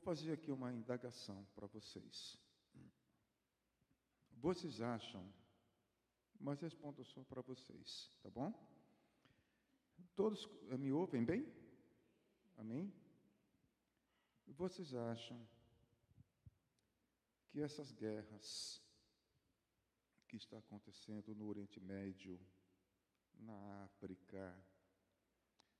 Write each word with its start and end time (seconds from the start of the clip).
fazer 0.00 0.32
aqui 0.32 0.50
uma 0.50 0.72
indagação 0.72 1.46
para 1.54 1.66
vocês. 1.66 2.38
Vocês 4.32 4.80
acham, 4.80 5.32
mas 6.38 6.60
respondo 6.60 7.04
só 7.04 7.22
para 7.24 7.42
vocês, 7.42 8.10
tá 8.22 8.30
bom? 8.30 8.52
Todos 10.14 10.46
me 10.78 10.90
ouvem 10.90 11.24
bem? 11.24 11.46
Amém? 12.56 12.92
Vocês 14.46 14.94
acham 14.94 15.46
que 17.48 17.60
essas 17.60 17.92
guerras 17.92 18.82
que 20.28 20.36
está 20.36 20.58
acontecendo 20.58 21.34
no 21.34 21.46
Oriente 21.46 21.80
Médio, 21.80 22.40
na 23.34 23.84
África, 23.84 24.56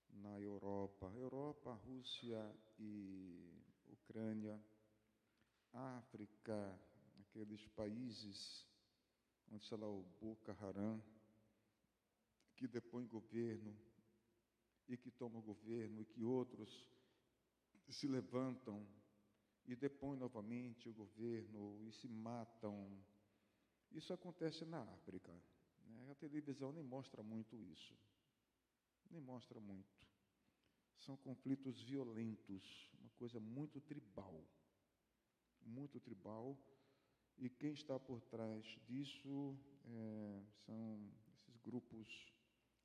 na 0.09 0.41
Europa, 0.41 1.07
Europa, 1.15 1.73
Rússia 1.75 2.55
e 2.79 3.60
Ucrânia, 3.93 4.61
África, 5.73 6.79
aqueles 7.21 7.67
países 7.69 8.67
onde 9.51 9.65
está 9.65 9.77
lá 9.77 9.89
o 9.89 10.03
Boko 10.21 10.51
Haram, 10.53 11.03
que 12.57 12.69
depõe 12.69 13.07
governo 13.07 13.77
e 14.89 14.97
que 14.97 15.11
toma 15.11 15.39
o 15.39 15.43
governo 15.43 16.01
e 16.01 16.05
que 16.05 16.23
outros 16.23 16.89
se 17.89 18.07
levantam 18.07 18.87
e 19.67 19.75
depõem 19.75 20.19
novamente 20.19 20.89
o 20.89 20.93
governo 20.93 21.81
e 21.83 21.93
se 21.93 22.09
matam. 22.09 22.91
Isso 23.91 24.13
acontece 24.13 24.65
na 24.65 24.83
África. 24.83 25.33
Né? 25.87 26.11
A 26.11 26.15
televisão 26.15 26.73
nem 26.73 26.85
mostra 26.85 27.23
muito 27.23 27.57
isso. 27.57 27.97
Nem 29.11 29.21
mostra 29.21 29.59
muito. 29.61 30.00
São 31.01 31.17
conflitos 31.17 31.81
violentos, 31.83 32.91
uma 33.01 33.11
coisa 33.11 33.41
muito 33.41 33.81
tribal. 33.81 34.45
Muito 35.63 35.99
tribal. 35.99 36.59
E 37.39 37.49
quem 37.49 37.73
está 37.73 37.99
por 37.99 38.21
trás 38.21 38.65
disso 38.87 39.59
é, 39.87 40.43
são 40.67 41.11
esses 41.33 41.57
grupos 41.59 42.35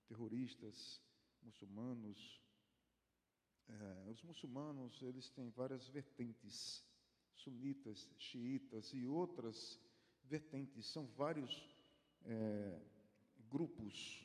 terroristas 0.07 1.01
muçulmanos. 1.41 2.41
É, 3.67 4.09
os 4.09 4.21
muçulmanos 4.23 5.01
eles 5.01 5.29
têm 5.31 5.49
várias 5.49 5.85
vertentes, 5.89 6.85
sunitas, 7.33 8.09
xiitas 8.17 8.93
e 8.93 9.05
outras 9.05 9.77
vertentes. 10.23 10.85
São 10.85 11.05
vários 11.07 11.67
é, 12.23 12.81
grupos 13.49 14.24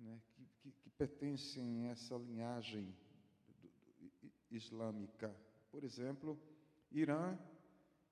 né, 0.00 0.20
que, 0.34 0.44
que, 0.60 0.72
que, 0.72 0.90
pertencem 0.90 1.88
a 1.88 1.92
essa 1.92 2.16
linhagem 2.16 2.94
do, 3.60 3.68
do, 4.20 4.32
islâmica. 4.50 5.34
Por 5.70 5.84
exemplo, 5.84 6.38
Irã, 6.90 7.38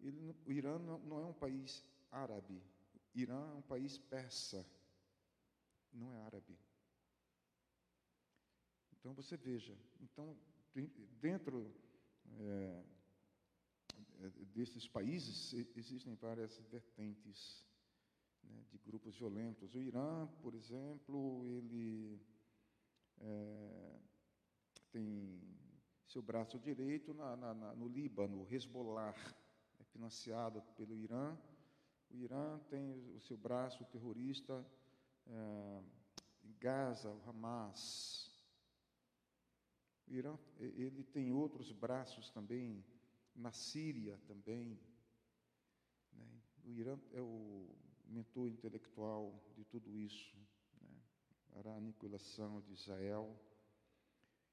ele, 0.00 0.34
o 0.46 0.52
Irã 0.52 0.78
não 0.78 1.20
é 1.20 1.24
um 1.24 1.32
país 1.32 1.84
árabe, 2.10 2.62
Irã 3.14 3.50
é 3.50 3.54
um 3.54 3.62
país 3.62 3.98
persa, 3.98 4.64
não 5.92 6.14
é 6.14 6.20
árabe. 6.22 6.58
Então 8.92 9.12
você 9.14 9.36
veja, 9.36 9.76
então 10.00 10.36
dentro 11.20 11.72
é, 12.38 12.84
é, 14.20 14.28
desses 14.54 14.86
países 14.86 15.52
existem 15.76 16.14
várias 16.14 16.58
vertentes 16.70 17.64
né, 18.48 18.64
de 18.70 18.78
grupos 18.78 19.16
violentos. 19.16 19.74
O 19.74 19.80
Irã, 19.80 20.26
por 20.42 20.54
exemplo, 20.54 21.46
ele 21.46 22.20
é, 23.20 23.98
tem 24.90 25.40
seu 26.06 26.22
braço 26.22 26.58
direito 26.58 27.12
na, 27.12 27.36
na, 27.36 27.54
na, 27.54 27.74
no 27.74 27.86
Líbano, 27.86 28.42
o 28.42 28.46
Hezbollah, 28.48 29.14
é 29.78 29.84
financiado 29.84 30.62
pelo 30.76 30.96
Irã. 30.96 31.36
O 32.10 32.16
Irã 32.16 32.58
tem 32.70 33.14
o 33.14 33.20
seu 33.20 33.36
braço 33.36 33.84
terrorista 33.86 34.66
é, 35.26 35.82
em 36.42 36.54
Gaza, 36.58 37.10
o 37.10 37.28
Hamas. 37.28 38.28
O 40.06 40.14
Irã, 40.14 40.38
ele 40.58 41.04
tem 41.04 41.30
outros 41.30 41.70
braços 41.70 42.30
também, 42.30 42.82
na 43.34 43.52
Síria 43.52 44.18
também. 44.26 44.80
Né? 46.12 46.40
O 46.64 46.72
Irã 46.72 46.98
é 47.12 47.20
o 47.20 47.76
mentor 48.08 48.48
intelectual 48.48 49.38
de 49.54 49.64
tudo 49.64 49.96
isso, 49.96 50.36
né? 50.80 51.00
para 51.50 51.72
a 51.72 51.76
aniquilação 51.76 52.60
de 52.62 52.72
Israel. 52.72 53.38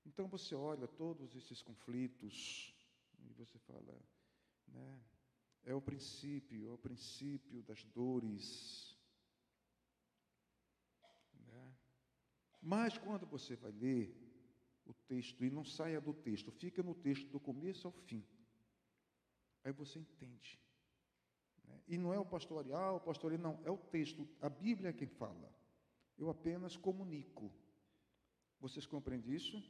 Então 0.06 0.28
você 0.28 0.54
olha 0.54 0.88
todos 0.88 1.36
esses 1.36 1.62
conflitos 1.62 2.74
e 3.20 3.34
você 3.34 3.58
fala, 3.60 4.00
né? 4.68 5.02
É 5.64 5.74
o 5.74 5.82
princípio, 5.82 6.68
é 6.68 6.72
o 6.72 6.78
princípio 6.78 7.64
das 7.64 7.84
dores. 7.86 8.96
Né? 11.34 11.76
Mas 12.62 12.98
quando 13.00 13.26
você 13.26 13.56
vai 13.56 13.72
ler 13.72 14.16
o 14.86 14.94
texto 14.94 15.44
e 15.44 15.50
não 15.50 15.66
saia 15.66 16.00
do 16.00 16.14
texto, 16.14 16.52
fica 16.52 16.84
no 16.84 16.94
texto 16.94 17.28
do 17.30 17.40
começo 17.40 17.88
ao 17.88 17.94
fim. 17.94 18.24
Aí 19.64 19.72
você 19.72 19.98
entende. 19.98 20.60
Né? 21.68 21.82
E 21.88 21.98
não 21.98 22.14
é 22.14 22.20
o 22.20 22.26
pastor 22.26 22.60
Arial, 22.60 22.98
o 22.98 23.00
pastor 23.00 23.32
Arial, 23.32 23.54
não, 23.54 23.66
é 23.66 23.72
o 23.72 23.78
texto, 23.78 24.28
a 24.42 24.50
Bíblia 24.50 24.90
é 24.90 24.94
quem 24.94 25.08
fala. 25.08 25.54
Eu 26.18 26.30
apenas 26.30 26.76
comunico. 26.78 27.52
Vocês 28.60 28.86
compreendem 28.86 29.34
isso? 29.34 29.62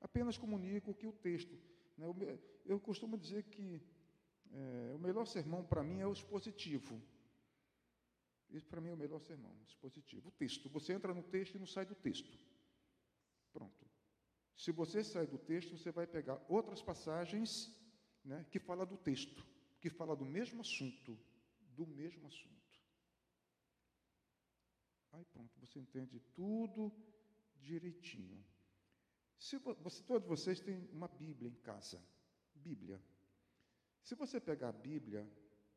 Apenas 0.00 0.38
comunico 0.38 0.94
que 0.94 1.06
o 1.06 1.12
texto. 1.12 1.56
Né? 1.96 2.06
Eu 2.64 2.80
costumo 2.80 3.18
dizer 3.18 3.44
que 3.44 3.82
é, 4.52 4.92
o 4.94 4.98
melhor 4.98 5.26
sermão 5.26 5.64
para 5.64 5.82
mim 5.82 6.00
é 6.00 6.06
o 6.06 6.12
expositivo. 6.12 7.00
Isso 8.50 8.66
para 8.66 8.80
mim 8.80 8.88
é 8.88 8.92
o 8.92 8.96
melhor 8.96 9.20
sermão, 9.20 9.54
expositivo. 9.66 10.28
O 10.28 10.32
texto. 10.32 10.68
Você 10.70 10.92
entra 10.92 11.14
no 11.14 11.22
texto 11.22 11.54
e 11.54 11.58
não 11.58 11.66
sai 11.66 11.86
do 11.86 11.94
texto. 11.94 12.36
Pronto. 13.52 13.86
Se 14.56 14.72
você 14.72 15.04
sair 15.04 15.26
do 15.26 15.38
texto, 15.38 15.76
você 15.76 15.90
vai 15.90 16.06
pegar 16.06 16.38
outras 16.48 16.82
passagens 16.82 17.72
né, 18.24 18.44
que 18.50 18.58
fala 18.58 18.84
do 18.84 18.96
texto, 18.96 19.46
que 19.80 19.90
fala 19.90 20.14
do 20.14 20.24
mesmo 20.24 20.60
assunto, 20.60 21.18
do 21.76 21.86
mesmo 21.86 22.26
assunto. 22.26 22.60
Aí 25.12 25.24
pronto, 25.24 25.58
você 25.58 25.80
entende 25.80 26.20
tudo 26.34 26.92
direitinho. 27.56 28.44
Se 29.38 29.56
você, 29.58 30.02
todos 30.02 30.28
vocês 30.28 30.60
têm 30.60 30.86
uma 30.92 31.08
Bíblia 31.08 31.50
em 31.50 31.54
casa, 31.54 32.02
Bíblia. 32.54 33.02
Se 34.02 34.14
você 34.14 34.38
pegar 34.38 34.68
a 34.68 34.72
Bíblia, 34.72 35.26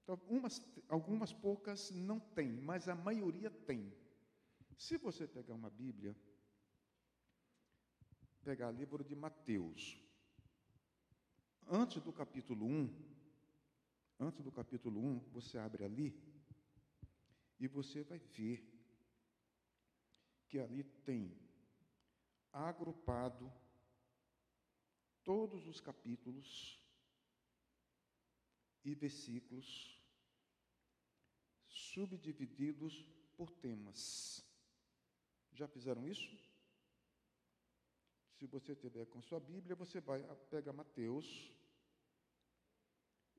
então, 0.03 0.20
umas, 0.28 0.62
algumas 0.90 1.31
poucas 1.31 1.90
não 1.91 2.20
tem, 2.20 2.52
mas 2.52 2.90
a 2.90 2.96
maioria 2.96 3.50
tem. 3.50 3.91
Se 4.78 4.97
você 4.97 5.25
pegar 5.25 5.53
uma 5.53 5.70
Bíblia, 5.70 6.16
pegar 8.44 8.70
o 8.70 8.75
livro 8.75 9.03
de 9.03 9.16
Mateus. 9.16 9.97
Antes 11.66 12.02
do 12.02 12.12
capítulo 12.12 12.66
1, 12.66 13.12
antes 14.19 14.41
do 14.41 14.51
capítulo 14.51 15.00
1, 15.00 15.19
você 15.31 15.57
abre 15.57 15.84
ali 15.84 16.16
e 17.59 17.68
você 17.68 18.03
vai 18.03 18.19
ver 18.19 18.69
que 20.47 20.59
ali 20.59 20.84
tem 20.84 21.35
agrupado 22.52 23.52
todos 25.23 25.68
os 25.68 25.79
capítulos 25.79 26.79
e 28.84 28.94
versículos 28.94 30.00
subdivididos 31.68 33.06
por 33.35 33.52
temas. 33.52 34.46
Já 35.53 35.68
fizeram 35.68 36.07
isso? 36.07 36.38
Se 38.37 38.46
você 38.46 38.76
tiver 38.76 39.05
com 39.05 39.22
sua 39.22 39.40
Bíblia, 39.40 39.76
você 39.76 40.02
vai 40.02 40.22
pega 40.49 40.73
Mateus 40.73 41.52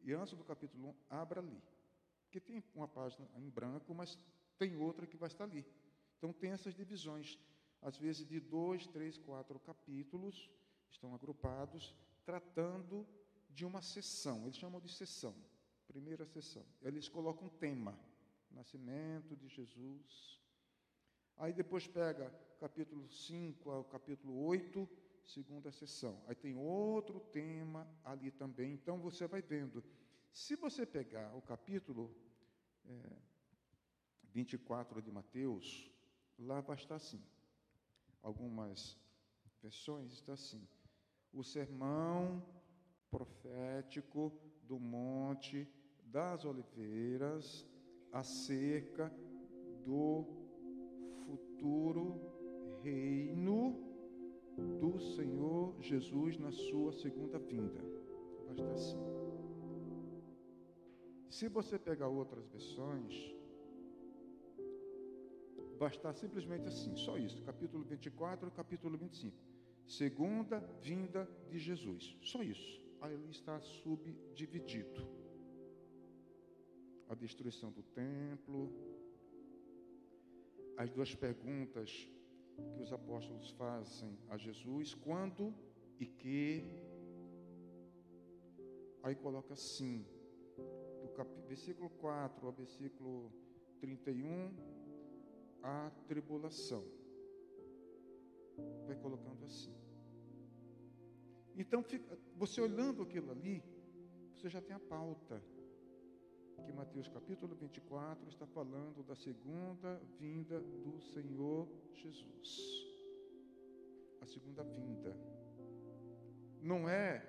e 0.05 0.13
antes 0.13 0.35
do 0.35 0.45
capítulo 0.45 0.89
1, 0.89 0.95
abra 1.11 1.41
ali. 1.41 1.61
Que 2.31 2.41
tem 2.41 2.63
uma 2.75 2.87
página 2.87 3.29
em 3.37 3.49
branco, 3.49 3.95
mas 3.95 4.19
tem 4.59 4.77
outra 4.77 5.07
que 5.07 5.17
vai 5.17 5.29
estar 5.29 5.45
ali. 5.45 5.67
Então 6.19 6.33
tem 6.33 6.51
essas 6.51 6.75
divisões, 6.75 7.39
às 7.83 7.97
vezes 7.97 8.27
de 8.27 8.39
dois, 8.39 8.87
três, 8.87 9.19
quatro 9.19 9.59
capítulos, 9.59 10.51
estão 10.91 11.15
agrupados, 11.15 11.95
tratando 12.25 13.07
de 13.51 13.65
uma 13.65 13.83
sessão. 13.83 14.45
Eles 14.45 14.57
chamam 14.57 14.81
de 14.81 14.89
sessão, 14.89 15.35
primeira 15.87 16.25
sessão. 16.27 16.65
Eles 16.83 17.09
colocam 17.09 17.47
um 17.47 17.51
tema: 17.51 17.99
nascimento 18.51 19.37
de 19.37 19.49
Jesus, 19.49 20.35
Aí 21.37 21.53
depois 21.53 21.87
pega 21.87 22.33
capítulo 22.61 23.09
5 23.09 23.71
ao 23.71 23.85
capítulo 23.85 24.45
8, 24.47 24.89
segunda 25.25 25.71
sessão. 25.71 26.23
Aí 26.27 26.35
tem 26.35 26.57
outro 26.57 27.21
tema 27.21 27.89
ali 28.05 28.31
também. 28.31 28.73
Então 28.73 28.99
você 28.99 29.27
vai 29.27 29.43
vendo. 29.43 29.83
Se 30.33 30.57
você 30.57 30.85
pegar 30.85 31.35
o 31.37 31.43
capítulo 31.43 32.15
é, 32.87 33.17
24 34.33 35.01
de 35.01 35.11
Mateus, 35.11 35.91
lá 36.39 36.61
vai 36.61 36.77
estar 36.77 36.97
assim. 36.97 37.23
Algumas 38.23 38.99
versões 39.63 40.13
está 40.13 40.33
assim. 40.33 40.67
O 41.33 41.43
sermão 41.43 42.45
profético 43.11 44.33
do 44.63 44.79
Monte 44.79 45.69
das 46.05 46.45
Oliveiras 46.45 47.67
acerca 48.13 49.13
do 49.85 50.25
futuro 51.25 52.81
reino 52.83 53.84
do 54.81 54.99
Senhor 54.99 55.75
Jesus 55.81 56.39
na 56.39 56.53
sua 56.53 56.93
segunda 56.93 57.39
vinda. 57.39 57.81
Basta 58.49 58.73
assim. 58.73 58.99
Se 61.31 61.49
você 61.49 61.79
pegar 61.79 62.09
outras 62.09 62.47
versões, 62.47 63.35
bastar 65.79 66.15
simplesmente 66.15 66.69
assim, 66.69 66.95
só 66.95 67.19
isso, 67.19 67.43
capítulo 67.43 67.85
24 67.85 68.49
e 68.49 68.51
capítulo 68.53 68.97
25. 68.97 69.37
Segunda 69.87 70.61
vinda 70.81 71.29
de 71.51 71.59
Jesus, 71.59 72.17
só 72.23 72.43
isso. 72.43 72.83
Aí 73.01 73.19
está 73.31 73.61
subdividido. 73.61 75.07
A 77.09 77.15
destruição 77.15 77.71
do 77.71 77.83
templo, 77.83 78.73
as 80.77 80.91
duas 80.91 81.15
perguntas 81.15 82.09
que 82.75 82.83
os 82.83 82.93
apóstolos 82.93 83.51
fazem 83.51 84.19
a 84.29 84.37
Jesus, 84.37 84.95
quando 84.95 85.55
e 85.99 86.07
que. 86.07 86.65
Aí 89.03 89.15
coloca 89.15 89.53
assim, 89.53 90.07
do 91.03 91.09
cap... 91.11 91.29
versículo 91.47 91.91
4 91.91 92.47
ao 92.47 92.53
versículo 92.53 93.31
31, 93.81 94.55
a 95.63 95.91
tribulação. 96.07 96.85
Vai 98.87 98.97
colocando 98.97 99.45
assim. 99.45 99.75
Então, 101.57 101.83
fica, 101.83 102.19
você 102.37 102.61
olhando 102.61 103.03
aquilo 103.03 103.31
ali, 103.31 103.63
você 104.35 104.49
já 104.49 104.61
tem 104.61 104.75
a 104.75 104.81
pauta. 104.81 105.43
Que 106.63 106.73
Mateus 106.73 107.09
capítulo 107.09 107.55
24 107.57 108.29
está 108.29 108.47
falando 108.47 109.03
da 109.03 109.15
segunda 109.15 110.01
vinda 110.19 110.61
do 110.61 111.01
Senhor 111.01 111.69
Jesus. 111.93 112.87
A 114.21 114.27
segunda 114.27 114.63
vinda. 114.63 115.17
Não 116.63 116.89
é 116.89 117.23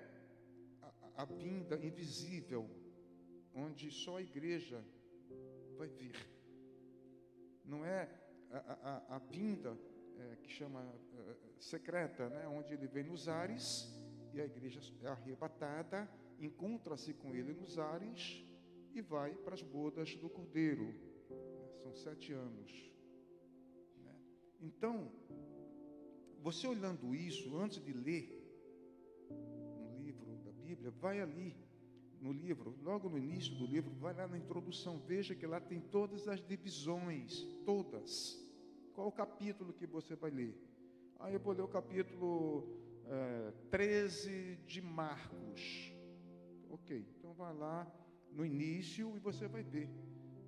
a, 0.80 1.22
a 1.22 1.24
vinda 1.24 1.76
invisível, 1.84 2.70
onde 3.54 3.90
só 3.90 4.18
a 4.18 4.22
igreja 4.22 4.82
vai 5.76 5.88
vir. 5.88 6.14
Não 7.64 7.84
é 7.84 8.08
a, 8.50 8.58
a, 8.58 9.16
a 9.16 9.18
vinda 9.18 9.76
é, 10.18 10.36
que 10.36 10.50
chama 10.50 10.80
é, 11.14 11.36
secreta, 11.58 12.28
né? 12.28 12.46
onde 12.48 12.72
ele 12.72 12.86
vem 12.86 13.04
nos 13.04 13.28
ares 13.28 13.92
e 14.32 14.40
a 14.40 14.44
igreja 14.44 14.80
é 15.02 15.08
arrebatada, 15.08 16.08
encontra-se 16.38 17.12
com 17.14 17.34
ele 17.34 17.52
nos 17.52 17.78
ares 17.78 18.45
e 18.98 19.02
vai 19.02 19.34
para 19.34 19.54
as 19.54 19.62
bodas 19.62 20.14
do 20.16 20.28
cordeiro. 20.28 20.94
São 21.82 21.94
sete 21.94 22.32
anos. 22.32 22.72
Né? 24.02 24.14
Então, 24.60 25.12
você 26.40 26.66
olhando 26.66 27.14
isso, 27.14 27.56
antes 27.58 27.82
de 27.84 27.92
ler 27.92 28.42
um 29.30 30.02
livro 30.02 30.36
da 30.38 30.52
Bíblia, 30.52 30.90
vai 30.90 31.20
ali 31.20 31.54
no 32.20 32.32
livro, 32.32 32.74
logo 32.82 33.08
no 33.10 33.18
início 33.18 33.54
do 33.56 33.66
livro, 33.66 33.92
vai 34.00 34.14
lá 34.14 34.26
na 34.26 34.38
introdução, 34.38 34.98
veja 34.98 35.34
que 35.34 35.46
lá 35.46 35.60
tem 35.60 35.80
todas 35.80 36.26
as 36.26 36.40
divisões, 36.40 37.42
todas. 37.64 38.42
Qual 38.94 39.08
o 39.08 39.12
capítulo 39.12 39.74
que 39.74 39.86
você 39.86 40.16
vai 40.16 40.30
ler? 40.30 40.58
Ah, 41.18 41.30
eu 41.30 41.38
vou 41.38 41.52
ler 41.52 41.62
o 41.62 41.68
capítulo 41.68 42.66
é, 43.04 43.52
13 43.70 44.56
de 44.66 44.80
Marcos. 44.80 45.92
Ok, 46.70 47.06
então 47.18 47.34
vai 47.34 47.54
lá 47.54 47.86
no 48.36 48.44
início 48.44 49.16
e 49.16 49.18
você 49.18 49.48
vai 49.48 49.62
ver 49.62 49.88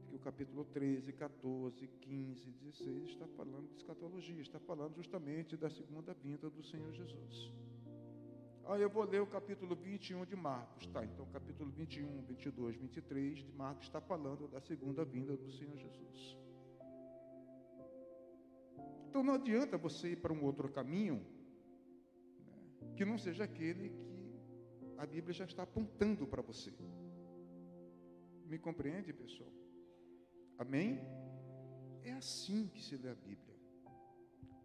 que 0.07 0.15
o 0.15 0.19
capítulo 0.19 0.65
13, 0.67 1.11
14, 1.13 1.89
15, 2.01 2.51
16 2.51 3.09
está 3.09 3.27
falando 3.29 3.69
de 3.71 3.77
escatologia, 3.77 4.43
está 4.43 4.61
falando 4.61 4.95
justamente 4.95 5.57
da 5.57 5.71
segunda 5.71 6.13
vinda 6.13 6.51
do 6.51 6.63
Senhor 6.63 6.93
Jesus. 6.93 7.51
Ah, 8.67 8.79
eu 8.79 8.91
vou 8.91 9.05
ler 9.05 9.23
o 9.23 9.27
capítulo 9.27 9.75
21 9.75 10.27
de 10.27 10.37
Marcos. 10.37 10.87
Tá, 10.89 11.03
então 11.03 11.25
capítulo 11.33 11.71
21, 11.71 12.23
22, 12.25 12.77
23 12.77 13.39
de 13.39 13.53
Marcos 13.53 13.87
está 13.87 14.03
falando 14.03 14.47
da 14.47 14.61
segunda 14.61 15.03
vinda 15.07 15.35
do 15.35 15.51
Senhor 15.51 15.75
Jesus. 15.79 16.37
Então 19.09 19.23
não 19.23 19.35
adianta 19.35 19.79
você 19.79 20.11
ir 20.11 20.17
para 20.17 20.35
um 20.35 20.45
outro 20.45 20.71
caminho 20.71 21.25
né, 22.45 22.93
que 22.95 23.07
não 23.07 23.17
seja 23.17 23.45
aquele 23.45 23.89
que 23.89 24.95
a 24.99 25.07
Bíblia 25.07 25.33
já 25.33 25.47
está 25.47 25.63
apontando 25.63 26.27
para 26.27 26.43
você. 26.43 26.75
Me 28.49 28.59
compreende, 28.59 29.13
pessoal? 29.13 29.53
Amém? 30.59 31.01
É 32.03 32.13
assim 32.13 32.67
que 32.69 32.83
se 32.83 32.97
lê 32.97 33.11
a 33.11 33.15
Bíblia. 33.15 33.57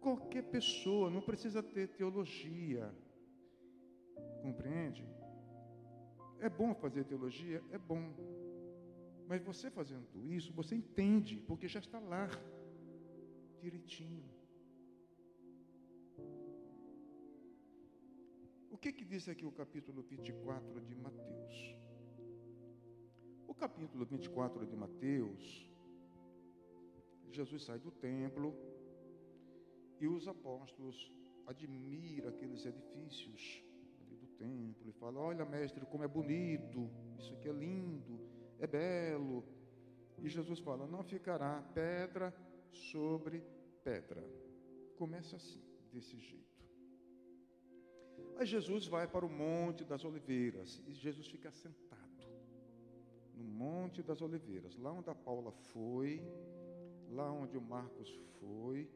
Qualquer 0.00 0.42
pessoa, 0.50 1.10
não 1.10 1.22
precisa 1.22 1.62
ter 1.62 1.88
teologia, 1.88 2.92
Compreende? 4.44 5.02
É 6.38 6.50
bom 6.50 6.74
fazer 6.74 7.04
teologia? 7.04 7.62
É 7.70 7.78
bom. 7.78 8.02
Mas 9.26 9.42
você 9.42 9.70
fazendo 9.70 10.06
isso, 10.22 10.52
você 10.52 10.74
entende, 10.74 11.36
porque 11.48 11.66
já 11.66 11.80
está 11.80 11.98
lá, 11.98 12.28
direitinho. 13.62 14.28
O 18.70 18.76
que, 18.76 18.92
que 18.92 19.02
diz 19.02 19.26
aqui 19.30 19.46
o 19.46 19.52
capítulo 19.52 20.02
24 20.02 20.78
de 20.82 20.94
Mateus? 20.94 21.74
O 23.54 23.60
capítulo 23.60 24.04
24 24.04 24.66
de 24.66 24.76
Mateus, 24.76 25.70
Jesus 27.30 27.64
sai 27.64 27.78
do 27.78 27.90
templo 27.90 28.54
e 30.00 30.06
os 30.06 30.28
apóstolos 30.28 31.12
admiram 31.46 32.28
aqueles 32.28 32.66
edifícios 32.66 33.64
templo 34.44 34.88
e 34.88 34.92
fala: 34.92 35.20
Olha, 35.20 35.44
mestre, 35.44 35.84
como 35.86 36.04
é 36.04 36.08
bonito, 36.08 36.90
isso 37.18 37.32
aqui 37.34 37.48
é 37.48 37.52
lindo, 37.52 38.20
é 38.58 38.66
belo. 38.66 39.44
E 40.22 40.28
Jesus 40.28 40.58
fala: 40.60 40.86
Não 40.86 41.02
ficará 41.02 41.62
pedra 41.74 42.34
sobre 42.70 43.42
pedra. 43.82 44.24
Começa 44.96 45.36
assim, 45.36 45.62
desse 45.92 46.16
jeito. 46.18 46.44
Aí 48.36 48.46
Jesus 48.46 48.86
vai 48.86 49.06
para 49.06 49.24
o 49.24 49.28
Monte 49.28 49.84
das 49.84 50.04
Oliveiras 50.04 50.82
e 50.86 50.92
Jesus 50.92 51.26
fica 51.28 51.50
sentado 51.52 51.93
no 53.36 53.44
Monte 53.44 54.02
das 54.02 54.20
Oliveiras, 54.22 54.76
lá 54.76 54.92
onde 54.92 55.10
a 55.10 55.14
Paula 55.14 55.52
foi, 55.52 56.22
lá 57.10 57.30
onde 57.32 57.56
o 57.56 57.60
Marcos 57.60 58.08
foi. 58.40 58.88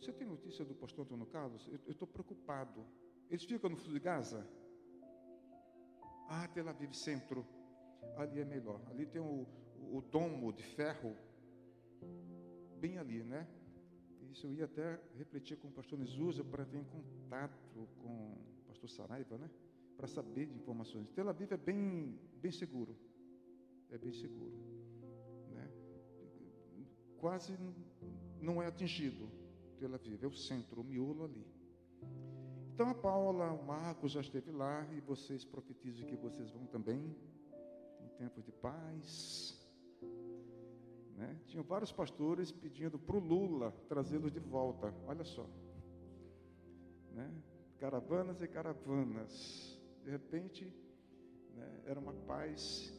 Você 0.00 0.12
tem 0.12 0.26
notícia 0.26 0.64
do 0.64 0.74
pastor 0.74 1.04
Antônio 1.04 1.26
Carlos? 1.26 1.68
Eu 1.68 1.90
estou 1.90 2.06
preocupado. 2.06 2.84
Eles 3.28 3.44
ficam 3.44 3.68
no 3.70 3.76
sul 3.76 3.92
de 3.92 4.00
Gaza? 4.00 4.46
Ah, 6.28 6.46
Tel 6.48 6.68
Aviv 6.68 6.92
Centro. 6.94 7.46
Ali 8.16 8.40
é 8.40 8.44
melhor. 8.44 8.80
Ali 8.90 9.06
tem 9.06 9.20
o, 9.20 9.46
o, 9.92 10.00
domo 10.00 10.52
de 10.52 10.62
ferro. 10.62 11.16
Bem 12.78 12.98
ali, 12.98 13.24
né? 13.24 13.46
Isso 14.30 14.46
eu 14.46 14.52
ia 14.52 14.66
até 14.66 15.00
refletir 15.16 15.56
com 15.56 15.68
o 15.68 15.72
pastor 15.72 15.98
Nesusa 15.98 16.44
para 16.44 16.64
ter 16.64 16.78
em 16.78 16.84
contato 16.84 17.88
com 18.02 18.08
o 18.08 18.68
pastor 18.68 18.88
Saraiva, 18.88 19.36
né? 19.36 19.50
Para 19.96 20.06
saber 20.06 20.46
de 20.46 20.54
informações. 20.54 21.08
Tel 21.10 21.28
Aviv 21.28 21.52
é 21.52 21.56
bem, 21.56 22.18
bem 22.40 22.52
seguro. 22.52 22.96
É 23.90 23.98
bem 23.98 24.12
seguro. 24.12 24.56
Né? 25.54 25.70
Quase 27.18 27.56
não 28.40 28.62
é 28.62 28.66
atingido 28.66 29.28
Tel 29.78 29.94
Aviv. 29.94 30.22
É 30.22 30.26
o 30.26 30.32
centro, 30.32 30.80
o 30.80 30.84
miolo 30.84 31.24
ali. 31.24 31.46
Então 32.74 32.90
a 32.90 32.94
Paula, 32.94 33.52
o 33.52 33.64
Marcos 33.64 34.12
já 34.12 34.20
esteve 34.20 34.50
lá 34.50 34.86
e 34.92 35.00
vocês 35.00 35.44
profetizam 35.44 36.06
que 36.06 36.16
vocês 36.16 36.50
vão 36.50 36.66
também 36.66 37.16
em 38.00 38.08
tempos 38.16 38.44
de 38.44 38.52
paz. 38.52 39.58
Né? 41.16 41.40
Tinham 41.46 41.64
vários 41.64 41.90
pastores 41.90 42.52
pedindo 42.52 42.98
para 42.98 43.16
o 43.16 43.20
Lula 43.20 43.72
trazê-los 43.88 44.32
de 44.32 44.38
volta. 44.38 44.94
Olha 45.06 45.24
só. 45.24 45.48
Né? 47.12 47.32
Caravanas 47.78 48.40
e 48.40 48.46
caravanas. 48.46 49.80
De 50.04 50.10
repente, 50.10 50.72
né, 51.54 51.82
era 51.86 51.98
uma 51.98 52.14
paz 52.14 52.92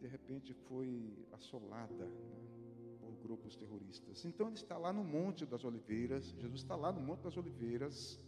de 0.00 0.06
repente 0.06 0.52
foi 0.52 1.12
assolada 1.32 2.04
né, 2.04 2.96
por 3.00 3.14
grupos 3.22 3.56
terroristas. 3.56 4.24
Então 4.24 4.46
ele 4.46 4.56
está 4.56 4.76
lá 4.76 4.92
no 4.92 5.04
Monte 5.04 5.44
das 5.46 5.64
Oliveiras. 5.64 6.34
Jesus 6.38 6.60
está 6.60 6.76
lá 6.76 6.92
no 6.92 7.00
Monte 7.00 7.22
das 7.22 7.36
Oliveiras 7.36 8.20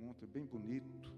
monte 0.00 0.26
bem 0.26 0.46
bonito, 0.46 1.08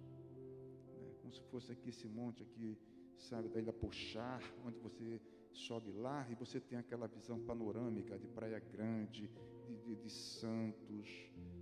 né? 0.99 1.15
como 1.21 1.33
se 1.33 1.41
fosse 1.45 1.71
aqui 1.71 1.89
esse 1.89 2.07
monte 2.09 2.43
aqui, 2.43 2.77
sabe, 3.17 3.49
da 3.49 3.61
Ilha 3.61 3.73
Pochar, 3.73 4.43
onde 4.67 4.79
você 4.81 5.21
sobe 5.53 5.93
lá 5.93 6.29
e 6.31 6.35
você 6.35 6.61
tem 6.61 6.79
aquela 6.79 7.07
visão 7.07 7.39
panorâmica 7.41 8.19
de 8.19 8.27
Praia 8.27 8.59
Grande, 8.59 9.31
de, 9.67 9.77
de, 9.77 9.97
de 9.97 10.11
Santos, 10.11 11.09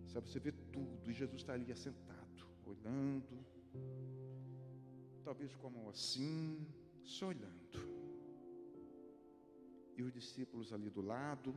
sabe, 0.07 0.29
você 0.29 0.41
vê 0.41 0.51
tudo, 0.73 1.11
e 1.11 1.13
Jesus 1.13 1.43
está 1.43 1.53
ali 1.53 1.71
assentado, 1.71 2.47
olhando, 2.65 3.45
talvez 5.23 5.55
como 5.57 5.91
assim, 5.91 6.67
só 7.05 7.29
olhando. 7.29 7.79
E 9.97 10.03
os 10.03 10.13
discípulos 10.13 10.73
ali 10.73 10.89
do 10.91 11.03
lado. 11.03 11.55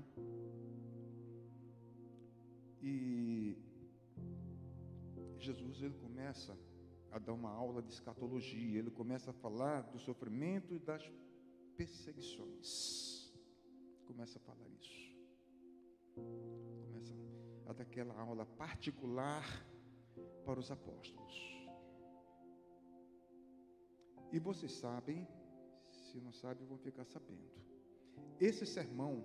E 2.82 3.56
Jesus 5.38 5.82
ele 5.82 5.94
começa 5.96 6.58
a 7.12 7.20
dar 7.20 7.34
uma 7.34 7.52
aula 7.52 7.82
de 7.82 7.94
escatologia, 7.94 8.80
ele 8.80 8.90
começa 8.90 9.30
a 9.30 9.34
falar 9.34 9.82
do 9.82 10.00
sofrimento 10.00 10.74
e 10.74 10.80
das 10.80 11.04
perseguições. 11.78 13.32
Começa 14.06 14.40
a 14.40 14.42
falar 14.42 14.68
isso. 14.80 15.16
Começa 16.16 17.14
a 17.68 17.74
dar 17.74 17.84
aquela 17.84 18.20
aula 18.20 18.46
particular 18.46 19.44
para 20.46 20.60
os 20.60 20.72
apóstolos. 20.72 21.63
E 24.34 24.40
vocês 24.40 24.72
sabem, 24.72 25.28
se 25.92 26.20
não 26.20 26.34
sabem, 26.34 26.66
vão 26.66 26.78
ficar 26.80 27.06
sabendo. 27.06 27.54
Esse 28.40 28.66
sermão 28.66 29.24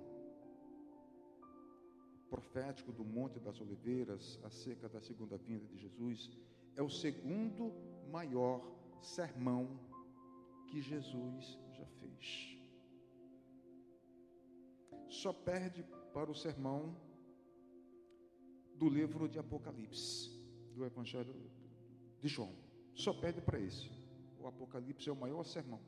profético 2.29 2.93
do 2.93 3.03
Monte 3.03 3.41
das 3.41 3.59
Oliveiras, 3.59 4.39
acerca 4.45 4.87
da 4.87 5.01
segunda 5.01 5.39
vinda 5.39 5.67
de 5.67 5.79
Jesus, 5.79 6.31
é 6.77 6.83
o 6.83 6.91
segundo 6.91 7.73
maior 8.13 8.63
sermão 9.01 9.81
que 10.69 10.83
Jesus 10.83 11.59
já 11.73 11.87
fez. 11.87 12.59
Só 15.09 15.33
perde 15.33 15.83
para 16.13 16.31
o 16.31 16.35
sermão 16.35 16.95
do 18.77 18.91
livro 18.91 19.27
de 19.27 19.39
Apocalipse, 19.39 20.31
do 20.75 20.85
Evangelho 20.85 21.35
de 22.21 22.29
João. 22.29 22.55
Só 22.95 23.15
perde 23.15 23.41
para 23.41 23.59
esse. 23.59 23.98
O 24.41 24.47
Apocalipse 24.47 25.09
é 25.09 25.13
o 25.13 25.17
maior 25.17 25.45
sermão. 25.45 25.81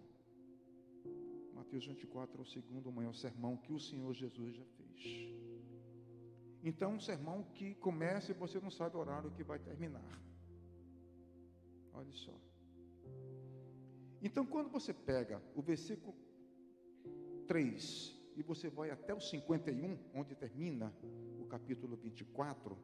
Mateus 1.55 1.87
24 1.87 2.39
é 2.39 2.43
o 2.43 2.47
segundo 2.47 2.91
maior 2.91 3.15
sermão 3.15 3.57
que 3.57 3.73
o 3.73 3.79
Senhor 3.79 4.13
Jesus 4.13 4.57
já 4.57 4.65
fez. 4.65 5.41
Então, 6.63 6.95
um 6.95 7.01
sermão 7.01 7.43
que 7.55 7.75
começa 7.77 8.33
e 8.33 8.35
você 8.35 8.61
não 8.61 8.71
sabe 8.71 8.97
o 8.97 9.01
horário 9.01 9.31
que 9.31 9.43
vai 9.43 9.59
terminar. 9.59 10.21
Olha 11.93 12.13
só. 12.13 12.35
Então, 14.23 14.45
quando 14.45 14.69
você 14.69 14.93
pega 14.93 15.43
o 15.55 15.63
versículo 15.63 16.15
3 17.47 18.15
e 18.37 18.43
você 18.43 18.69
vai 18.69 18.91
até 18.91 19.15
o 19.15 19.21
51, 19.21 19.99
onde 20.15 20.35
termina 20.35 20.93
o 21.41 21.47
capítulo 21.47 21.97
24, 21.97 22.77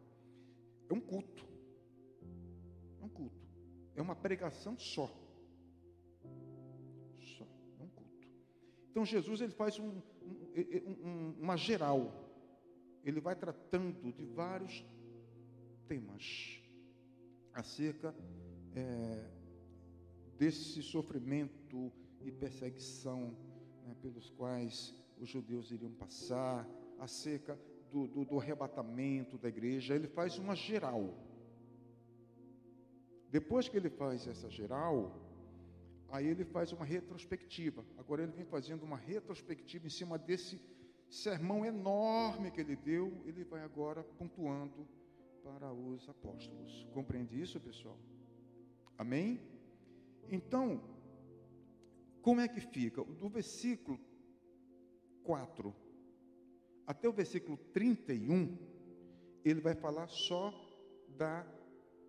é 0.89 0.95
um 0.95 1.01
culto. 1.01 1.47
É 3.01 3.05
um 3.05 3.09
culto. 3.09 3.47
É 3.95 4.01
uma 4.01 4.17
pregação 4.17 4.79
só. 4.79 5.26
Então, 8.97 9.05
Jesus 9.05 9.43
ele 9.43 9.53
faz 9.53 9.79
um, 9.79 9.91
um, 9.91 11.07
um, 11.07 11.35
uma 11.39 11.55
geral 11.55 12.27
ele 13.05 13.21
vai 13.21 13.37
tratando 13.37 14.11
de 14.11 14.25
vários 14.25 14.83
temas 15.87 16.63
acerca 17.53 18.15
é, 18.75 19.31
desse 20.39 20.83
sofrimento 20.83 21.93
e 22.23 22.33
perseguição 22.33 23.37
né, 23.85 23.95
pelos 24.01 24.31
quais 24.31 24.95
os 25.21 25.29
judeus 25.29 25.71
iriam 25.71 25.93
passar, 25.93 26.67
acerca 26.99 27.59
do, 27.93 28.09
do, 28.09 28.25
do 28.25 28.41
arrebatamento 28.41 29.37
da 29.37 29.51
igreja. 29.51 29.95
Ele 29.95 30.09
faz 30.09 30.39
uma 30.39 30.57
geral. 30.57 31.15
Depois 33.31 33.69
que 33.69 33.77
ele 33.77 33.91
faz 33.91 34.27
essa 34.27 34.49
geral, 34.49 35.15
aí 36.09 36.27
ele 36.27 36.45
faz 36.45 36.73
uma 36.73 36.85
retrospectiva. 36.85 37.85
Agora 37.97 38.23
ele 38.23 38.33
vem 38.33 38.45
fazendo 38.45 38.83
uma 38.83 38.97
retrospectiva 38.97 39.87
em 39.87 39.91
cima 39.91 40.19
desse 40.19 40.61
sermão 41.09 41.65
enorme 41.65 42.51
que 42.51 42.61
ele 42.61 42.77
deu, 42.77 43.23
ele 43.25 43.45
vai 43.45 43.63
agora 43.63 44.03
pontuando 44.03 44.87
para 45.43 45.73
os 45.73 46.09
apóstolos. 46.09 46.87
Compreende 46.93 47.41
isso, 47.41 47.61
pessoal? 47.61 47.99
Amém? 48.99 49.41
Então, 50.31 50.83
como 52.23 52.41
é 52.41 52.49
que 52.49 52.61
fica? 52.61 53.05
Do 53.05 53.29
versículo 53.29 54.01
4 55.23 55.75
até 56.87 57.09
o 57.09 57.13
versículo 57.13 57.57
31, 57.73 58.57
ele 59.45 59.61
vai 59.61 59.75
falar 59.75 60.07
só 60.07 60.55
da 61.17 61.45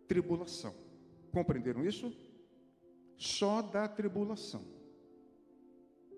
tribulação. 0.08 0.74
Compreenderam 1.32 1.84
isso? 1.84 2.16
Só 3.18 3.62
da 3.62 3.88
tribulação. 3.88 4.64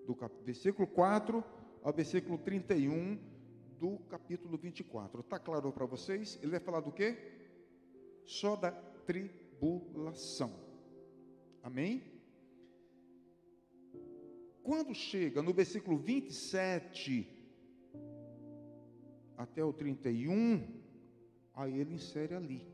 Do 0.06 0.16
versículo 0.44 0.86
4 0.86 1.42
ao 1.82 1.92
versículo 1.92 2.36
31 2.38 3.18
do 3.78 3.98
capítulo 4.10 4.58
24. 4.58 5.20
Está 5.20 5.38
claro 5.38 5.72
para 5.72 5.86
vocês? 5.86 6.38
Ele 6.42 6.50
vai 6.50 6.60
falar 6.60 6.80
do 6.80 6.92
quê? 6.92 7.16
Só 8.26 8.54
da 8.54 8.70
tribulação. 8.70 10.52
Amém? 11.62 12.02
Quando 14.62 14.94
chega 14.94 15.42
no 15.42 15.54
versículo 15.54 15.96
27 15.96 17.26
até 19.36 19.64
o 19.64 19.72
31, 19.72 20.82
aí 21.54 21.80
ele 21.80 21.94
insere 21.94 22.34
ali 22.34 22.66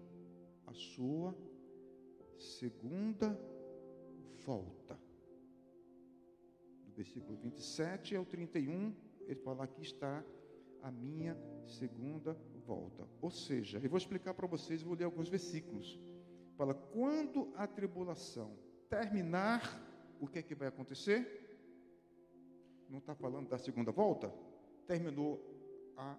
a 0.66 0.74
sua 0.74 1.32
segunda 2.36 3.38
volta 4.46 4.96
versículo 6.96 7.36
27 7.36 8.16
ao 8.16 8.24
31, 8.24 8.94
ele 9.26 9.40
fala: 9.40 9.64
Aqui 9.64 9.82
está 9.82 10.24
a 10.82 10.90
minha 10.90 11.36
segunda 11.66 12.34
volta. 12.66 13.06
Ou 13.20 13.30
seja, 13.30 13.78
eu 13.78 13.90
vou 13.90 13.98
explicar 13.98 14.32
para 14.32 14.46
vocês, 14.46 14.82
vou 14.82 14.94
ler 14.94 15.04
alguns 15.04 15.28
versículos. 15.28 16.00
Fala: 16.56 16.74
quando 16.74 17.52
a 17.54 17.66
tribulação 17.66 18.56
terminar, 18.88 19.60
o 20.18 20.26
que 20.26 20.38
é 20.38 20.42
que 20.42 20.54
vai 20.54 20.68
acontecer? 20.68 21.42
Não 22.88 22.98
está 22.98 23.14
falando 23.14 23.48
da 23.48 23.58
segunda 23.58 23.92
volta? 23.92 24.32
Terminou 24.86 25.38
a 25.96 26.16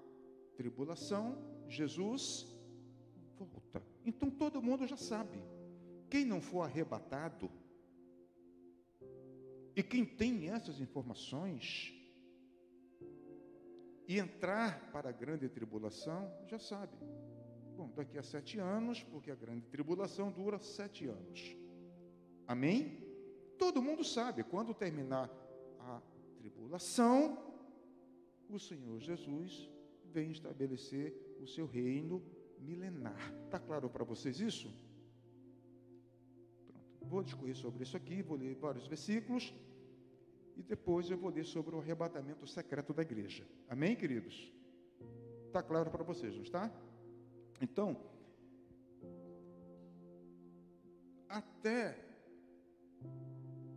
tribulação, 0.55 1.37
Jesus 1.67 2.55
volta. 3.35 3.81
Então 4.05 4.29
todo 4.29 4.61
mundo 4.61 4.85
já 4.85 4.97
sabe. 4.97 5.43
Quem 6.09 6.25
não 6.25 6.41
for 6.41 6.61
arrebatado, 6.61 7.49
e 9.77 9.83
quem 9.83 10.03
tem 10.03 10.49
essas 10.49 10.81
informações 10.81 11.93
e 14.07 14.17
entrar 14.17 14.91
para 14.91 15.09
a 15.09 15.11
grande 15.11 15.47
tribulação, 15.47 16.33
já 16.47 16.57
sabe. 16.57 16.97
Bom, 17.75 17.87
daqui 17.95 18.17
a 18.17 18.23
sete 18.23 18.57
anos, 18.57 19.03
porque 19.03 19.29
a 19.29 19.35
grande 19.35 19.67
tribulação 19.67 20.31
dura 20.31 20.57
sete 20.57 21.05
anos. 21.05 21.55
Amém? 22.47 23.05
Todo 23.59 23.79
mundo 23.79 24.03
sabe, 24.03 24.43
quando 24.43 24.73
terminar 24.73 25.29
a 25.79 26.01
tribulação, 26.39 27.37
o 28.49 28.57
Senhor 28.57 28.99
Jesus 28.99 29.69
vem 30.05 30.31
estabelecer 30.31 31.37
o 31.39 31.45
seu 31.45 31.67
reino 31.67 32.23
milenar. 32.57 33.31
Está 33.45 33.59
claro 33.59 33.91
para 33.91 34.03
vocês 34.03 34.39
isso? 34.39 34.73
Pronto. 36.65 37.05
Vou 37.07 37.21
discorrer 37.21 37.55
sobre 37.55 37.83
isso 37.83 37.95
aqui, 37.95 38.23
vou 38.23 38.37
ler 38.37 38.55
vários 38.55 38.87
versículos 38.87 39.53
e 40.57 40.63
depois 40.63 41.09
eu 41.09 41.17
vou 41.17 41.29
ler 41.29 41.45
sobre 41.45 41.75
o 41.75 41.79
arrebatamento 41.79 42.47
secreto 42.47 42.91
da 42.91 43.03
igreja. 43.03 43.47
Amém, 43.69 43.95
queridos? 43.95 44.51
Está 45.45 45.61
claro 45.61 45.91
para 45.91 46.03
vocês, 46.03 46.35
não 46.35 46.41
está? 46.41 46.71
Então, 47.61 47.95
até 51.29 52.03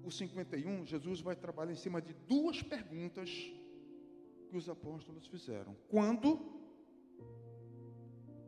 o 0.03 0.11
51, 0.11 0.87
Jesus 0.87 1.21
vai 1.21 1.37
trabalhar 1.37 1.73
em 1.73 1.77
cima 1.77 2.01
de 2.01 2.15
duas 2.27 2.63
perguntas 2.63 3.31
que 4.49 4.57
os 4.57 4.69
apóstolos 4.69 5.27
fizeram: 5.27 5.77
quando 5.89 6.61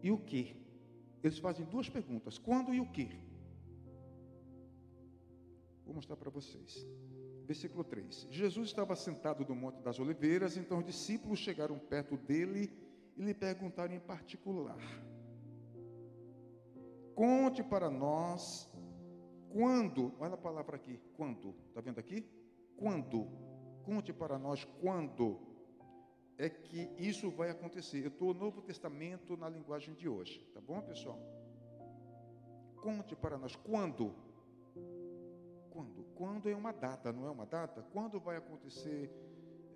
e 0.02 0.10
o 0.10 0.18
que? 0.18 0.56
Eles 1.22 1.38
fazem 1.38 1.66
duas 1.66 1.88
perguntas: 1.88 2.38
quando 2.38 2.72
e 2.74 2.80
o 2.80 2.90
que? 2.90 3.08
Vou 5.84 5.94
mostrar 5.94 6.16
para 6.16 6.30
vocês. 6.30 6.86
Versículo 7.52 7.84
3: 7.84 8.28
Jesus 8.30 8.68
estava 8.68 8.96
sentado 8.96 9.44
no 9.46 9.54
Monte 9.54 9.82
das 9.82 10.00
Oliveiras, 10.00 10.56
então 10.56 10.78
os 10.78 10.86
discípulos 10.86 11.38
chegaram 11.38 11.78
perto 11.78 12.16
dele 12.16 12.72
e 13.14 13.22
lhe 13.22 13.34
perguntaram 13.34 13.92
em 13.94 14.00
particular: 14.00 14.78
Conte 17.14 17.62
para 17.62 17.90
nós 17.90 18.66
quando, 19.50 20.14
olha 20.18 20.32
a 20.32 20.38
palavra 20.38 20.76
aqui, 20.76 20.98
quando, 21.14 21.54
está 21.68 21.82
vendo 21.82 21.98
aqui? 21.98 22.26
Quando, 22.74 23.28
conte 23.84 24.14
para 24.14 24.38
nós 24.38 24.64
quando 24.80 25.38
é 26.38 26.48
que 26.48 26.88
isso 26.96 27.30
vai 27.30 27.50
acontecer. 27.50 28.02
Eu 28.02 28.08
estou 28.08 28.32
no 28.32 28.40
Novo 28.40 28.62
Testamento 28.62 29.36
na 29.36 29.50
linguagem 29.50 29.94
de 29.94 30.08
hoje, 30.08 30.40
tá 30.54 30.60
bom, 30.62 30.80
pessoal? 30.80 31.20
Conte 32.80 33.14
para 33.14 33.36
nós 33.36 33.54
quando 33.54 34.14
Quando? 35.72 36.04
Quando 36.14 36.48
é 36.48 36.54
uma 36.54 36.72
data, 36.72 37.12
não 37.12 37.26
é 37.26 37.30
uma 37.30 37.46
data? 37.46 37.82
Quando 37.92 38.20
vai 38.20 38.36
acontecer 38.36 39.10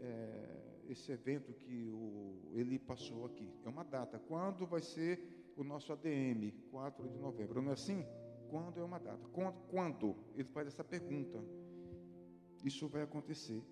é, 0.00 0.66
esse 0.88 1.10
evento 1.10 1.52
que 1.54 1.90
o 1.90 2.52
Eli 2.54 2.78
passou 2.78 3.24
aqui? 3.24 3.50
É 3.64 3.68
uma 3.68 3.84
data. 3.84 4.18
Quando 4.18 4.66
vai 4.66 4.82
ser 4.82 5.52
o 5.56 5.64
nosso 5.64 5.92
ADM? 5.92 6.52
4 6.70 7.08
de 7.08 7.18
novembro. 7.18 7.62
Não 7.62 7.70
é 7.70 7.74
assim? 7.74 8.04
Quando 8.50 8.78
é 8.78 8.84
uma 8.84 8.98
data? 8.98 9.26
Quando? 9.32 9.56
quando? 9.68 10.16
Ele 10.34 10.48
faz 10.48 10.68
essa 10.68 10.84
pergunta. 10.84 11.42
Isso 12.64 12.86
vai 12.88 13.02
acontecer. 13.02 13.62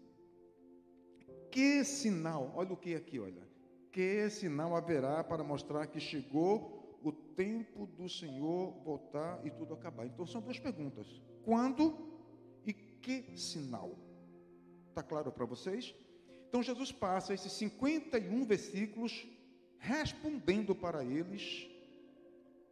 Que 1.50 1.85
sinal? 1.85 2.52
Olha 2.57 2.73
o 2.73 2.76
que 2.76 2.95
aqui, 2.95 3.19
olha. 3.19 3.47
Que 3.93 4.28
sinal 4.31 4.75
haverá 4.75 5.23
para 5.23 5.45
mostrar 5.45 5.87
que 5.87 6.00
chegou 6.00 6.99
o 7.02 7.12
tempo 7.12 7.87
do 7.87 8.09
Senhor 8.09 8.73
voltar 8.83 9.45
e 9.47 9.50
tudo 9.50 9.75
acabar? 9.75 10.07
Então 10.07 10.26
são 10.26 10.40
duas 10.40 10.59
perguntas. 10.59 11.07
Quando 11.45 12.13
que 13.04 13.37
sinal? 13.37 13.94
Está 14.88 15.02
claro 15.02 15.30
para 15.30 15.44
vocês? 15.44 15.94
Então 16.49 16.62
Jesus 16.62 16.90
passa 16.90 17.34
esses 17.34 17.52
51 17.52 18.46
versículos 18.46 19.26
respondendo 19.78 20.75
para 20.75 21.04
eles 21.04 21.68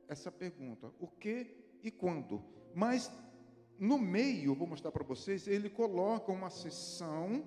essa 0.09 0.33
pergunta: 0.33 0.91
o 0.99 1.07
que 1.07 1.55
e 1.83 1.91
quando? 1.91 2.43
Mas 2.75 3.13
no 3.79 3.99
meio, 3.99 4.55
vou 4.55 4.67
mostrar 4.67 4.91
para 4.91 5.05
vocês, 5.05 5.47
ele 5.47 5.69
coloca 5.69 6.33
uma 6.33 6.49
sessão, 6.49 7.45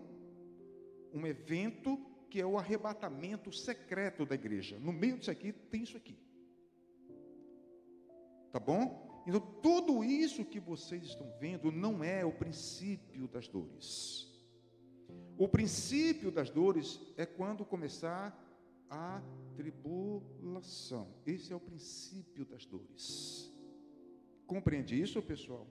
um 1.11 1.25
evento 1.25 1.97
que 2.29 2.39
é 2.39 2.45
o 2.45 2.57
arrebatamento 2.57 3.51
secreto 3.51 4.25
da 4.25 4.35
igreja. 4.35 4.77
No 4.77 4.93
meio 4.93 5.17
disso 5.17 5.31
aqui 5.31 5.51
tem 5.51 5.83
isso 5.83 5.97
aqui. 5.97 6.17
Tá 8.51 8.59
bom? 8.59 9.04
Então, 9.25 9.41
tudo 9.61 10.03
isso 10.03 10.45
que 10.45 10.59
vocês 10.59 11.03
estão 11.03 11.31
vendo 11.39 11.71
não 11.71 12.03
é 12.03 12.23
o 12.23 12.31
princípio 12.31 13.27
das 13.27 13.47
dores. 13.47 14.27
O 15.37 15.47
princípio 15.47 16.31
das 16.31 16.49
dores 16.49 16.99
é 17.17 17.25
quando 17.25 17.65
começar 17.65 18.39
a 18.89 19.21
tribulação. 19.55 21.13
Esse 21.25 21.51
é 21.51 21.55
o 21.55 21.59
princípio 21.59 22.45
das 22.45 22.65
dores. 22.65 23.51
Compreende 24.45 24.99
isso, 24.99 25.21
pessoal? 25.21 25.67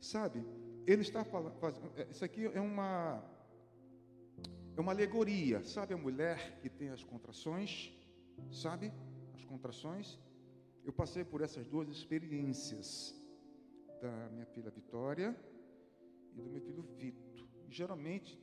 Sabe, 0.00 0.44
ele 0.86 1.02
está 1.02 1.24
falando, 1.24 1.56
é, 1.96 2.06
isso 2.10 2.24
aqui 2.24 2.46
é 2.46 2.60
uma 2.60 3.22
é 4.76 4.80
uma 4.80 4.92
alegoria, 4.92 5.62
sabe 5.64 5.94
a 5.94 5.96
mulher 5.96 6.58
que 6.60 6.68
tem 6.68 6.90
as 6.90 7.02
contrações, 7.02 7.92
sabe? 8.50 8.92
As 9.34 9.44
contrações. 9.44 10.18
Eu 10.84 10.92
passei 10.92 11.24
por 11.24 11.40
essas 11.40 11.66
duas 11.66 11.88
experiências 11.88 13.14
da 14.02 14.28
minha 14.30 14.44
filha 14.44 14.70
Vitória 14.70 15.34
e 16.34 16.42
do 16.42 16.50
meu 16.50 16.60
filho 16.60 16.82
Vito. 16.82 17.48
Geralmente, 17.70 18.38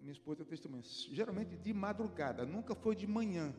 minha 0.00 0.12
esposa 0.12 0.42
é 0.42 0.44
testemunha, 0.44 0.82
geralmente 0.82 1.56
de 1.56 1.72
madrugada, 1.72 2.44
nunca 2.44 2.74
foi 2.74 2.94
de 2.94 3.06
manhã, 3.06 3.54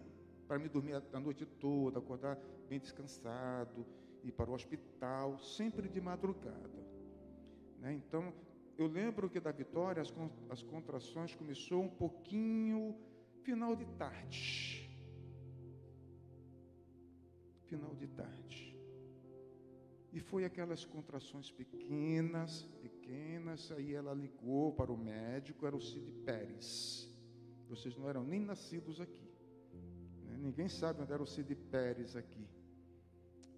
para 0.47 0.59
me 0.59 0.67
dormir 0.67 1.01
a 1.13 1.19
noite 1.19 1.45
toda, 1.45 1.99
acordar 1.99 2.37
bem 2.67 2.79
descansado, 2.79 3.85
ir 4.23 4.31
para 4.31 4.49
o 4.49 4.53
hospital, 4.53 5.39
sempre 5.39 5.87
de 5.87 6.01
madrugada. 6.01 6.85
Né? 7.79 7.93
Então, 7.93 8.33
eu 8.77 8.87
lembro 8.87 9.29
que 9.29 9.39
da 9.39 9.51
Vitória 9.51 10.01
as, 10.01 10.13
as 10.49 10.61
contrações 10.63 11.35
começou 11.35 11.83
um 11.83 11.89
pouquinho 11.89 12.95
final 13.43 13.75
de 13.75 13.85
tarde. 13.97 14.78
Final 17.69 17.93
de 17.93 18.07
tarde. 18.07 18.75
E 20.11 20.19
foi 20.19 20.43
aquelas 20.43 20.83
contrações 20.85 21.51
pequenas, 21.51 22.63
pequenas, 22.81 23.71
aí 23.71 23.93
ela 23.93 24.11
ligou 24.11 24.73
para 24.73 24.91
o 24.91 24.97
médico, 24.97 25.67
era 25.67 25.75
o 25.75 25.81
Cid 25.81 26.11
Pérez. 26.25 27.07
Vocês 27.69 27.95
não 27.95 28.09
eram 28.09 28.23
nem 28.23 28.39
nascidos 28.39 28.99
aqui. 28.99 29.29
Né? 30.25 30.37
Ninguém 30.39 30.67
sabe 30.67 31.03
onde 31.03 31.13
era 31.13 31.21
o 31.21 31.27
Cid 31.27 31.53
Pérez 31.55 32.15
aqui. 32.15 32.47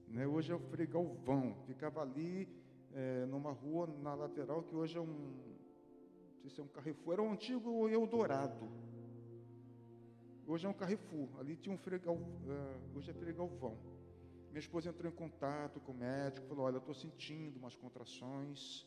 Né? 0.10 0.28
Hoje 0.28 0.52
é 0.52 0.56
o 0.56 0.60
Frei 0.60 0.88
Galvão, 0.88 1.56
ficava 1.66 2.02
ali 2.02 2.50
é, 2.94 3.26
numa 3.28 3.54
rua 3.54 3.88
na 4.02 4.14
lateral 4.14 4.62
que 4.64 4.76
hoje 4.76 4.98
é 4.98 5.02
um, 5.02 5.08
não 5.08 6.42
sei 6.42 6.50
se 6.50 6.60
é 6.60 6.64
um 6.64 6.68
Carrefour, 6.68 7.14
era 7.14 7.22
um 7.22 7.32
antigo 7.32 7.88
Eldorado. 7.88 8.68
Hoje 10.46 10.66
é 10.66 10.70
um 10.70 10.74
Carrefour, 10.74 11.30
ali 11.40 11.56
tinha 11.56 11.74
um 11.74 11.78
fregal, 11.78 12.16
uh, 12.16 12.98
hoje 12.98 13.10
é 13.10 13.14
fregalvão. 13.14 13.78
Minha 14.52 14.60
esposa 14.60 14.90
entrou 14.90 15.12
em 15.12 15.16
contato 15.16 15.80
com 15.80 15.94
o 15.94 15.96
médico, 15.96 16.48
falou, 16.48 16.66
olha, 16.66 16.76
eu 16.76 16.80
estou 16.80 16.94
sentindo 16.94 17.58
umas 17.58 17.76
contrações. 17.76 18.86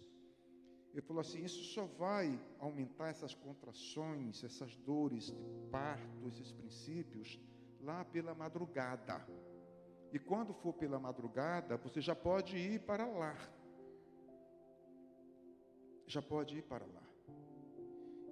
Ele 0.92 1.03
falou 1.03 1.20
assim, 1.20 1.42
isso 1.42 1.62
só 1.74 1.87
vai 1.87 2.38
aumentar 2.59 3.09
essas 3.09 3.35
contrações, 3.35 4.44
essas 4.44 4.77
dores 4.77 5.27
de 5.27 5.68
parto, 5.70 6.29
esses 6.29 6.53
princípios, 6.53 7.40
lá 7.81 8.05
pela 8.05 8.35
madrugada. 8.35 9.27
E 10.12 10.18
quando 10.18 10.55
for 10.55 10.74
pela 10.74 11.00
madrugada, 11.00 11.77
você 11.77 12.00
já 12.00 12.14
pode 12.14 12.57
ir 12.57 12.81
para 12.81 13.07
lá 13.07 13.35
já 16.07 16.22
pode 16.22 16.57
ir 16.59 16.62
para 16.62 16.87
lá. 16.87 17.03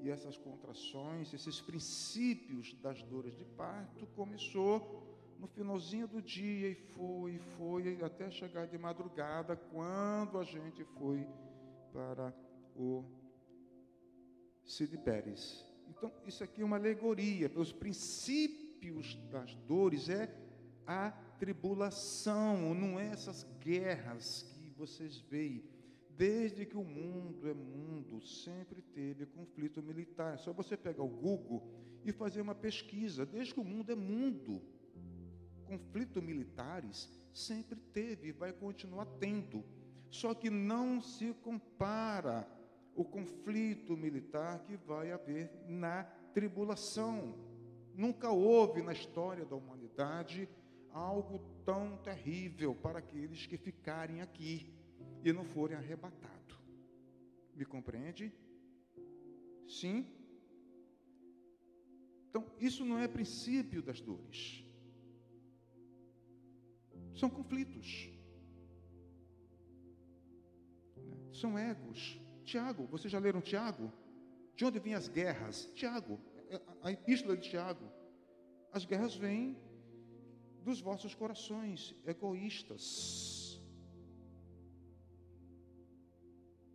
E 0.00 0.10
essas 0.10 0.36
contrações, 0.36 1.32
esses 1.32 1.60
princípios 1.60 2.74
das 2.74 3.02
dores 3.02 3.36
de 3.36 3.44
parto 3.44 4.06
começou 4.08 5.11
no 5.42 5.48
finalzinho 5.48 6.06
do 6.06 6.22
dia 6.22 6.68
e 6.68 6.74
foi, 6.76 7.32
e 7.32 7.38
foi 7.58 7.98
até 8.00 8.30
chegar 8.30 8.64
de 8.68 8.78
madrugada 8.78 9.56
quando 9.56 10.38
a 10.38 10.44
gente 10.44 10.84
foi 10.96 11.26
para 11.92 12.32
o 12.76 13.04
Cid 14.64 14.96
Pérez. 14.98 15.66
Então, 15.88 16.12
isso 16.24 16.44
aqui 16.44 16.62
é 16.62 16.64
uma 16.64 16.76
alegoria. 16.76 17.50
Os 17.56 17.72
princípios 17.72 19.16
das 19.32 19.52
dores 19.66 20.08
é 20.08 20.32
a 20.86 21.10
tribulação, 21.40 22.72
não 22.72 23.00
é 23.00 23.08
essas 23.08 23.42
guerras 23.58 24.42
que 24.54 24.70
vocês 24.78 25.18
veem 25.18 25.64
Desde 26.16 26.66
que 26.66 26.76
o 26.76 26.84
mundo 26.84 27.48
é 27.48 27.54
mundo, 27.54 28.20
sempre 28.20 28.82
teve 28.82 29.24
conflito 29.26 29.82
militar. 29.82 30.34
É 30.34 30.36
só 30.36 30.52
você 30.52 30.76
pegar 30.76 31.02
o 31.02 31.08
Google 31.08 31.66
e 32.04 32.12
fazer 32.12 32.40
uma 32.42 32.54
pesquisa. 32.54 33.24
Desde 33.24 33.54
que 33.54 33.60
o 33.60 33.64
mundo 33.64 33.90
é 33.90 33.94
mundo, 33.94 34.62
conflitos 35.72 36.22
militares 36.22 37.10
sempre 37.32 37.80
teve 37.94 38.28
e 38.28 38.32
vai 38.32 38.52
continuar 38.52 39.06
tendo. 39.18 39.64
Só 40.10 40.34
que 40.34 40.50
não 40.50 41.00
se 41.00 41.32
compara 41.42 42.46
o 42.94 43.02
conflito 43.02 43.96
militar 43.96 44.62
que 44.64 44.76
vai 44.76 45.10
haver 45.12 45.50
na 45.66 46.04
tribulação. 46.34 47.34
Nunca 47.94 48.30
houve 48.30 48.82
na 48.82 48.92
história 48.92 49.46
da 49.46 49.56
humanidade 49.56 50.46
algo 50.90 51.38
tão 51.64 51.96
terrível 51.96 52.74
para 52.74 52.98
aqueles 52.98 53.46
que 53.46 53.56
ficarem 53.56 54.20
aqui 54.20 54.74
e 55.24 55.32
não 55.32 55.44
forem 55.44 55.76
arrebatados. 55.76 56.58
Me 57.54 57.64
compreende? 57.64 58.30
Sim? 59.66 60.06
Então, 62.28 62.44
isso 62.58 62.84
não 62.84 62.98
é 62.98 63.08
princípio 63.08 63.82
das 63.82 64.02
dores. 64.02 64.61
São 67.14 67.28
conflitos. 67.30 68.10
São 71.32 71.58
egos. 71.58 72.20
Tiago, 72.44 72.86
vocês 72.86 73.10
já 73.10 73.18
leram 73.18 73.40
Tiago? 73.40 73.92
De 74.54 74.64
onde 74.64 74.78
vêm 74.78 74.94
as 74.94 75.08
guerras? 75.08 75.70
Tiago, 75.74 76.20
é, 76.50 76.60
a 76.82 76.92
epístola 76.92 77.36
de 77.36 77.48
Tiago. 77.48 77.86
As 78.72 78.84
guerras 78.84 79.14
vêm 79.14 79.56
dos 80.62 80.80
vossos 80.80 81.14
corações 81.14 81.94
egoístas 82.06 83.42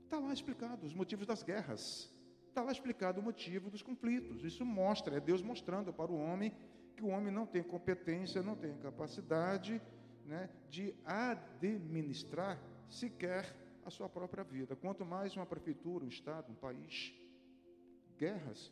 Está 0.08 0.20
lá 0.20 0.32
explicado 0.32 0.86
os 0.86 0.94
motivos 0.94 1.28
das 1.28 1.44
guerras. 1.44 2.10
Está 2.48 2.64
lá 2.64 2.72
explicado 2.72 3.20
o 3.20 3.24
motivo 3.24 3.70
dos 3.70 3.82
conflitos. 3.82 4.42
Isso 4.42 4.66
mostra, 4.66 5.18
é 5.18 5.20
Deus 5.20 5.42
mostrando 5.42 5.92
para 5.92 6.10
o 6.10 6.18
homem 6.18 6.56
que 6.96 7.04
o 7.04 7.10
homem 7.10 7.32
não 7.32 7.46
tem 7.46 7.62
competência, 7.62 8.42
não 8.42 8.56
tem 8.56 8.76
capacidade 8.78 9.82
né, 10.28 10.50
de 10.70 10.94
administrar 11.06 12.62
sequer 12.90 13.56
a 13.86 13.90
sua 13.90 14.10
própria 14.10 14.44
vida. 14.44 14.76
Quanto 14.76 15.06
mais 15.06 15.36
uma 15.36 15.46
prefeitura, 15.46 16.04
um 16.04 16.10
Estado, 16.10 16.52
um 16.52 16.56
país. 16.56 17.14
Guerras 18.18 18.72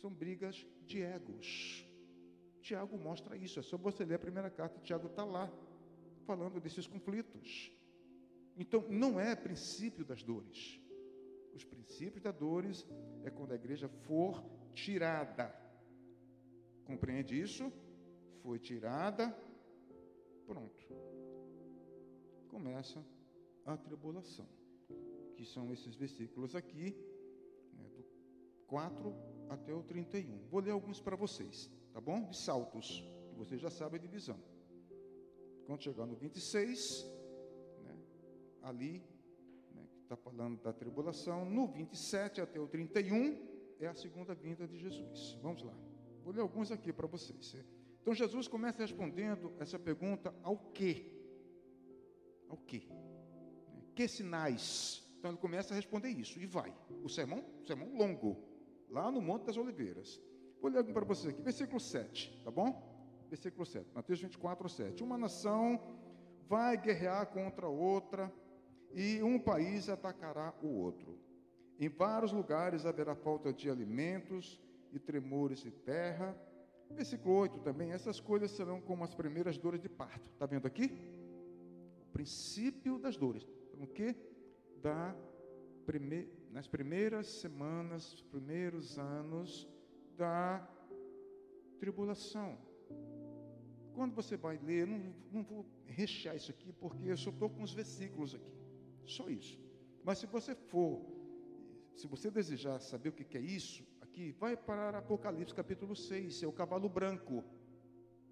são 0.00 0.10
brigas 0.10 0.66
de 0.86 1.02
egos. 1.02 1.86
Tiago 2.62 2.96
mostra 2.96 3.36
isso. 3.36 3.60
É 3.60 3.62
só 3.62 3.76
você 3.76 4.04
ler 4.04 4.14
a 4.14 4.18
primeira 4.18 4.50
carta. 4.50 4.80
Tiago 4.80 5.06
está 5.06 5.24
lá 5.24 5.52
falando 6.24 6.58
desses 6.58 6.86
conflitos. 6.86 7.70
Então, 8.56 8.84
não 8.88 9.20
é 9.20 9.36
princípio 9.36 10.04
das 10.04 10.22
dores. 10.22 10.80
Os 11.54 11.64
princípios 11.64 12.22
das 12.22 12.34
dores 12.34 12.86
é 13.24 13.30
quando 13.30 13.52
a 13.52 13.54
igreja 13.54 13.88
for 13.88 14.42
tirada. 14.72 15.54
Compreende 16.84 17.38
isso? 17.38 17.70
Foi 18.42 18.58
tirada, 18.58 19.36
pronto. 20.46 20.86
Começa 22.48 23.04
a 23.64 23.76
tribulação. 23.76 24.46
que 25.36 25.44
são 25.44 25.70
esses 25.70 25.94
versículos 25.94 26.54
aqui, 26.54 26.96
né, 27.74 27.86
do 27.94 28.02
4 28.66 29.14
até 29.50 29.74
o 29.74 29.82
31. 29.82 30.48
Vou 30.48 30.60
ler 30.60 30.70
alguns 30.70 30.98
para 30.98 31.14
vocês, 31.14 31.70
tá 31.92 32.00
bom? 32.00 32.26
De 32.30 32.38
saltos, 32.38 33.04
que 33.28 33.36
vocês 33.36 33.60
já 33.60 33.68
sabem 33.68 33.98
a 33.98 34.02
divisão. 34.02 34.38
Quando 35.66 35.82
chegar 35.82 36.06
no 36.06 36.16
26, 36.16 37.04
né, 37.84 37.98
ali, 38.62 39.02
né, 39.74 39.86
que 39.92 40.00
está 40.04 40.16
falando 40.16 40.58
da 40.62 40.72
tribulação, 40.72 41.44
no 41.44 41.66
27 41.66 42.40
até 42.40 42.58
o 42.58 42.66
31 42.66 43.46
é 43.78 43.88
a 43.88 43.94
segunda 43.94 44.34
vinda 44.34 44.66
de 44.66 44.78
Jesus. 44.78 45.38
Vamos 45.42 45.62
lá. 45.62 45.76
Vou 46.24 46.32
ler 46.32 46.40
alguns 46.40 46.72
aqui 46.72 46.94
para 46.94 47.06
vocês. 47.06 47.54
Então 48.06 48.14
Jesus 48.14 48.46
começa 48.46 48.80
respondendo 48.80 49.52
essa 49.58 49.80
pergunta 49.80 50.32
ao 50.44 50.56
quê? 50.72 51.10
Ao 52.48 52.56
quê? 52.56 52.86
Que 53.96 54.06
sinais? 54.06 55.04
Então 55.18 55.32
ele 55.32 55.38
começa 55.38 55.74
a 55.74 55.76
responder 55.76 56.10
isso 56.10 56.38
e 56.38 56.46
vai. 56.46 56.72
O 57.02 57.08
sermão, 57.08 57.44
sermão 57.64 57.92
longo, 57.96 58.40
lá 58.88 59.10
no 59.10 59.20
Monte 59.20 59.46
das 59.46 59.56
Oliveiras. 59.56 60.22
Vou 60.62 60.70
ler 60.70 60.84
para 60.84 61.04
vocês 61.04 61.34
aqui, 61.34 61.42
versículo 61.42 61.80
7, 61.80 62.42
tá 62.44 62.50
bom? 62.52 62.80
Versículo 63.28 63.66
7, 63.66 63.90
Mateus 63.92 64.20
24, 64.20 64.68
7. 64.68 65.02
Uma 65.02 65.18
nação 65.18 65.80
vai 66.46 66.76
guerrear 66.76 67.26
contra 67.26 67.66
outra 67.66 68.32
e 68.94 69.20
um 69.20 69.36
país 69.36 69.88
atacará 69.88 70.54
o 70.62 70.68
outro. 70.68 71.18
Em 71.76 71.88
vários 71.88 72.30
lugares 72.30 72.86
haverá 72.86 73.16
falta 73.16 73.52
de 73.52 73.68
alimentos 73.68 74.62
e 74.92 74.98
tremores 75.00 75.58
de 75.58 75.72
terra. 75.72 76.40
Versículo 76.90 77.34
8 77.36 77.60
também, 77.60 77.92
essas 77.92 78.20
coisas 78.20 78.50
serão 78.50 78.80
como 78.80 79.04
as 79.04 79.14
primeiras 79.14 79.58
dores 79.58 79.80
de 79.80 79.88
parto. 79.88 80.30
Está 80.30 80.46
vendo 80.46 80.66
aqui? 80.66 80.90
O 82.00 82.12
princípio 82.12 82.98
das 82.98 83.16
dores. 83.16 83.46
O 83.78 83.86
que? 83.86 84.14
Da 84.80 85.14
prime... 85.84 86.28
nas 86.50 86.66
primeiras 86.66 87.26
semanas, 87.26 88.22
primeiros 88.30 88.98
anos 88.98 89.68
da 90.16 90.66
tribulação. 91.78 92.58
Quando 93.94 94.14
você 94.14 94.36
vai 94.36 94.58
ler, 94.58 94.86
não, 94.86 95.14
não 95.32 95.42
vou 95.42 95.66
rechear 95.86 96.36
isso 96.36 96.50
aqui, 96.50 96.72
porque 96.72 97.08
eu 97.08 97.16
só 97.16 97.30
estou 97.30 97.48
com 97.48 97.62
os 97.62 97.72
versículos 97.72 98.34
aqui. 98.34 98.52
Só 99.06 99.28
isso. 99.28 99.58
Mas 100.04 100.18
se 100.18 100.26
você 100.26 100.54
for, 100.54 101.04
se 101.94 102.06
você 102.06 102.30
desejar 102.30 102.78
saber 102.80 103.08
o 103.10 103.12
que 103.12 103.36
é 103.38 103.40
isso, 103.40 103.84
vai 104.38 104.56
para 104.56 104.98
Apocalipse 104.98 105.54
capítulo 105.54 105.94
6, 105.94 106.42
é 106.42 106.46
o 106.46 106.52
cavalo 106.52 106.88
branco, 106.88 107.44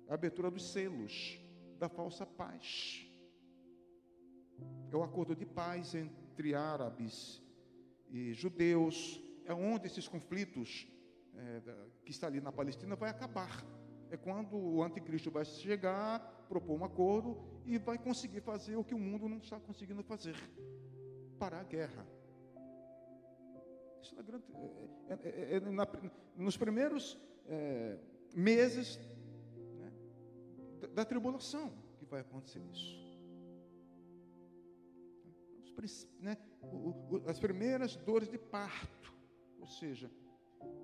a 0.09 0.15
abertura 0.15 0.51
dos 0.51 0.73
selos 0.73 1.39
da 1.79 1.89
falsa 1.89 2.25
paz. 2.25 3.07
É 4.91 4.97
o 4.97 5.03
acordo 5.03 5.37
de 5.37 5.45
paz 5.45 5.95
entre 5.95 6.55
árabes 6.55 7.43
e 8.11 8.33
judeus, 8.33 9.21
é 9.45 9.53
onde 9.53 9.87
esses 9.87 10.09
conflitos 10.09 10.87
é, 11.35 11.61
que 12.05 12.13
está 12.13 12.29
ali 12.29 12.41
na 12.41 12.53
Palestina 12.53 12.97
vai 12.97 13.11
acabar. 13.11 13.65
É 14.11 14.17
quando 14.17 14.57
o 14.57 14.83
anticristo 14.83 15.31
vai 15.31 15.45
chegar, 15.45 16.21
propor 16.49 16.81
um 16.81 16.85
acordo 16.85 17.37
e 17.67 17.77
vai 17.79 17.99
conseguir 17.99 18.41
fazer 18.41 18.77
o 18.77 18.85
que 18.85 18.95
o 18.95 18.99
mundo 18.99 19.29
não 19.29 19.39
está 19.39 19.59
conseguindo 19.61 20.03
fazer: 20.03 20.37
parar 21.39 21.61
a 21.61 21.65
guerra. 21.65 22.07
Isso 24.05 24.21
é 24.21 24.23
grande, 24.23 24.45
é, 25.09 25.15
é, 25.15 25.57
é, 25.57 25.61
na, 25.61 25.89
nos 26.37 26.59
primeiros 26.59 27.19
é, 27.47 27.97
meses 28.35 29.01
né, 29.79 29.91
da, 30.79 30.89
da, 30.89 31.05
tribulação 31.07 31.73
que 31.99 32.05
vai 32.05 32.21
acontecer 32.21 32.61
isso. 32.71 33.03
Os, 35.83 36.07
né, 36.21 36.37
o, 36.61 37.17
o, 37.17 37.23
as 37.27 37.39
primeiras 37.39 37.97
dores 37.97 38.29
de 38.29 38.37
parto, 38.37 39.11
ou 39.59 39.67
seja, 39.67 40.11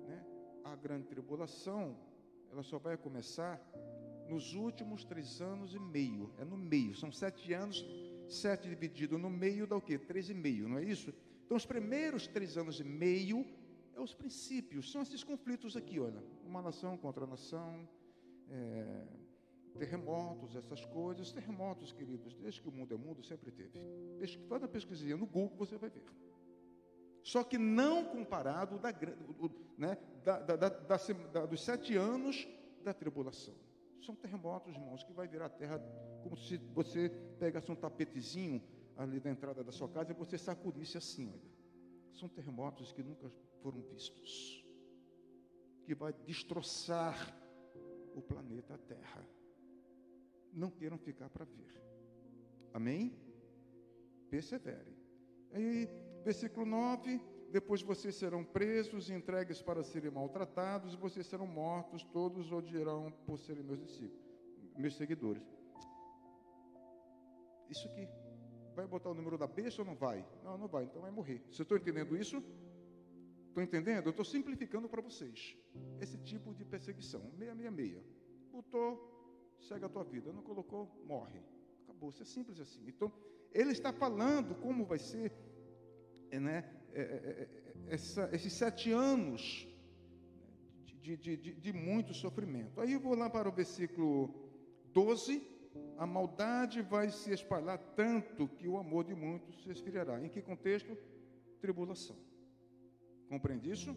né, 0.07 0.25
a 0.63 0.75
grande 0.75 1.05
tribulação, 1.05 1.95
ela 2.51 2.63
só 2.63 2.79
vai 2.79 2.97
começar 2.97 3.61
nos 4.27 4.55
últimos 4.55 5.05
três 5.05 5.41
anos 5.41 5.75
e 5.75 5.79
meio. 5.79 6.33
É 6.39 6.43
no 6.43 6.57
meio, 6.57 6.95
são 6.95 7.11
sete 7.11 7.53
anos, 7.53 7.85
sete 8.27 8.67
dividido 8.67 9.19
no 9.19 9.29
meio 9.29 9.67
dá 9.67 9.75
o 9.75 9.81
quê? 9.81 9.99
Três 9.99 10.27
e 10.27 10.33
meio, 10.33 10.67
não 10.67 10.79
é 10.79 10.83
isso? 10.83 11.13
Então, 11.51 11.57
os 11.57 11.65
primeiros 11.65 12.27
três 12.27 12.55
anos 12.55 12.79
e 12.79 12.83
meio 12.85 13.45
é 13.93 13.99
os 13.99 14.13
princípios, 14.13 14.89
são 14.89 15.01
esses 15.01 15.21
conflitos 15.21 15.75
aqui, 15.75 15.99
olha, 15.99 16.23
uma 16.45 16.61
nação 16.61 16.95
contra 16.95 17.25
a 17.25 17.27
nação, 17.27 17.85
é, 18.49 19.05
terremotos, 19.77 20.55
essas 20.55 20.85
coisas, 20.85 21.33
terremotos, 21.33 21.91
queridos, 21.91 22.37
desde 22.37 22.61
que 22.61 22.69
o 22.69 22.71
mundo 22.71 22.93
é 22.93 22.97
mundo, 22.97 23.21
sempre 23.21 23.51
teve. 23.51 23.77
Faz 24.47 24.61
uma 24.61 24.69
pesquisinha 24.69 25.17
no 25.17 25.25
Google, 25.25 25.57
você 25.57 25.77
vai 25.77 25.89
ver. 25.89 26.05
Só 27.21 27.43
que 27.43 27.57
não 27.57 28.05
comparado 28.05 28.79
da, 28.79 28.93
né, 29.77 29.97
da, 30.23 30.39
da, 30.39 30.69
da, 30.69 31.45
dos 31.45 31.61
sete 31.65 31.97
anos 31.97 32.47
da 32.81 32.93
tribulação. 32.93 33.55
São 34.01 34.15
terremotos, 34.15 34.73
irmãos, 34.73 35.03
que 35.03 35.11
vai 35.11 35.27
virar 35.27 35.47
a 35.47 35.49
terra 35.49 35.79
como 36.23 36.37
se 36.37 36.55
você 36.73 37.09
pegasse 37.37 37.69
um 37.69 37.75
tapetezinho 37.75 38.63
ali 39.01 39.19
da 39.19 39.29
entrada 39.29 39.63
da 39.63 39.71
sua 39.71 39.89
casa 39.89 40.11
e 40.11 40.15
você 40.15 40.37
sacudisse 40.37 40.97
assim, 40.97 41.29
olha. 41.29 41.51
São 42.13 42.29
terremotos 42.29 42.91
que 42.91 43.01
nunca 43.01 43.31
foram 43.61 43.81
vistos, 43.81 44.65
que 45.85 45.95
vai 45.95 46.13
destroçar 46.25 47.15
o 48.13 48.21
planeta 48.21 48.77
Terra. 48.77 49.25
Não 50.53 50.69
queiram 50.69 50.97
ficar 50.97 51.29
para 51.29 51.45
ver. 51.45 51.81
Amém? 52.73 53.15
Persevere. 54.29 54.95
Aí, 55.53 55.87
versículo 56.23 56.65
9: 56.65 57.19
Depois 57.49 57.81
vocês 57.81 58.15
serão 58.15 58.43
presos 58.43 59.09
entregues 59.09 59.61
para 59.61 59.83
serem 59.83 60.11
maltratados, 60.11 60.93
vocês 60.95 61.25
serão 61.25 61.47
mortos, 61.47 62.03
todos 62.03 62.51
odiarão 62.51 63.11
por 63.25 63.39
serem 63.39 63.63
meus 63.63 63.79
discípulos, 63.79 64.29
meus 64.77 64.95
seguidores. 64.95 65.43
Isso 67.69 67.87
aqui. 67.87 68.20
Vai 68.75 68.87
botar 68.87 69.09
o 69.09 69.13
número 69.13 69.37
da 69.37 69.47
besta 69.47 69.81
ou 69.81 69.85
não 69.85 69.95
vai? 69.95 70.25
Não, 70.43 70.57
não 70.57 70.67
vai, 70.67 70.85
então 70.85 71.01
vai 71.01 71.11
morrer. 71.11 71.41
Você 71.51 71.61
estou 71.61 71.77
entendendo 71.77 72.15
isso? 72.15 72.43
Estou 73.47 73.61
entendendo? 73.61 74.05
Eu 74.05 74.11
estou 74.11 74.23
simplificando 74.23 74.87
para 74.87 75.01
vocês. 75.01 75.57
Esse 75.99 76.17
tipo 76.19 76.53
de 76.53 76.63
perseguição. 76.63 77.21
Meia, 77.37 77.53
meia, 77.53 77.71
meia. 77.71 78.01
Botou, 78.51 79.57
segue 79.59 79.83
a 79.83 79.89
tua 79.89 80.03
vida. 80.03 80.31
Não 80.31 80.41
colocou, 80.41 80.89
morre. 81.05 81.41
Acabou. 81.83 82.09
Isso 82.09 82.23
é 82.23 82.25
simples 82.25 82.59
assim. 82.59 82.81
Então, 82.87 83.11
ele 83.53 83.71
está 83.71 83.91
falando 83.91 84.55
como 84.55 84.85
vai 84.85 84.99
ser 84.99 85.33
né, 86.31 86.63
é, 86.93 87.01
é, 87.01 87.03
é, 87.03 87.93
essa, 87.93 88.29
esses 88.31 88.53
sete 88.53 88.91
anos 88.91 89.67
de, 90.85 91.17
de, 91.17 91.37
de, 91.37 91.53
de 91.53 91.73
muito 91.73 92.13
sofrimento. 92.13 92.79
Aí 92.79 92.93
eu 92.93 92.99
vou 92.99 93.15
lá 93.15 93.29
para 93.29 93.49
o 93.49 93.51
versículo 93.51 94.33
12 94.93 95.45
a 95.97 96.05
maldade 96.05 96.81
vai 96.81 97.09
se 97.09 97.31
espalhar 97.31 97.77
tanto 97.95 98.47
que 98.47 98.67
o 98.67 98.77
amor 98.77 99.03
de 99.03 99.13
muitos 99.13 99.61
se 99.63 99.69
esfriará. 99.69 100.23
Em 100.23 100.29
que 100.29 100.41
contexto? 100.41 100.97
Tribulação. 101.59 102.15
Compreende 103.29 103.71
isso? 103.71 103.95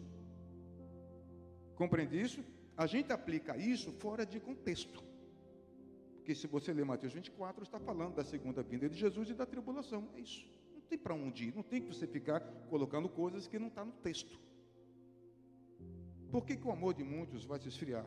Compreende 1.75 2.19
isso? 2.19 2.43
A 2.77 2.85
gente 2.85 3.11
aplica 3.11 3.57
isso 3.57 3.91
fora 3.93 4.25
de 4.25 4.39
contexto. 4.39 5.03
Porque 6.17 6.33
se 6.33 6.47
você 6.47 6.73
ler 6.73 6.85
Mateus 6.85 7.13
24, 7.13 7.63
está 7.63 7.79
falando 7.79 8.15
da 8.15 8.23
segunda 8.23 8.63
vinda 8.63 8.89
de 8.89 8.97
Jesus 8.97 9.29
e 9.29 9.33
da 9.33 9.45
tribulação. 9.45 10.07
É 10.15 10.19
isso. 10.19 10.45
Não 10.73 10.81
tem 10.81 10.97
para 10.97 11.13
onde 11.13 11.49
ir. 11.49 11.55
Não 11.55 11.63
tem 11.63 11.81
que 11.81 11.87
você 11.87 12.07
ficar 12.07 12.39
colocando 12.69 13.07
coisas 13.07 13.47
que 13.47 13.59
não 13.59 13.67
está 13.67 13.85
no 13.85 13.91
texto. 13.91 14.39
Por 16.31 16.45
que, 16.45 16.57
que 16.57 16.67
o 16.67 16.71
amor 16.71 16.93
de 16.93 17.03
muitos 17.03 17.45
vai 17.45 17.59
se 17.59 17.67
esfriar? 17.67 18.05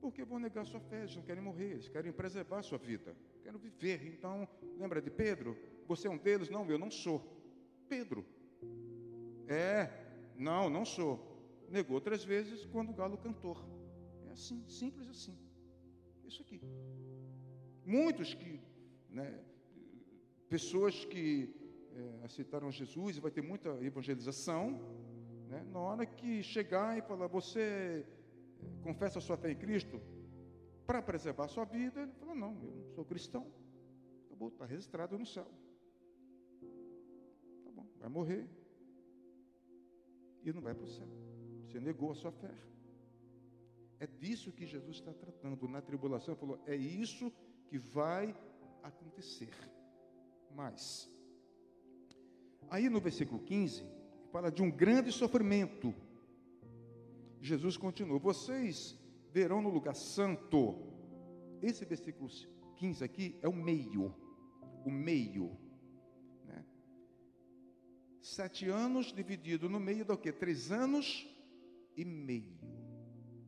Porque 0.00 0.24
vão 0.24 0.38
negar 0.38 0.64
sua 0.64 0.80
fé, 0.80 1.00
eles 1.00 1.16
não 1.16 1.22
querem 1.22 1.42
morrer, 1.42 1.72
eles 1.72 1.88
querem 1.88 2.12
preservar 2.12 2.62
sua 2.62 2.78
vida, 2.78 3.16
querem 3.42 3.58
viver. 3.58 4.06
Então, 4.06 4.48
lembra 4.78 5.02
de 5.02 5.10
Pedro? 5.10 5.56
Você 5.86 6.06
é 6.06 6.10
um 6.10 6.16
deles? 6.16 6.48
Não, 6.48 6.68
eu 6.70 6.78
não 6.78 6.90
sou. 6.90 7.20
Pedro. 7.88 8.24
É, 9.48 9.90
não, 10.36 10.68
não 10.70 10.84
sou. 10.84 11.18
Negou 11.68 12.00
três 12.00 12.24
vezes 12.24 12.64
quando 12.66 12.90
o 12.90 12.94
galo 12.94 13.18
cantou. 13.18 13.56
É 14.28 14.32
assim, 14.32 14.64
simples 14.68 15.08
assim. 15.08 15.36
Isso 16.24 16.42
aqui. 16.42 16.60
Muitos 17.84 18.34
que, 18.34 18.60
né, 19.08 19.42
pessoas 20.48 21.04
que 21.06 21.54
é, 21.94 22.24
aceitaram 22.24 22.70
Jesus, 22.70 23.18
vai 23.18 23.30
ter 23.30 23.42
muita 23.42 23.70
evangelização, 23.82 24.80
né, 25.48 25.64
na 25.72 25.78
hora 25.78 26.06
que 26.06 26.42
chegar 26.42 26.96
e 26.98 27.02
falar, 27.02 27.26
você 27.26 28.06
confessa 28.82 29.18
a 29.18 29.22
sua 29.22 29.36
fé 29.36 29.50
em 29.50 29.56
Cristo, 29.56 30.00
para 30.86 31.02
preservar 31.02 31.44
a 31.44 31.48
sua 31.48 31.64
vida, 31.64 32.02
ele 32.02 32.12
falou: 32.12 32.34
Não, 32.34 32.52
eu 32.62 32.74
não 32.74 32.90
sou 32.94 33.04
cristão. 33.04 33.46
Acabou, 34.26 34.48
está 34.48 34.64
registrado 34.64 35.18
no 35.18 35.26
céu. 35.26 35.46
Tá 37.64 37.70
bom, 37.70 37.86
vai 37.98 38.08
morrer. 38.08 38.48
E 40.42 40.52
não 40.52 40.62
vai 40.62 40.74
para 40.74 40.84
o 40.84 40.88
céu. 40.88 41.08
Você 41.66 41.80
negou 41.80 42.10
a 42.10 42.14
sua 42.14 42.32
fé. 42.32 42.54
É 44.00 44.06
disso 44.06 44.52
que 44.52 44.64
Jesus 44.64 44.96
está 44.96 45.12
tratando. 45.12 45.68
Na 45.68 45.82
tribulação, 45.82 46.34
ele 46.34 46.40
falou: 46.40 46.62
É 46.66 46.74
isso 46.74 47.32
que 47.66 47.78
vai 47.78 48.34
acontecer. 48.82 49.52
Mas, 50.54 51.10
Aí 52.70 52.88
no 52.88 53.00
versículo 53.00 53.40
15, 53.40 53.82
fala 54.30 54.50
de 54.50 54.62
um 54.62 54.70
grande 54.70 55.10
sofrimento. 55.10 55.94
Jesus 57.40 57.76
continua: 57.76 58.18
Vocês 58.18 58.98
verão 59.32 59.62
no 59.62 59.70
lugar 59.70 59.94
santo. 59.94 60.76
Esse 61.60 61.84
versículo 61.84 62.28
15 62.76 63.04
aqui 63.04 63.38
é 63.42 63.48
o 63.48 63.52
meio. 63.52 64.14
O 64.84 64.90
meio. 64.90 65.56
Né? 66.44 66.64
Sete 68.20 68.68
anos 68.68 69.12
dividido 69.12 69.68
no 69.68 69.80
meio 69.80 70.04
do 70.04 70.16
que? 70.16 70.32
Três 70.32 70.70
anos 70.70 71.26
e 71.96 72.04
meio. 72.04 72.58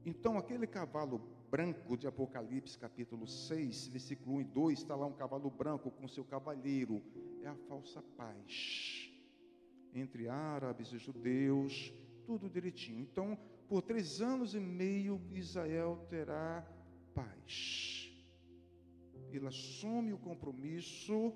Então, 0.05 0.39
aquele 0.39 0.67
cavalo 0.67 1.19
branco 1.51 1.97
de 1.97 2.07
Apocalipse, 2.07 2.79
capítulo 2.79 3.27
6, 3.27 3.89
versículo 3.89 4.37
1 4.37 4.41
e 4.41 4.45
2, 4.45 4.79
está 4.79 4.95
lá 4.95 5.07
um 5.07 5.13
cavalo 5.13 5.51
branco 5.51 5.91
com 5.91 6.09
seu 6.09 6.25
cavaleiro. 6.25 7.03
É 7.43 7.49
a 7.49 7.55
falsa 7.69 8.03
paz. 8.17 9.11
Entre 9.95 10.29
árabes 10.29 10.93
e 10.93 10.99
judeus, 10.99 11.93
tudo 12.25 12.49
direitinho. 12.49 13.01
Então, 13.01 13.37
por 13.71 13.83
três 13.83 14.21
anos 14.21 14.53
e 14.53 14.59
meio, 14.59 15.23
Israel 15.31 16.05
terá 16.11 16.69
paz. 17.15 18.13
Ele 19.31 19.47
assume 19.47 20.13
o 20.13 20.19
compromisso 20.19 21.33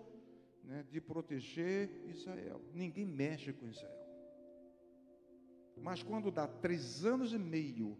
né, 0.64 0.84
de 0.90 1.00
proteger 1.00 1.88
Israel. 2.08 2.60
Ninguém 2.74 3.06
mexe 3.06 3.52
com 3.52 3.68
Israel. 3.68 4.04
Mas 5.76 6.02
quando 6.02 6.32
dá 6.32 6.48
três 6.48 7.04
anos 7.04 7.32
e 7.32 7.38
meio, 7.38 7.96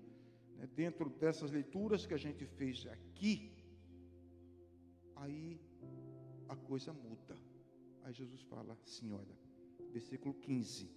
né, 0.56 0.68
dentro 0.74 1.08
dessas 1.08 1.52
leituras 1.52 2.04
que 2.04 2.14
a 2.14 2.22
gente 2.26 2.44
fez 2.44 2.84
aqui, 2.86 3.52
aí 5.14 5.60
a 6.48 6.56
coisa 6.56 6.92
muda. 6.92 7.36
Aí 8.02 8.12
Jesus 8.12 8.42
fala 8.42 8.76
assim: 8.82 9.12
olha, 9.12 9.38
versículo 9.92 10.34
15, 10.34 10.90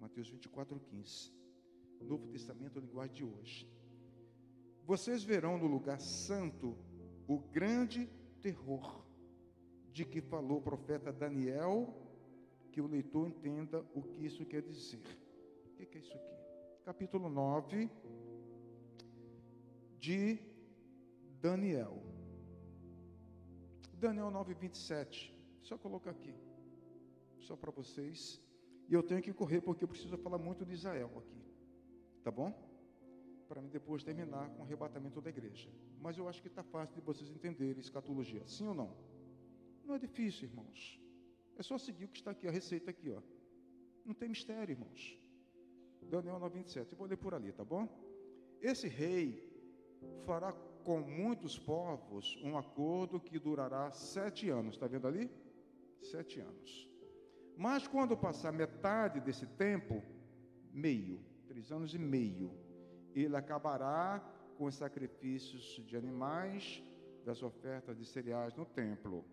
Mateus 0.00 0.28
24, 0.28 0.80
15, 0.80 1.37
Novo 2.04 2.26
Testamento, 2.28 2.78
a 2.78 2.82
linguagem 2.82 3.14
de 3.14 3.24
hoje. 3.24 3.68
Vocês 4.84 5.22
verão 5.22 5.58
no 5.58 5.66
lugar 5.66 6.00
santo 6.00 6.76
o 7.26 7.38
grande 7.38 8.08
terror 8.40 9.04
de 9.92 10.04
que 10.04 10.20
falou 10.20 10.58
o 10.58 10.62
profeta 10.62 11.12
Daniel, 11.12 11.94
que 12.72 12.80
o 12.80 12.86
leitor 12.86 13.28
entenda 13.28 13.84
o 13.94 14.02
que 14.02 14.24
isso 14.24 14.46
quer 14.46 14.62
dizer. 14.62 15.02
O 15.66 15.70
que 15.70 15.98
é 15.98 16.00
isso 16.00 16.14
aqui? 16.14 16.36
Capítulo 16.84 17.28
9, 17.28 17.90
de 19.98 20.38
Daniel. 21.40 22.02
Daniel 23.94 24.30
9, 24.30 24.54
27. 24.54 25.34
Só 25.62 25.76
colocar 25.76 26.12
aqui. 26.12 26.34
Só 27.40 27.56
para 27.56 27.70
vocês. 27.70 28.40
E 28.88 28.94
eu 28.94 29.02
tenho 29.02 29.20
que 29.20 29.32
correr 29.32 29.60
porque 29.60 29.84
eu 29.84 29.88
preciso 29.88 30.16
falar 30.18 30.38
muito 30.38 30.64
de 30.64 30.74
Israel 30.74 31.10
aqui. 31.18 31.47
Tá 32.28 32.32
bom? 32.32 32.52
Para 33.48 33.62
mim 33.62 33.70
depois 33.70 34.04
terminar 34.04 34.50
com 34.50 34.60
o 34.60 34.62
arrebatamento 34.62 35.18
da 35.18 35.30
igreja. 35.30 35.70
Mas 35.98 36.18
eu 36.18 36.28
acho 36.28 36.42
que 36.42 36.48
está 36.48 36.62
fácil 36.62 36.94
de 36.94 37.00
vocês 37.00 37.30
entenderem 37.30 37.80
escatologia. 37.80 38.46
Sim 38.46 38.66
ou 38.68 38.74
não? 38.74 38.90
Não 39.82 39.94
é 39.94 39.98
difícil, 39.98 40.46
irmãos. 40.46 41.00
É 41.56 41.62
só 41.62 41.78
seguir 41.78 42.04
o 42.04 42.08
que 42.08 42.18
está 42.18 42.32
aqui, 42.32 42.46
a 42.46 42.50
receita 42.50 42.90
aqui, 42.90 43.10
ó. 43.10 43.22
Não 44.04 44.12
tem 44.12 44.28
mistério, 44.28 44.72
irmãos. 44.72 45.18
Daniel 46.02 46.38
9, 46.38 46.58
27. 46.58 46.92
Eu 46.92 46.98
vou 46.98 47.06
ler 47.06 47.16
por 47.16 47.32
ali, 47.32 47.50
tá 47.50 47.64
bom? 47.64 47.88
Esse 48.60 48.88
rei 48.88 49.24
fará 50.26 50.52
com 50.84 51.00
muitos 51.00 51.58
povos 51.58 52.38
um 52.44 52.58
acordo 52.58 53.18
que 53.18 53.38
durará 53.38 53.90
sete 53.90 54.50
anos. 54.50 54.74
Está 54.74 54.86
vendo 54.86 55.08
ali? 55.08 55.30
Sete 56.02 56.40
anos. 56.40 56.90
Mas 57.56 57.88
quando 57.88 58.18
passar 58.18 58.52
metade 58.52 59.18
desse 59.18 59.46
tempo, 59.46 60.02
meio, 60.70 61.26
três 61.48 61.72
anos 61.72 61.94
e 61.94 61.98
meio, 61.98 62.52
ele 63.14 63.36
acabará 63.36 64.20
com 64.56 64.66
os 64.66 64.74
sacrifícios 64.74 65.62
de 65.86 65.96
animais, 65.96 66.82
das 67.24 67.42
ofertas 67.42 67.96
de 67.96 68.04
cereais 68.04 68.54
no 68.54 68.64
templo. 68.64 69.24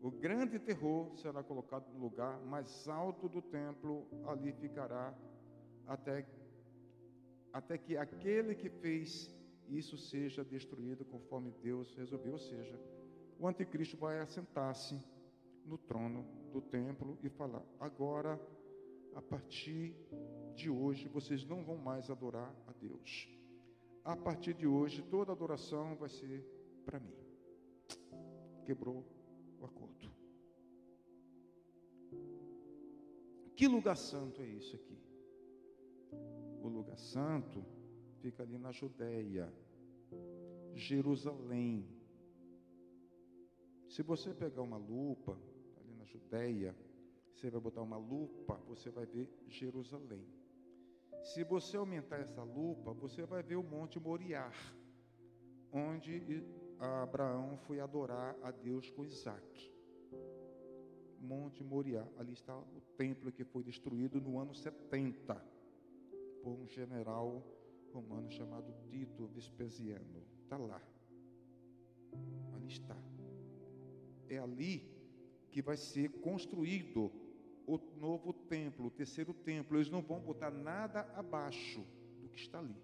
O 0.00 0.10
grande 0.10 0.58
terror 0.58 1.16
será 1.16 1.42
colocado 1.42 1.88
no 1.92 1.98
lugar 1.98 2.40
mais 2.40 2.88
alto 2.88 3.28
do 3.28 3.42
templo, 3.42 4.06
ali 4.26 4.52
ficará 4.52 5.14
até, 5.86 6.26
até 7.52 7.78
que 7.78 7.96
aquele 7.96 8.54
que 8.54 8.68
fez 8.68 9.30
isso 9.68 9.96
seja 9.96 10.44
destruído 10.44 11.04
conforme 11.04 11.52
Deus 11.62 11.94
resolveu. 11.94 12.32
Ou 12.32 12.38
seja, 12.38 12.78
o 13.38 13.46
anticristo 13.46 13.96
vai 13.96 14.20
assentar-se 14.20 15.00
no 15.64 15.76
trono 15.78 16.24
do 16.52 16.60
templo 16.60 17.18
e 17.22 17.28
falar: 17.28 17.62
agora, 17.78 18.40
a 19.18 19.22
partir 19.22 19.96
de 20.54 20.70
hoje, 20.70 21.08
vocês 21.08 21.44
não 21.44 21.64
vão 21.64 21.76
mais 21.76 22.08
adorar 22.08 22.54
a 22.68 22.72
Deus. 22.72 23.28
A 24.04 24.16
partir 24.16 24.54
de 24.54 24.64
hoje, 24.64 25.02
toda 25.02 25.32
adoração 25.32 25.96
vai 25.96 26.08
ser 26.08 26.46
para 26.84 27.00
mim. 27.00 27.18
Quebrou 28.64 29.04
o 29.60 29.64
acordo. 29.64 30.08
Que 33.56 33.66
lugar 33.66 33.96
santo 33.96 34.40
é 34.40 34.46
isso 34.46 34.76
aqui? 34.76 35.02
O 36.62 36.68
lugar 36.68 36.96
santo 36.96 37.64
fica 38.20 38.44
ali 38.44 38.56
na 38.56 38.70
Judéia, 38.70 39.52
Jerusalém. 40.74 41.84
Se 43.88 44.00
você 44.00 44.32
pegar 44.32 44.62
uma 44.62 44.76
lupa, 44.76 45.36
ali 45.80 45.92
na 45.96 46.04
Judéia, 46.04 46.72
você 47.38 47.50
vai 47.50 47.60
botar 47.60 47.82
uma 47.82 47.96
lupa, 47.96 48.56
você 48.66 48.90
vai 48.90 49.06
ver 49.06 49.30
Jerusalém. 49.46 50.26
Se 51.22 51.44
você 51.44 51.76
aumentar 51.76 52.18
essa 52.18 52.42
lupa, 52.42 52.92
você 52.92 53.24
vai 53.24 53.44
ver 53.44 53.54
o 53.54 53.62
Monte 53.62 54.00
Moriá, 54.00 54.50
onde 55.72 56.44
Abraão 56.80 57.56
foi 57.58 57.78
adorar 57.78 58.36
a 58.42 58.50
Deus 58.50 58.90
com 58.90 59.04
Isaac. 59.04 59.72
Monte 61.20 61.62
Moriá, 61.62 62.06
ali 62.16 62.32
está 62.32 62.58
o 62.58 62.80
templo 62.96 63.30
que 63.30 63.44
foi 63.44 63.62
destruído 63.62 64.20
no 64.20 64.38
ano 64.40 64.52
70 64.52 65.34
por 66.42 66.58
um 66.58 66.66
general 66.66 67.44
romano 67.92 68.28
chamado 68.32 68.72
Tito 68.90 69.28
Vespasiano. 69.28 70.24
Está 70.42 70.56
lá. 70.56 70.82
Ali 72.52 72.66
está. 72.66 72.96
É 74.28 74.38
ali 74.38 74.88
que 75.50 75.62
vai 75.62 75.76
ser 75.76 76.10
construído 76.20 77.27
o 77.68 77.78
novo 78.00 78.32
templo, 78.32 78.86
o 78.86 78.90
terceiro 78.90 79.34
templo. 79.34 79.76
Eles 79.76 79.90
não 79.90 80.00
vão 80.00 80.18
botar 80.18 80.50
nada 80.50 81.02
abaixo 81.14 81.86
do 82.18 82.28
que 82.30 82.40
está 82.40 82.58
ali. 82.58 82.74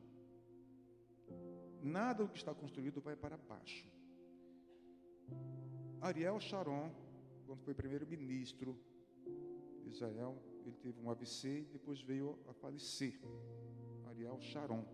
Nada 1.83 2.25
do 2.25 2.31
que 2.31 2.37
está 2.37 2.55
construído 2.55 3.01
vai 3.01 3.17
para 3.17 3.39
baixo. 3.39 3.91
Ariel 6.03 6.39
Sharon, 6.39 6.93
quando 7.47 7.63
foi 7.63 7.73
primeiro-ministro 7.73 8.79
de 9.83 9.89
Israel, 9.89 10.37
ele 10.67 10.77
teve 10.77 11.01
um 11.01 11.11
AVC 11.11 11.61
e 11.61 11.73
depois 11.73 12.03
veio 12.03 12.39
a 12.47 12.53
falecer. 12.53 13.19
Ariel 14.07 14.39
Sharon. 14.41 14.85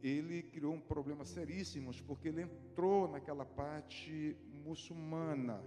Ele 0.00 0.44
criou 0.44 0.74
um 0.74 0.80
problema 0.80 1.24
seríssimos 1.24 2.00
porque 2.00 2.28
ele 2.28 2.42
entrou 2.42 3.08
naquela 3.08 3.44
parte 3.44 4.36
muçulmana, 4.52 5.60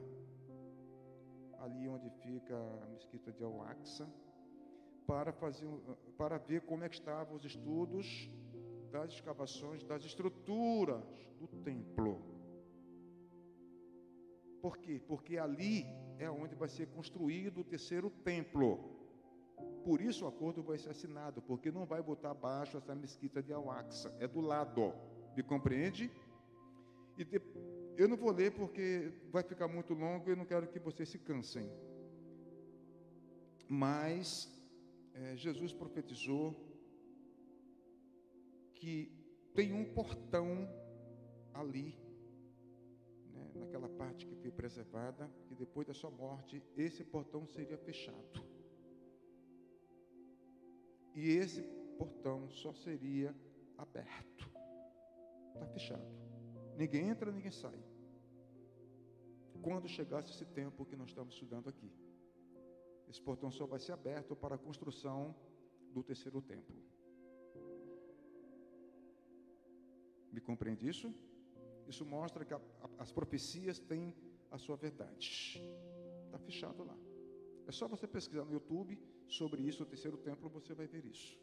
ali 1.61 1.87
onde 1.87 2.09
fica 2.09 2.55
a 2.83 2.87
mesquita 2.89 3.31
de 3.31 3.43
Al-Aqsa, 3.43 4.09
para 5.05 5.31
fazer 5.31 5.67
para 6.17 6.37
ver 6.37 6.61
como 6.61 6.83
é 6.83 6.89
que 6.89 6.95
estavam 6.95 7.35
os 7.35 7.45
estudos 7.45 8.29
das 8.91 9.11
escavações 9.13 9.83
das 9.83 10.03
estruturas 10.03 11.03
do 11.39 11.47
templo. 11.47 12.21
Por 14.61 14.77
quê? 14.77 15.01
Porque 15.07 15.37
ali 15.37 15.85
é 16.19 16.29
onde 16.29 16.55
vai 16.55 16.69
ser 16.69 16.87
construído 16.87 17.61
o 17.61 17.63
terceiro 17.63 18.09
templo. 18.23 18.79
Por 19.83 19.99
isso 19.99 20.25
o 20.25 20.27
acordo 20.27 20.61
vai 20.61 20.77
ser 20.77 20.91
assinado, 20.91 21.41
porque 21.41 21.71
não 21.71 21.85
vai 21.85 22.01
botar 22.01 22.31
abaixo 22.31 22.77
essa 22.77 22.93
mesquita 22.93 23.41
de 23.41 23.51
Al-Aqsa, 23.51 24.15
é 24.19 24.27
do 24.27 24.39
lado. 24.39 24.93
Me 25.35 25.41
compreende? 25.41 26.11
E 27.17 27.23
de, 27.23 27.41
eu 27.97 28.07
não 28.07 28.17
vou 28.17 28.31
ler 28.31 28.51
porque 28.51 29.11
vai 29.31 29.43
ficar 29.43 29.67
muito 29.67 29.93
longo 29.93 30.29
e 30.29 30.31
eu 30.31 30.37
não 30.37 30.45
quero 30.45 30.67
que 30.67 30.79
vocês 30.79 31.09
se 31.09 31.19
cansem. 31.19 31.69
Mas 33.67 34.49
é, 35.13 35.35
Jesus 35.37 35.71
profetizou 35.73 36.55
que 38.75 39.11
tem 39.53 39.73
um 39.73 39.85
portão 39.85 40.67
ali, 41.53 41.95
né, 43.31 43.51
naquela 43.55 43.89
parte 43.89 44.25
que 44.25 44.35
foi 44.35 44.51
preservada, 44.51 45.29
que 45.47 45.55
depois 45.55 45.87
da 45.87 45.93
sua 45.93 46.09
morte, 46.09 46.63
esse 46.75 47.03
portão 47.03 47.45
seria 47.45 47.77
fechado. 47.77 48.43
E 51.13 51.29
esse 51.29 51.61
portão 51.97 52.49
só 52.49 52.73
seria 52.73 53.35
aberto. 53.77 54.49
Está 55.53 55.67
fechado. 55.67 56.30
Ninguém 56.77 57.09
entra, 57.09 57.31
ninguém 57.31 57.51
sai. 57.51 57.79
Quando 59.61 59.87
chegasse 59.87 60.31
esse 60.31 60.45
tempo 60.45 60.85
que 60.85 60.95
nós 60.95 61.09
estamos 61.09 61.33
estudando 61.33 61.69
aqui. 61.69 61.91
Esse 63.09 63.21
portão 63.21 63.51
só 63.51 63.65
vai 63.65 63.79
ser 63.79 63.91
aberto 63.91 64.35
para 64.35 64.55
a 64.55 64.57
construção 64.57 65.35
do 65.93 66.01
terceiro 66.01 66.41
templo. 66.41 66.75
Me 70.31 70.39
compreende 70.39 70.87
isso? 70.87 71.13
Isso 71.87 72.05
mostra 72.05 72.45
que 72.45 72.53
a, 72.53 72.57
a, 72.57 72.89
as 72.99 73.11
profecias 73.11 73.77
têm 73.79 74.15
a 74.49 74.57
sua 74.57 74.77
verdade. 74.77 75.61
Está 76.25 76.39
fechado 76.39 76.83
lá. 76.83 76.97
É 77.67 77.71
só 77.71 77.87
você 77.87 78.07
pesquisar 78.07 78.45
no 78.45 78.53
YouTube 78.53 78.97
sobre 79.27 79.61
isso, 79.61 79.83
o 79.83 79.85
terceiro 79.85 80.17
templo, 80.17 80.49
você 80.49 80.73
vai 80.73 80.87
ver 80.87 81.05
isso. 81.05 81.37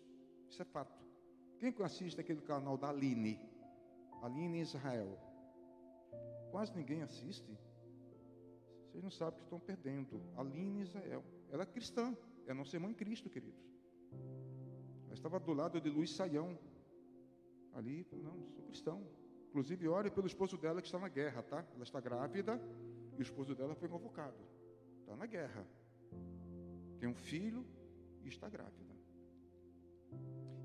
Isso 0.49 0.63
é 0.63 0.65
fato. 0.65 1.07
Quem 1.59 1.75
assiste 1.83 2.21
aquele 2.21 2.41
canal 2.41 2.77
da 2.77 2.89
Aline? 2.89 3.39
Aline 4.23 4.61
Israel. 4.61 5.19
Quase 6.51 6.75
ninguém 6.75 7.03
assiste. 7.03 7.59
Vocês 8.87 9.03
não 9.03 9.11
sabem 9.11 9.39
que 9.39 9.45
estão 9.45 9.61
perdendo. 9.61 10.23
Aline 10.37 10.83
Israel. 10.83 11.25
Ela 11.51 11.63
é 11.63 11.67
cristã. 11.67 12.17
Ela 12.47 12.55
não 12.55 12.65
ser 12.65 12.79
mãe 12.79 12.95
Cristo, 12.95 13.29
queridos. 13.29 13.63
Ela 15.05 15.15
estava 15.15 15.39
do 15.39 15.53
lado 15.53 15.81
de 15.81 15.91
Luiz 15.91 16.11
Saião. 16.15 16.59
Ali, 17.75 18.07
não, 18.13 18.49
sou 18.51 18.65
cristão. 18.65 19.07
Inclusive, 19.49 19.89
ore 19.89 20.11
pelo 20.11 20.27
esposo 20.27 20.57
dela 20.57 20.81
que 20.81 20.89
está 20.89 20.99
na 20.99 21.09
guerra, 21.09 21.43
tá? 21.43 21.65
Ela 21.75 21.83
está 21.83 22.01
grávida 22.01 22.61
e 23.17 23.21
o 23.21 23.23
esposo 23.23 23.55
dela 23.55 23.75
foi 23.75 23.89
convocado. 23.89 24.37
Está 25.01 25.17
na 25.17 25.27
guerra. 25.27 25.67
Tem 26.99 27.09
um 27.09 27.15
filho 27.15 27.65
e 28.25 28.29
está 28.29 28.49
grávida. 28.49 28.95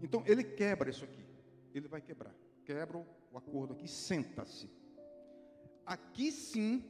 Então, 0.01 0.23
ele 0.25 0.43
quebra 0.43 0.89
isso 0.89 1.05
aqui. 1.05 1.25
Ele 1.73 1.87
vai 1.87 2.01
quebrar. 2.01 2.35
Quebra 2.65 2.97
o 2.97 3.37
acordo 3.37 3.73
aqui, 3.73 3.87
senta-se. 3.87 4.69
Aqui 5.85 6.31
sim 6.31 6.83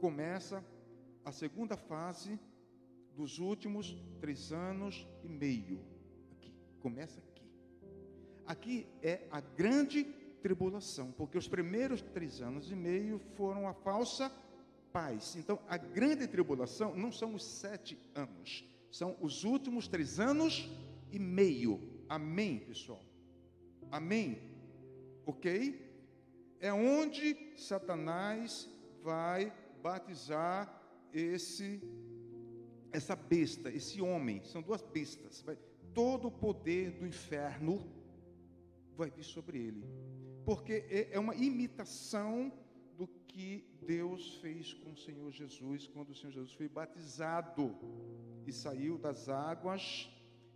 começa 0.00 0.64
a 1.24 1.30
segunda 1.30 1.76
fase 1.76 2.38
dos 3.14 3.38
últimos 3.38 3.96
três 4.20 4.52
anos 4.52 5.06
e 5.22 5.28
meio. 5.28 5.80
Aqui, 6.32 6.52
começa 6.80 7.20
aqui. 7.20 7.28
Aqui 8.46 8.86
é 9.02 9.26
a 9.30 9.40
grande 9.40 10.04
tribulação, 10.42 11.12
porque 11.12 11.36
os 11.36 11.46
primeiros 11.46 12.00
três 12.00 12.40
anos 12.40 12.70
e 12.70 12.74
meio 12.74 13.18
foram 13.36 13.68
a 13.68 13.74
falsa 13.74 14.32
paz. 14.92 15.36
Então, 15.36 15.58
a 15.68 15.76
grande 15.76 16.26
tribulação 16.26 16.96
não 16.96 17.12
são 17.12 17.34
os 17.34 17.44
sete 17.44 17.98
anos, 18.14 18.64
são 18.90 19.16
os 19.20 19.44
últimos 19.44 19.86
três 19.86 20.18
anos 20.18 20.68
e 21.12 21.18
meio. 21.18 21.80
Amém, 22.08 22.58
pessoal? 22.60 23.04
Amém? 23.90 24.57
Ok? 25.28 25.46
É 26.58 26.72
onde 26.72 27.36
Satanás 27.56 28.68
vai 29.02 29.52
batizar 29.82 30.60
esse 31.12 31.80
essa 32.90 33.14
besta, 33.14 33.70
esse 33.70 34.00
homem, 34.00 34.42
são 34.42 34.62
duas 34.62 34.82
bestas. 34.82 35.42
Vai, 35.42 35.58
todo 35.92 36.28
o 36.28 36.32
poder 36.32 36.92
do 36.92 37.06
inferno 37.06 37.74
vai 38.96 39.10
vir 39.10 39.24
sobre 39.24 39.58
ele 39.58 39.84
porque 40.48 40.86
é, 40.88 41.08
é 41.12 41.18
uma 41.18 41.34
imitação 41.34 42.50
do 42.96 43.06
que 43.06 43.68
Deus 43.86 44.36
fez 44.36 44.72
com 44.72 44.92
o 44.92 44.96
Senhor 44.96 45.30
Jesus 45.30 45.86
quando 45.88 46.08
o 46.08 46.14
Senhor 46.14 46.32
Jesus 46.32 46.54
foi 46.54 46.66
batizado 46.66 47.76
e 48.46 48.50
saiu 48.50 48.96
das 48.96 49.28
águas 49.28 50.08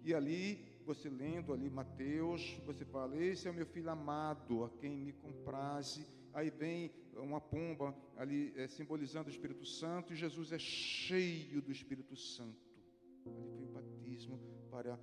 e 0.02 0.14
ali 0.14 0.64
você 0.82 1.08
lendo 1.08 1.52
ali 1.52 1.68
Mateus, 1.70 2.60
você 2.66 2.84
fala: 2.84 3.16
"Esse 3.16 3.48
é 3.48 3.50
o 3.50 3.54
meu 3.54 3.66
filho 3.66 3.90
amado, 3.90 4.64
a 4.64 4.70
quem 4.70 4.96
me 4.96 5.12
compraze". 5.12 6.06
Aí 6.34 6.50
vem 6.50 6.90
uma 7.14 7.40
pomba 7.40 7.94
ali 8.16 8.52
é, 8.56 8.66
simbolizando 8.66 9.28
o 9.28 9.30
Espírito 9.30 9.66
Santo 9.66 10.12
e 10.12 10.16
Jesus 10.16 10.50
é 10.52 10.58
cheio 10.58 11.60
do 11.60 11.70
Espírito 11.70 12.16
Santo. 12.16 12.56
Ali 13.26 13.50
foi 13.50 13.64
o 13.64 13.72
batismo 13.72 14.40
para 14.70 14.98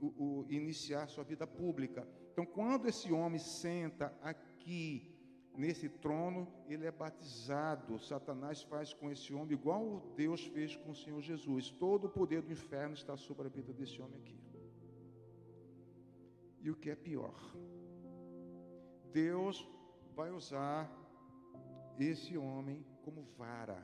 o, 0.00 0.06
o, 0.06 0.46
iniciar 0.50 1.08
sua 1.08 1.24
vida 1.24 1.46
pública. 1.46 2.06
Então, 2.32 2.44
quando 2.44 2.86
esse 2.86 3.12
homem 3.12 3.38
senta 3.38 4.14
aqui 4.22 5.14
nesse 5.56 5.88
trono, 5.88 6.46
ele 6.68 6.86
é 6.86 6.90
batizado. 6.90 7.98
Satanás 7.98 8.62
faz 8.62 8.92
com 8.92 9.10
esse 9.10 9.32
homem 9.32 9.52
igual 9.52 10.12
Deus 10.16 10.44
fez 10.46 10.76
com 10.76 10.90
o 10.90 10.94
Senhor 10.94 11.20
Jesus. 11.20 11.70
Todo 11.70 12.06
o 12.06 12.10
poder 12.10 12.42
do 12.42 12.52
inferno 12.52 12.94
está 12.94 13.16
sobre 13.16 13.46
a 13.46 13.50
vida 13.50 13.72
desse 13.72 14.00
homem 14.00 14.18
aqui. 14.20 14.49
E 16.60 16.70
o 16.70 16.76
que 16.76 16.90
é 16.90 16.94
pior, 16.94 17.38
Deus 19.12 19.66
vai 20.14 20.30
usar 20.30 20.90
esse 21.98 22.36
homem 22.36 22.84
como 23.02 23.22
vara 23.36 23.80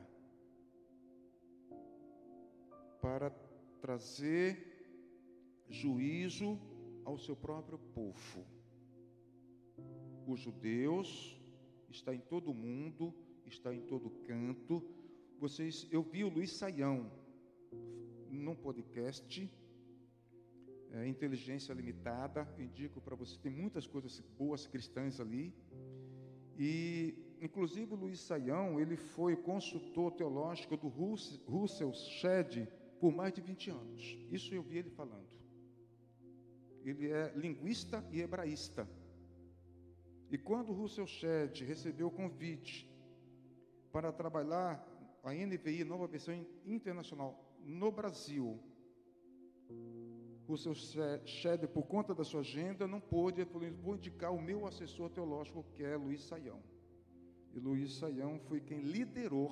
para 3.01 3.29
trazer 3.81 4.77
juízo 5.69 6.59
ao 7.05 7.17
seu 7.17 7.35
próprio 7.35 7.79
povo. 7.93 8.45
Os 10.27 10.39
judeus 10.39 11.39
está 11.89 12.13
em 12.13 12.19
todo 12.19 12.53
mundo, 12.53 13.13
está 13.45 13.73
em 13.73 13.81
todo 13.81 14.09
canto. 14.27 14.83
Vocês, 15.39 15.87
eu 15.91 16.01
vi 16.01 16.23
o 16.23 16.29
Luiz 16.29 16.51
Saião 16.51 17.11
num 18.29 18.55
podcast, 18.55 19.49
é, 20.97 21.07
Inteligência 21.07 21.73
Limitada. 21.73 22.47
indico 22.57 23.01
para 23.01 23.15
você, 23.15 23.37
tem 23.39 23.51
muitas 23.51 23.85
coisas 23.87 24.19
boas 24.37 24.65
cristãs 24.67 25.19
ali. 25.19 25.53
E, 26.57 27.13
inclusive, 27.41 27.95
Luiz 27.95 28.19
Saião, 28.19 28.79
ele 28.79 28.97
foi 28.97 29.35
consultor 29.35 30.11
teológico 30.13 30.75
do 30.75 30.87
Russell 30.87 31.93
Shedd 31.93 32.67
por 32.99 33.13
mais 33.13 33.33
de 33.33 33.41
20 33.41 33.69
anos. 33.69 34.17
Isso 34.31 34.53
eu 34.53 34.63
vi 34.63 34.77
ele 34.77 34.89
falando 34.89 35.37
ele 36.89 37.11
é 37.11 37.31
linguista 37.35 38.03
e 38.11 38.21
hebraísta. 38.21 38.87
E 40.29 40.37
quando 40.37 40.73
Russell 40.73 41.07
Shedd 41.07 41.63
recebeu 41.63 42.07
o 42.07 42.11
convite 42.11 42.89
para 43.91 44.11
trabalhar 44.11 44.85
a 45.23 45.33
NVI, 45.33 45.83
nova 45.83 46.07
versão 46.07 46.33
internacional, 46.65 47.43
no 47.59 47.91
Brasil, 47.91 48.59
Russell 50.47 50.73
Shedd, 51.25 51.67
por 51.67 51.85
conta 51.87 52.15
da 52.15 52.23
sua 52.23 52.39
agenda, 52.39 52.87
não 52.87 53.01
pôde, 53.01 53.43
vou 53.83 53.95
indicar 53.95 54.33
o 54.33 54.41
meu 54.41 54.65
assessor 54.65 55.09
teológico, 55.09 55.65
que 55.73 55.83
é 55.83 55.97
Luiz 55.97 56.23
Saião. 56.23 56.61
E 57.53 57.59
Luiz 57.59 57.97
Saião 57.97 58.39
foi 58.39 58.61
quem 58.61 58.79
liderou, 58.79 59.51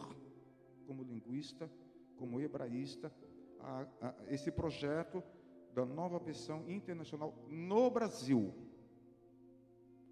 como 0.88 1.04
linguista, 1.04 1.70
como 2.16 2.40
hebraísta, 2.40 3.14
a, 3.60 3.88
a, 4.02 4.16
esse 4.30 4.50
projeto 4.52 5.22
da 5.74 5.86
nova 5.86 6.18
versão 6.18 6.70
internacional 6.70 7.34
no 7.50 7.90
Brasil. 7.90 8.54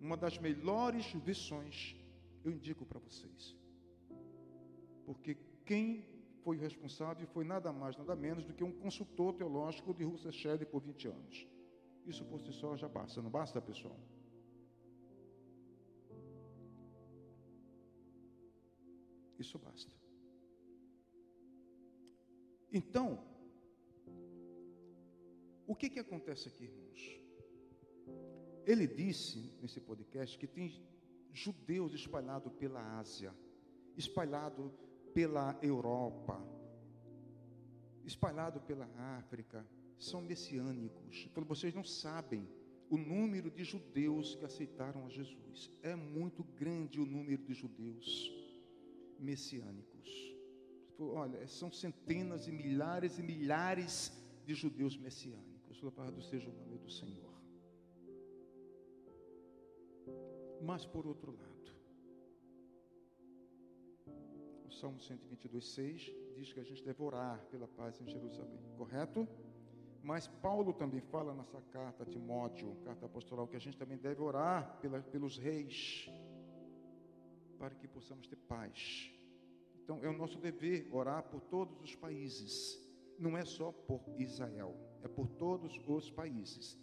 Uma 0.02 0.18
das 0.18 0.38
melhores 0.38 1.14
versões, 1.14 1.96
eu 2.44 2.52
indico 2.52 2.86
para 2.86 3.00
vocês. 3.00 3.56
Porque 5.06 5.38
quem 5.66 6.13
foi 6.44 6.58
responsável 6.58 7.26
foi 7.28 7.44
nada 7.44 7.72
mais, 7.72 7.98
nada 7.98 8.16
menos 8.16 8.44
do 8.46 8.54
que 8.54 8.64
um 8.64 8.72
consultor 8.72 9.34
teológico 9.34 9.94
de 9.94 10.04
Russell 10.04 10.32
Shelley 10.32 10.66
por 10.66 10.82
20 10.82 11.08
anos. 11.08 11.48
Isso 12.06 12.24
por 12.26 12.40
si 12.42 12.52
só 12.52 12.76
já 12.76 12.88
basta, 12.88 13.22
não 13.22 13.30
basta, 13.30 13.62
pessoal? 13.62 13.98
Isso 19.40 19.58
basta. 19.58 19.94
Então, 22.72 23.08
o 25.68 25.76
que, 25.76 25.90
que 25.90 26.00
acontece 26.00 26.48
aqui, 26.50 26.66
irmãos? 26.66 27.02
Ele 28.66 28.88
disse 28.88 29.52
nesse 29.62 29.80
podcast 29.80 30.38
que 30.38 30.48
tem 30.48 30.68
judeus 31.32 31.94
espalhados 31.94 32.52
pela 32.54 33.00
Ásia, 33.00 33.34
espalhados 33.98 34.72
pela 35.14 35.58
Europa, 35.62 36.42
espalhados 38.06 38.62
pela 38.64 38.88
África, 39.18 39.66
são 39.98 40.22
messiânicos. 40.22 41.28
Então 41.32 41.44
vocês 41.44 41.74
não 41.74 41.84
sabem 41.84 42.48
o 42.90 42.98
número 42.98 43.50
de 43.50 43.64
judeus 43.64 44.36
que 44.36 44.46
aceitaram 44.46 45.06
a 45.06 45.10
Jesus. 45.10 45.72
É 45.82 45.96
muito 45.96 46.44
grande 46.44 47.00
o 47.00 47.06
número 47.06 47.44
de 47.44 47.54
judeus 47.54 48.32
messiânicos. 49.20 50.34
Olha, 51.00 51.48
são 51.48 51.72
centenas 51.72 52.48
e 52.48 52.52
milhares 52.52 53.18
e 53.18 53.24
milhares 53.24 54.12
de 54.46 54.54
judeus 54.54 54.98
messiânicos. 54.98 55.82
Louvado 55.82 56.22
seja 56.22 56.50
o 56.50 56.54
nome 56.54 56.78
do 56.78 56.90
Senhor. 56.90 57.34
Mas 60.62 60.86
por 60.86 61.06
outro 61.06 61.32
lado, 61.32 61.53
Salmo 64.80 65.00
122, 65.00 65.66
6 65.74 66.12
diz 66.36 66.54
que 66.54 66.60
a 66.60 66.64
gente 66.64 66.84
deve 66.84 67.02
orar 67.02 67.40
pela 67.52 67.68
paz 67.68 68.00
em 68.02 68.08
Jerusalém, 68.08 68.60
correto? 68.78 69.28
Mas 70.02 70.28
Paulo 70.28 70.74
também 70.74 71.00
fala 71.00 71.34
nessa 71.34 71.62
carta 71.72 72.04
a 72.04 72.06
Timóteo, 72.06 72.76
carta 72.84 73.06
apostoral, 73.06 73.48
que 73.48 73.56
a 73.56 73.60
gente 73.60 73.78
também 73.78 73.98
deve 73.98 74.22
orar 74.22 74.80
pela, 74.82 75.00
pelos 75.02 75.38
reis, 75.38 76.10
para 77.58 77.74
que 77.76 77.88
possamos 77.88 78.28
ter 78.28 78.36
paz. 78.36 79.12
Então 79.82 80.04
é 80.04 80.10
o 80.10 80.18
nosso 80.18 80.40
dever 80.40 80.90
orar 80.92 81.24
por 81.24 81.40
todos 81.42 81.80
os 81.82 81.96
países 81.96 82.84
não 83.18 83.38
é 83.38 83.46
só 83.46 83.72
por 83.72 84.02
Israel, 84.18 84.76
é 85.02 85.08
por 85.08 85.28
todos 85.28 85.80
os 85.88 86.12
países. 86.12 86.78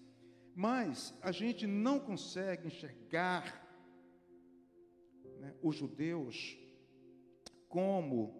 Mas 0.54 1.14
a 1.20 1.32
gente 1.32 1.66
não 1.66 1.98
consegue 1.98 2.66
enxergar 2.66 3.66
né, 5.38 5.54
os 5.62 5.76
judeus 5.76 6.58
como 7.70 8.34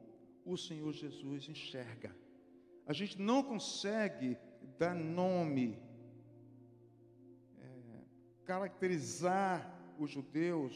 o 0.45 0.57
Senhor 0.59 0.93
Jesus 0.93 1.49
enxerga. 1.49 2.15
A 2.85 2.93
gente 2.93 3.19
não 3.19 3.43
consegue 3.43 4.37
dar 4.77 4.95
nome, 4.95 5.79
é, 7.57 8.05
caracterizar 8.45 9.55
os 9.99 10.11
judeus 10.11 10.75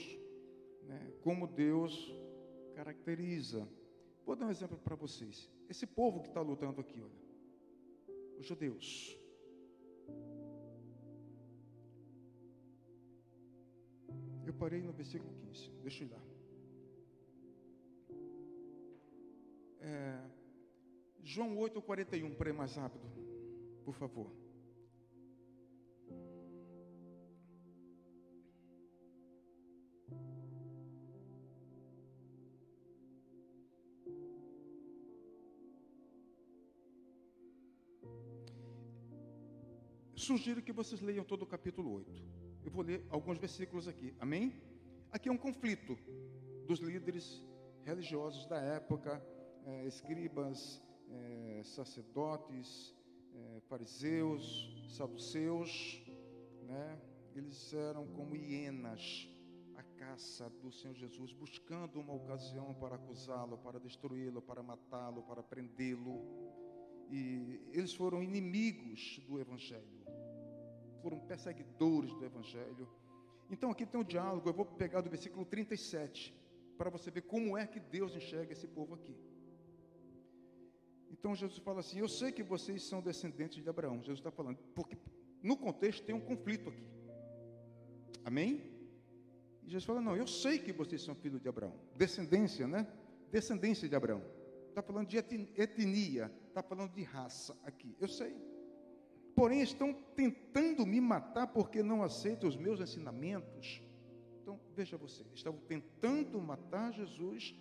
né, 0.84 1.12
como 1.22 1.48
Deus 1.48 2.14
caracteriza. 2.74 3.68
Vou 4.24 4.36
dar 4.36 4.46
um 4.46 4.50
exemplo 4.50 4.78
para 4.78 4.94
vocês. 4.94 5.50
Esse 5.68 5.86
povo 5.86 6.20
que 6.20 6.28
está 6.28 6.40
lutando 6.40 6.80
aqui, 6.80 7.02
olha, 7.02 7.24
os 8.38 8.46
judeus. 8.46 9.18
Eu 14.46 14.54
parei 14.54 14.80
no 14.80 14.92
versículo 14.92 15.34
15, 15.34 15.70
deixa 15.82 16.04
eu 16.04 16.08
ir 16.08 16.12
lá. 16.12 16.33
É, 19.86 20.18
João 21.22 21.58
8, 21.58 21.82
41, 21.82 22.34
para 22.34 22.48
ir 22.48 22.54
mais 22.54 22.74
rápido, 22.74 23.06
por 23.84 23.94
favor. 23.94 24.30
Sugiro 40.16 40.62
que 40.62 40.72
vocês 40.72 41.02
leiam 41.02 41.22
todo 41.22 41.42
o 41.42 41.46
capítulo 41.46 41.92
8. 41.96 42.22
Eu 42.64 42.70
vou 42.70 42.82
ler 42.82 43.04
alguns 43.10 43.36
versículos 43.36 43.86
aqui. 43.86 44.14
Amém? 44.18 44.54
Aqui 45.12 45.28
é 45.28 45.32
um 45.32 45.36
conflito 45.36 45.98
dos 46.66 46.78
líderes 46.78 47.44
religiosos 47.84 48.46
da 48.46 48.56
época, 48.56 49.22
eh, 49.66 49.86
escribas, 49.86 50.82
eh, 51.10 51.62
sacerdotes, 51.64 52.94
eh, 53.34 53.60
fariseus, 53.68 54.42
saduceus, 54.96 56.02
né? 56.62 57.00
Eles 57.34 57.72
eram 57.72 58.06
como 58.08 58.36
hienas 58.36 59.28
à 59.74 59.82
caça 59.82 60.48
do 60.62 60.70
Senhor 60.70 60.94
Jesus, 60.94 61.32
buscando 61.32 61.98
uma 61.98 62.14
ocasião 62.14 62.74
para 62.74 62.94
acusá-lo, 62.96 63.58
para 63.58 63.80
destruí-lo, 63.80 64.40
para 64.40 64.62
matá-lo, 64.62 65.22
para 65.22 65.42
prendê-lo. 65.42 66.22
E 67.10 67.60
eles 67.72 67.92
foram 67.92 68.22
inimigos 68.22 69.20
do 69.26 69.40
Evangelho, 69.40 70.04
foram 71.02 71.18
perseguidores 71.20 72.12
do 72.14 72.24
Evangelho. 72.24 72.88
Então 73.50 73.70
aqui 73.70 73.84
tem 73.84 74.00
um 74.00 74.04
diálogo, 74.04 74.48
eu 74.48 74.54
vou 74.54 74.64
pegar 74.64 75.00
do 75.00 75.10
versículo 75.10 75.44
37, 75.44 76.34
para 76.78 76.88
você 76.88 77.10
ver 77.10 77.22
como 77.22 77.58
é 77.58 77.66
que 77.66 77.80
Deus 77.80 78.14
enxerga 78.14 78.52
esse 78.52 78.66
povo 78.68 78.94
aqui. 78.94 79.16
Então 81.14 81.32
Jesus 81.34 81.60
fala 81.60 81.80
assim: 81.80 82.00
Eu 82.00 82.08
sei 82.08 82.32
que 82.32 82.42
vocês 82.42 82.82
são 82.82 83.00
descendentes 83.00 83.62
de 83.62 83.68
Abraão. 83.68 83.98
Jesus 83.98 84.18
está 84.18 84.32
falando, 84.32 84.58
porque 84.74 84.96
no 85.40 85.56
contexto 85.56 86.04
tem 86.04 86.14
um 86.14 86.20
conflito 86.20 86.68
aqui. 86.70 86.84
Amém? 88.24 88.52
E 89.62 89.66
Jesus 89.70 89.84
fala: 89.84 90.00
Não, 90.00 90.16
eu 90.16 90.26
sei 90.26 90.58
que 90.58 90.72
vocês 90.72 91.00
são 91.02 91.14
filhos 91.14 91.40
de 91.40 91.48
Abraão. 91.48 91.72
Descendência, 91.96 92.66
né? 92.66 92.86
Descendência 93.30 93.88
de 93.88 93.94
Abraão. 93.94 94.22
Está 94.68 94.82
falando 94.82 95.06
de 95.06 95.16
etnia, 95.16 96.32
está 96.48 96.62
falando 96.64 96.92
de 96.92 97.04
raça 97.04 97.56
aqui. 97.64 97.96
Eu 98.00 98.08
sei. 98.08 98.34
Porém, 99.36 99.62
estão 99.62 99.92
tentando 100.16 100.84
me 100.84 101.00
matar 101.00 101.46
porque 101.46 101.80
não 101.80 102.02
aceitam 102.02 102.48
os 102.48 102.56
meus 102.56 102.80
ensinamentos. 102.80 103.80
Então, 104.42 104.60
veja 104.74 104.96
você, 104.96 105.24
estavam 105.32 105.60
tentando 105.60 106.40
matar 106.40 106.92
Jesus 106.92 107.54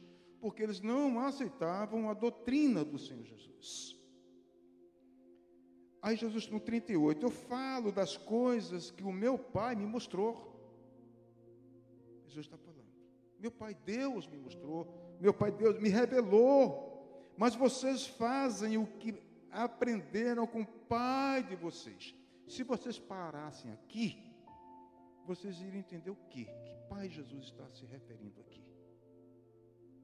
porque 0.44 0.62
eles 0.62 0.82
não 0.82 1.22
aceitavam 1.22 2.10
a 2.10 2.14
doutrina 2.14 2.84
do 2.84 3.00
Senhor 3.00 3.24
Jesus. 3.24 3.98
Aí 6.02 6.18
Jesus 6.18 6.50
no 6.50 6.60
38, 6.60 7.26
eu 7.26 7.32
falo 7.32 7.94
das 7.94 8.18
coisas 8.18 8.92
que 8.92 9.06
o 9.06 9.12
meu 9.14 9.40
pai 9.40 9.74
me 9.74 9.86
mostrou. 9.86 10.34
Jesus 12.28 12.46
está 12.46 12.58
falando. 12.58 12.92
Meu 13.40 13.52
pai 13.52 13.74
Deus 13.86 14.28
me 14.28 14.38
mostrou, 14.38 14.94
meu 15.18 15.34
pai 15.34 15.50
Deus 15.50 15.80
me 15.80 15.88
revelou. 15.88 17.32
Mas 17.38 17.56
vocês 17.56 18.06
fazem 18.06 18.78
o 18.78 18.86
que 18.86 19.16
aprenderam 19.50 20.46
com 20.46 20.64
o 20.64 20.68
pai 20.68 21.42
de 21.44 21.56
vocês. 21.56 22.14
Se 22.50 22.64
vocês 22.64 23.00
parassem 23.00 23.72
aqui, 23.72 24.22
vocês 25.26 25.62
iriam 25.62 25.80
entender 25.80 26.10
o 26.10 26.18
quê? 26.30 26.44
Que 26.66 26.90
pai 26.90 27.08
Jesus 27.08 27.46
está 27.46 27.66
se 27.70 27.86
referindo 27.86 28.42
aqui 28.42 28.63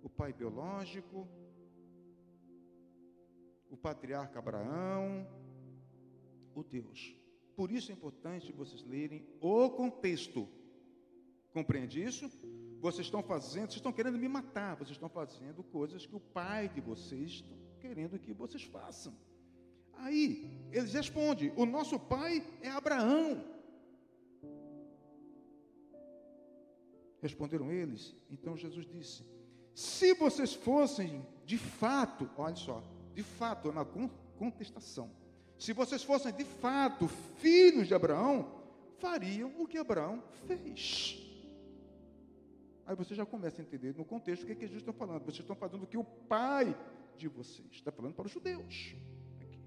o 0.01 0.09
pai 0.09 0.33
biológico, 0.33 1.27
o 3.69 3.77
patriarca 3.77 4.39
Abraão, 4.39 5.27
o 6.55 6.63
Deus. 6.63 7.15
Por 7.55 7.71
isso 7.71 7.91
é 7.91 7.93
importante 7.93 8.51
vocês 8.51 8.83
lerem 8.83 9.25
o 9.41 9.69
contexto. 9.69 10.47
Compreende 11.51 12.01
isso? 12.01 12.29
Vocês 12.79 13.07
estão 13.07 13.21
fazendo, 13.21 13.67
vocês 13.67 13.75
estão 13.75 13.91
querendo 13.91 14.17
me 14.17 14.27
matar, 14.27 14.75
vocês 14.75 14.91
estão 14.91 15.09
fazendo 15.09 15.63
coisas 15.63 16.05
que 16.05 16.15
o 16.15 16.19
pai 16.19 16.69
de 16.69 16.79
vocês 16.79 17.31
está 17.31 17.55
querendo 17.79 18.19
que 18.19 18.33
vocês 18.33 18.63
façam. 18.63 19.13
Aí, 19.93 20.49
eles 20.71 20.93
respondem: 20.93 21.51
o 21.57 21.65
nosso 21.65 21.99
pai 21.99 22.45
é 22.61 22.69
Abraão. 22.69 23.43
Responderam 27.21 27.69
eles. 27.69 28.15
Então 28.29 28.55
Jesus 28.55 28.85
disse: 28.85 29.25
se 29.79 30.13
vocês 30.13 30.53
fossem 30.53 31.25
de 31.45 31.57
fato, 31.57 32.29
olha 32.37 32.53
só, 32.53 32.83
de 33.13 33.23
fato, 33.23 33.69
é 33.69 33.71
uma 33.71 33.85
contestação. 34.37 35.09
Se 35.57 35.71
vocês 35.71 36.03
fossem 36.03 36.33
de 36.33 36.43
fato 36.43 37.07
filhos 37.07 37.87
de 37.87 37.93
Abraão, 37.93 38.61
fariam 38.97 39.53
o 39.57 39.65
que 39.65 39.77
Abraão 39.77 40.21
fez. 40.45 41.17
Aí 42.85 42.93
você 42.93 43.15
já 43.15 43.25
começa 43.25 43.61
a 43.61 43.63
entender 43.63 43.95
no 43.95 44.03
contexto 44.03 44.43
o 44.43 44.45
que, 44.47 44.51
é 44.51 44.55
que 44.55 44.65
está 44.65 44.91
falando. 44.91 45.23
Vocês 45.23 45.39
estão 45.39 45.55
fazendo 45.55 45.83
o 45.83 45.87
que 45.87 45.97
o 45.97 46.03
pai 46.03 46.77
de 47.17 47.29
vocês 47.29 47.69
está 47.71 47.89
falando 47.89 48.15
para 48.15 48.25
os 48.25 48.33
judeus. 48.33 48.93
Aqui. 49.39 49.59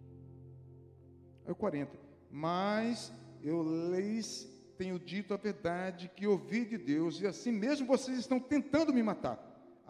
Aí 1.46 1.52
o 1.52 1.54
40. 1.54 1.98
Mas 2.30 3.10
eu 3.42 3.62
lhes 3.90 4.46
tenho 4.76 4.98
dito 4.98 5.32
a 5.32 5.38
verdade 5.38 6.10
que 6.14 6.26
ouvi 6.26 6.66
de 6.66 6.76
Deus, 6.76 7.18
e 7.18 7.26
assim 7.26 7.50
mesmo 7.50 7.86
vocês 7.86 8.18
estão 8.18 8.38
tentando 8.38 8.92
me 8.92 9.02
matar. 9.02 9.41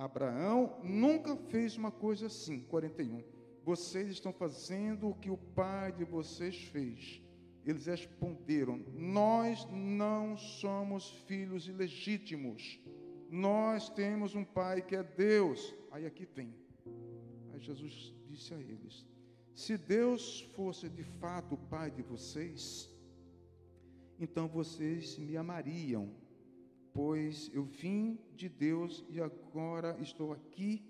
Abraão 0.05 0.80
nunca 0.82 1.36
fez 1.36 1.76
uma 1.76 1.90
coisa 1.90 2.26
assim. 2.26 2.61
41. 2.61 3.22
Vocês 3.64 4.11
estão 4.11 4.32
fazendo 4.32 5.09
o 5.09 5.14
que 5.14 5.30
o 5.30 5.36
pai 5.36 5.92
de 5.92 6.05
vocês 6.05 6.57
fez. 6.64 7.22
Eles 7.64 7.86
responderam: 7.86 8.84
Nós 8.94 9.64
não 9.70 10.36
somos 10.36 11.11
filhos 11.28 11.68
ilegítimos. 11.68 12.80
Nós 13.30 13.88
temos 13.88 14.34
um 14.34 14.44
pai 14.44 14.82
que 14.82 14.96
é 14.96 15.03
Deus. 15.03 15.72
Aí 15.90 16.05
aqui 16.05 16.26
vem. 16.26 16.53
Aí 17.53 17.61
Jesus 17.61 18.12
disse 18.26 18.53
a 18.53 18.59
eles: 18.59 19.07
Se 19.55 19.78
Deus 19.78 20.40
fosse 20.57 20.88
de 20.88 21.05
fato 21.05 21.55
o 21.55 21.59
pai 21.59 21.92
de 21.92 22.03
vocês, 22.03 22.90
então 24.18 24.48
vocês 24.48 25.16
me 25.16 25.36
amariam 25.36 26.11
pois 26.93 27.51
eu 27.53 27.64
vim 27.64 28.18
de 28.34 28.49
Deus 28.49 29.05
e 29.09 29.20
agora 29.20 29.97
estou 30.01 30.32
aqui 30.32 30.84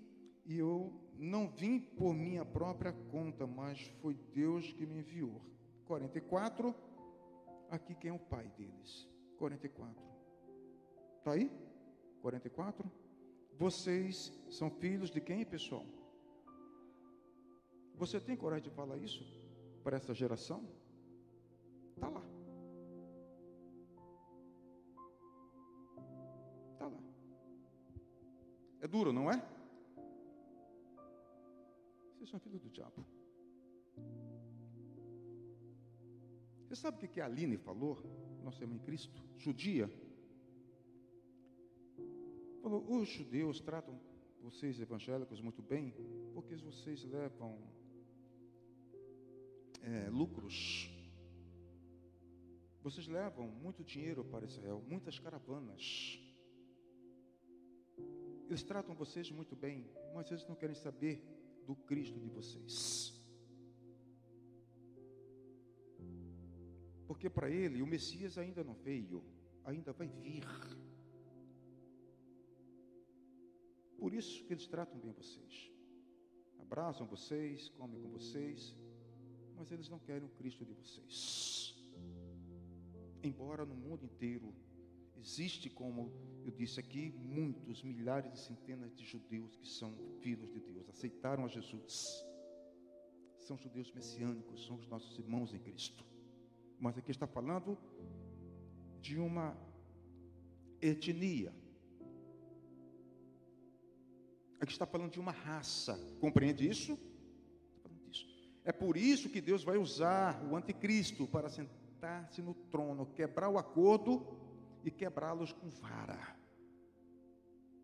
e 0.45 0.57
eu 0.57 0.93
não 1.17 1.47
vim 1.47 1.79
por 1.79 2.13
minha 2.13 2.43
própria 2.43 2.91
conta, 2.91 3.47
mas 3.47 3.79
foi 4.01 4.15
Deus 4.33 4.73
que 4.73 4.85
me 4.85 4.99
enviou. 4.99 5.41
44, 5.85 6.75
aqui 7.69 7.95
quem 7.95 8.09
é 8.09 8.13
o 8.13 8.19
pai 8.19 8.51
deles? 8.57 9.07
44. 9.37 10.03
Está 11.19 11.33
aí? 11.33 11.51
44. 12.21 12.91
Vocês 13.57 14.33
são 14.49 14.69
filhos 14.69 15.09
de 15.09 15.21
quem, 15.21 15.45
pessoal? 15.45 15.85
Você 17.95 18.19
tem 18.19 18.35
coragem 18.35 18.69
de 18.69 18.75
falar 18.75 18.97
isso 18.97 19.23
para 19.83 19.95
essa 19.95 20.13
geração? 20.13 20.67
Duro, 28.93 29.11
não 29.11 29.31
é? 29.31 29.37
Vocês 32.11 32.29
são 32.29 32.39
filhos 32.39 32.61
do 32.61 32.69
diabo. 32.69 33.03
Você 36.61 36.75
sabe 36.75 36.97
o 36.97 37.09
que 37.09 37.19
a 37.19 37.25
Aline 37.25 37.57
falou? 37.57 37.97
Nossa 38.43 38.63
irmã 38.63 38.75
em 38.75 38.83
Cristo, 38.87 39.19
judia. 39.35 39.89
Falou: 42.61 42.81
os 42.95 43.09
judeus 43.09 43.59
tratam 43.59 43.99
vocês 44.43 44.79
evangélicos 44.79 45.41
muito 45.41 45.63
bem, 45.63 45.91
porque 46.35 46.55
vocês 46.55 47.03
levam 47.03 47.51
é, 49.81 50.07
lucros. 50.11 50.87
Vocês 52.83 53.07
levam 53.07 53.47
muito 53.47 53.83
dinheiro 53.83 54.23
para 54.25 54.45
Israel, 54.45 54.83
muitas 54.87 55.17
caravanas. 55.17 56.22
Eles 58.53 58.61
tratam 58.61 58.93
vocês 58.93 59.31
muito 59.31 59.55
bem, 59.55 59.89
mas 60.13 60.29
eles 60.29 60.45
não 60.45 60.53
querem 60.53 60.75
saber 60.75 61.15
do 61.65 61.75
Cristo 61.75 62.19
de 62.19 62.29
vocês. 62.29 63.11
Porque 67.07 67.31
para 67.31 67.49
ele 67.49 67.81
o 67.81 67.87
Messias 67.87 68.37
ainda 68.37 68.63
não 68.63 68.75
veio, 68.75 69.23
ainda 69.63 69.91
vai 69.91 70.07
vir. 70.07 70.45
Por 73.97 74.13
isso 74.13 74.45
que 74.45 74.53
eles 74.53 74.67
tratam 74.67 74.99
bem 74.99 75.11
vocês. 75.11 75.71
Abraçam 76.59 77.07
vocês, 77.07 77.69
comem 77.69 77.99
com 77.99 78.09
vocês, 78.09 78.77
mas 79.55 79.71
eles 79.71 79.89
não 79.89 79.97
querem 79.97 80.25
o 80.25 80.29
Cristo 80.29 80.63
de 80.63 80.73
vocês. 80.73 81.75
Embora 83.23 83.65
no 83.65 83.73
mundo 83.73 84.05
inteiro 84.05 84.53
existe, 85.17 85.69
como 85.69 86.11
eu 86.45 86.51
disse 86.51 86.79
aqui, 86.79 87.11
muitos, 87.17 87.83
milhares 87.83 88.33
e 88.33 88.45
centenas 88.45 88.95
de 88.95 89.05
judeus 89.05 89.55
que 89.55 89.67
são 89.67 89.95
filhos 90.21 90.51
de 90.51 90.59
Deus, 90.59 90.89
aceitaram 90.89 91.45
a 91.45 91.47
Jesus. 91.47 92.25
São 93.39 93.57
judeus 93.57 93.91
messiânicos, 93.91 94.65
são 94.65 94.77
os 94.77 94.87
nossos 94.87 95.17
irmãos 95.17 95.53
em 95.53 95.59
Cristo. 95.59 96.05
Mas 96.79 96.97
aqui 96.97 97.11
está 97.11 97.27
falando 97.27 97.77
de 99.01 99.17
uma 99.19 99.57
etnia. 100.81 101.53
Aqui 104.59 104.71
está 104.71 104.85
falando 104.85 105.11
de 105.11 105.19
uma 105.19 105.31
raça. 105.31 105.97
Compreende 106.19 106.67
isso? 106.67 106.97
É 108.65 108.71
por 108.71 108.95
isso 108.95 109.29
que 109.29 109.41
Deus 109.41 109.63
vai 109.63 109.77
usar 109.77 110.41
o 110.49 110.55
anticristo 110.55 111.27
para 111.27 111.49
sentar-se 111.49 112.41
no 112.41 112.53
trono, 112.53 113.05
quebrar 113.05 113.49
o 113.49 113.57
acordo 113.57 114.25
e 114.83 114.91
quebrá-los 114.91 115.53
com 115.53 115.69
vara. 115.69 116.37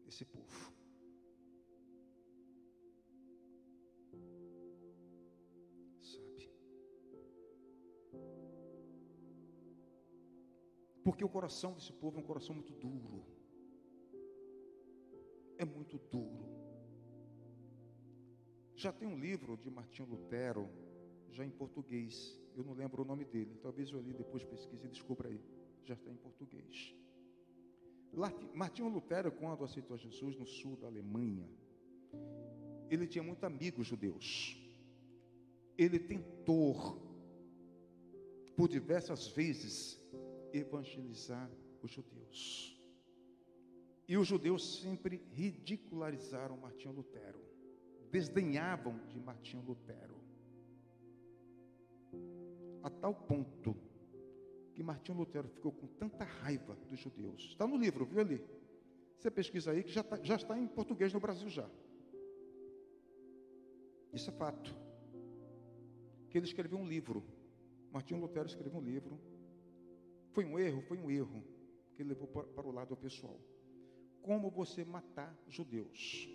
Esse 0.08 0.26
povo. 0.26 0.74
Sabe? 6.02 6.52
Porque 11.04 11.24
o 11.24 11.30
coração 11.30 11.74
desse 11.74 11.94
povo 11.94 12.18
é 12.18 12.20
um 12.22 12.26
coração 12.26 12.54
muito 12.56 12.74
duro. 12.74 13.24
É 15.58 15.66
muito 15.66 15.98
duro. 15.98 16.48
Já 18.76 18.92
tem 18.92 19.08
um 19.08 19.20
livro 19.20 19.58
de 19.58 19.70
Martinho 19.70 20.08
Lutero, 20.08 20.70
já 21.32 21.46
em 21.46 21.50
português. 21.50 22.40
Eu 22.56 22.64
não 22.64 22.74
lembro 22.74 23.04
o 23.04 23.06
nome 23.06 23.26
dele. 23.26 23.58
Talvez 23.62 23.92
eu 23.92 24.00
ali 24.00 24.14
depois 24.14 24.44
pesquise 24.44 24.86
e 24.86 24.90
descubra 24.90 25.30
aí. 25.30 25.59
Já 25.86 25.94
está 25.94 26.12
em 26.12 26.16
português. 26.18 26.96
Martinho 28.54 28.90
Lutero, 28.90 29.32
quando 29.32 29.64
aceitou 29.64 29.98
Jesus 29.98 30.36
no 30.36 30.46
sul 30.46 30.76
da 30.78 30.88
Alemanha, 30.88 31.48
ele 32.90 33.08
tinha 33.08 33.24
muitos 33.24 33.44
amigos 33.44 33.88
judeus. 33.88 34.58
Ele 35.78 36.00
tentou, 36.00 37.00
por 38.56 38.68
diversas 38.68 39.28
vezes, 39.28 40.02
evangelizar 40.52 41.50
os 41.82 41.92
judeus. 41.92 42.78
E 44.08 44.18
os 44.18 44.28
judeus 44.28 44.82
sempre 44.82 45.24
ridicularizaram 45.32 46.58
Martinho 46.58 46.94
Lutero 46.94 47.50
desdenhavam 48.12 49.00
de 49.08 49.20
Martinho 49.20 49.64
Lutero. 49.64 50.18
A 52.82 52.90
tal 52.90 53.14
ponto 53.14 53.76
que 54.80 54.84
Martinho 54.84 55.18
Lutero 55.18 55.50
ficou 55.50 55.74
com 55.74 55.88
tanta 55.88 56.24
raiva 56.24 56.74
dos 56.88 56.98
judeus. 56.98 57.50
Está 57.50 57.68
no 57.68 57.76
livro, 57.76 58.06
viu 58.06 58.22
ali? 58.22 58.42
Você 59.18 59.30
pesquisa 59.30 59.72
aí 59.72 59.84
que 59.84 59.92
já, 59.92 60.02
tá, 60.02 60.18
já 60.24 60.38
está 60.38 60.58
em 60.58 60.66
português 60.70 61.12
no 61.12 61.20
Brasil 61.20 61.50
já. 61.50 61.70
Isso 64.14 64.30
é 64.30 64.34
fato. 64.34 64.74
Que 66.30 66.38
ele 66.38 66.46
escreveu 66.46 66.80
um 66.80 66.88
livro. 66.88 67.22
Martinho 67.92 68.22
Lutero 68.22 68.48
escreveu 68.48 68.80
um 68.80 68.82
livro. 68.82 69.20
Foi 70.32 70.46
um 70.46 70.58
erro? 70.58 70.82
Foi 70.84 70.98
um 70.98 71.12
erro. 71.12 71.44
Que 71.94 72.02
ele 72.02 72.14
levou 72.14 72.30
para, 72.30 72.44
para 72.48 72.66
o 72.66 72.72
lado 72.72 72.96
pessoal. 72.96 73.38
Como 74.22 74.50
você 74.50 74.86
matar 74.86 75.38
judeus. 75.46 76.30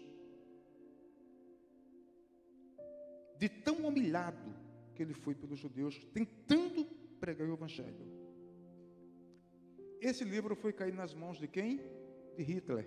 de 3.39 3.49
tão 3.49 3.87
humilhado 3.87 4.55
que 4.95 5.03
ele 5.03 5.13
foi 5.13 5.35
pelos 5.35 5.59
judeus, 5.59 5.99
tentando 6.13 6.85
pregar 7.19 7.49
o 7.49 7.55
Evangelho. 7.55 8.24
Esse 10.09 10.23
livro 10.23 10.55
foi 10.55 10.71
cair 10.71 10.93
nas 10.93 11.15
mãos 11.15 11.39
de 11.39 11.49
quem? 11.49 11.81
De 12.37 12.43
Hitler. 12.43 12.87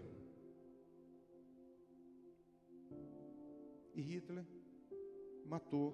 E 3.96 4.02
Hitler 4.02 4.46
matou 5.44 5.88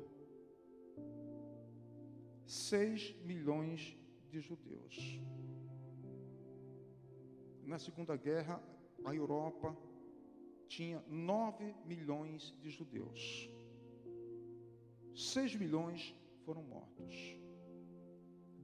6 2.46 3.16
milhões 3.24 3.98
de 4.30 4.42
judeus. 4.42 4.98
Na 7.72 7.80
Segunda 7.80 8.18
Guerra, 8.18 8.62
a 9.06 9.16
Europa 9.16 9.74
tinha 10.68 11.02
9 11.08 11.74
milhões 11.86 12.54
de 12.62 12.70
judeus. 12.70 13.50
6 15.16 15.56
milhões 15.56 16.14
foram 16.44 16.64
mortos. 16.64 17.16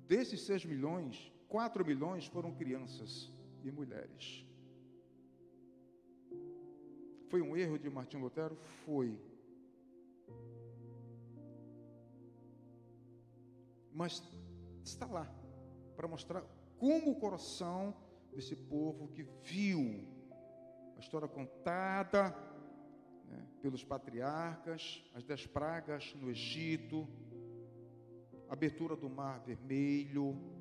Desses 0.06 0.42
6 0.42 0.66
milhões, 0.66 1.32
4 1.50 1.84
milhões 1.84 2.28
foram 2.28 2.54
crianças 2.54 3.32
e 3.64 3.72
mulheres. 3.72 4.46
Foi 7.28 7.42
um 7.42 7.58
erro 7.58 7.78
de 7.78 7.90
Martim 7.90 8.18
Lutero? 8.18 8.56
Foi. 8.86 9.20
Mas 13.92 14.24
está 14.84 15.08
lá 15.08 15.28
para 15.96 16.08
mostrar 16.08 16.44
como 16.78 17.12
o 17.12 17.20
coração 17.20 17.96
desse 18.32 18.56
povo 18.56 19.10
que 19.10 19.24
viu 19.44 20.08
a 20.96 21.00
história 21.00 21.28
contada 21.28 22.30
né, 23.26 23.48
pelos 23.62 23.84
patriarcas, 23.84 25.04
as 25.14 25.24
dez 25.24 25.46
pragas 25.46 26.16
no 26.16 26.30
Egito, 26.30 27.08
a 28.48 28.54
abertura 28.54 28.96
do 28.96 29.10
mar 29.10 29.40
vermelho, 29.40 30.59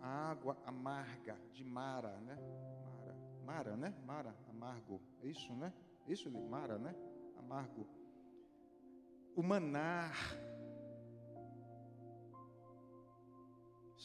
a 0.00 0.30
água 0.30 0.56
amarga 0.64 1.36
de 1.52 1.64
Mara, 1.64 2.16
né? 2.20 2.36
Mara, 2.84 3.16
Mara, 3.44 3.76
né? 3.76 3.94
Mara, 4.06 4.36
amargo, 4.48 5.00
é 5.22 5.26
isso, 5.26 5.52
né? 5.54 5.72
Isso, 6.06 6.30
Mara, 6.30 6.78
né? 6.78 6.94
Amargo. 7.36 7.86
O 9.34 9.42
manar, 9.42 10.16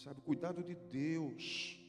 sabe, 0.04 0.22
cuidado 0.22 0.64
de 0.64 0.76
Deus, 0.76 1.80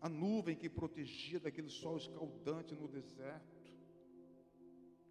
a 0.00 0.08
nuvem 0.08 0.56
que 0.56 0.68
protegia 0.68 1.38
daquele 1.38 1.68
sol 1.68 1.96
escaldante 1.96 2.74
no 2.74 2.88
deserto 2.88 3.58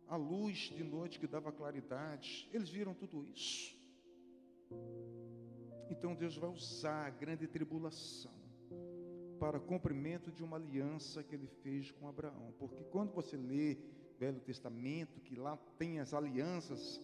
a 0.08 0.16
luz 0.16 0.58
de 0.76 0.84
noite 0.84 1.20
que 1.20 1.28
dava 1.28 1.52
claridade. 1.52 2.50
Eles 2.54 2.70
viram 2.70 2.94
tudo 2.94 3.26
isso. 3.34 3.76
Então 5.90 6.16
Deus 6.16 6.38
vai 6.38 6.50
usar 6.50 7.06
a 7.06 7.10
grande 7.10 7.48
tribulação 7.48 8.32
para 9.40 9.60
cumprimento 9.60 10.32
de 10.32 10.44
uma 10.44 10.58
aliança 10.58 11.24
que 11.24 11.36
ele 11.36 11.48
fez 11.48 11.92
com 11.92 12.08
Abraão. 12.08 12.54
Porque 12.58 12.84
quando 12.86 13.14
você 13.14 13.38
lê 13.38 13.78
Velho 14.18 14.40
Testamento, 14.40 15.20
que 15.22 15.36
lá 15.36 15.58
tem 15.78 16.00
as 16.00 16.14
alianças 16.14 17.00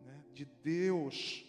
né, 0.00 0.24
de 0.32 0.44
Deus 0.44 1.44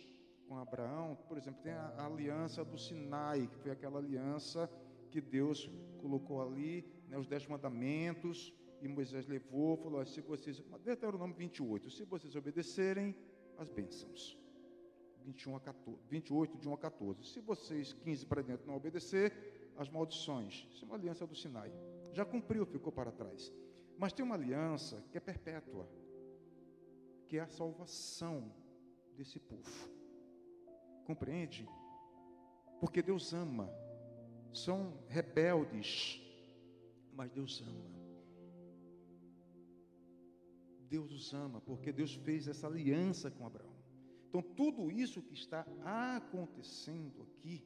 com 0.48 0.58
Abraão, 0.58 1.16
por 1.28 1.38
exemplo, 1.38 1.62
tem 1.62 1.72
a, 1.72 1.94
a, 1.98 2.06
aliança 2.06 2.66
do 2.66 2.78
Sinai, 2.78 3.48
que 3.48 3.56
foi 3.58 3.72
aquela 3.72 4.00
aliança 4.00 4.70
que 5.12 5.22
Deus 5.22 5.70
colocou 6.02 6.42
ali, 6.42 6.84
né, 7.08 7.18
os 7.18 7.28
dez 7.28 7.46
mandamentos, 7.48 8.54
e 8.82 8.88
Moisés 8.88 9.28
levou, 9.28 9.78
falou: 9.78 10.06
se 10.06 10.20
vocês, 10.20 10.62
Deuteronômio 10.84 11.36
28, 11.36 11.90
se 11.90 12.04
vocês 12.04 12.36
obedecerem, 12.36 13.16
as 13.58 13.70
bênçãos. 13.70 14.38
21 15.24 15.56
a 15.56 15.60
14, 15.60 16.00
28, 16.10 16.58
de 16.58 16.68
1 16.68 16.74
a 16.74 16.78
14. 16.78 17.24
Se 17.26 17.40
vocês, 17.40 17.94
15 17.94 18.26
para 18.26 18.42
dentro, 18.42 18.68
não 18.68 18.76
obedecer, 18.76 19.32
as 19.78 19.90
maldições. 19.90 20.68
Isso 20.72 20.84
é 20.84 20.88
uma 20.88 20.96
aliança 20.96 21.26
do 21.26 21.36
Sinai. 21.36 21.72
Já 22.12 22.24
cumpriu, 22.24 22.66
ficou 22.66 22.92
para 22.92 23.12
trás. 23.12 23.52
Mas 23.98 24.14
tem 24.14 24.24
uma 24.24 24.36
aliança 24.36 25.04
que 25.12 25.18
é 25.18 25.22
perpétua, 25.22 25.88
que 27.28 27.38
é 27.38 27.42
a 27.42 27.48
salvação 27.48 28.54
desse 29.16 29.40
povo. 29.40 29.90
Compreende? 31.06 31.68
Porque 32.80 33.02
Deus 33.02 33.34
ama. 33.34 33.70
São 34.52 35.00
rebeldes, 35.08 36.22
mas 37.12 37.32
Deus 37.32 37.62
ama. 37.62 37.94
Deus 40.94 41.12
os 41.12 41.34
ama, 41.34 41.60
porque 41.60 41.92
Deus 41.92 42.14
fez 42.14 42.48
essa 42.48 42.68
aliança 42.68 43.32
com 43.32 43.48
Abraão. 43.48 43.73
Então, 44.34 44.42
tudo 44.42 44.90
isso 44.90 45.22
que 45.22 45.36
está 45.36 45.64
acontecendo 46.18 47.22
aqui, 47.22 47.64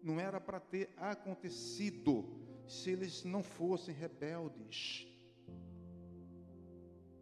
não 0.00 0.20
era 0.20 0.40
para 0.40 0.60
ter 0.60 0.88
acontecido 0.96 2.24
se 2.68 2.90
eles 2.90 3.24
não 3.24 3.42
fossem 3.42 3.92
rebeldes. 3.92 5.08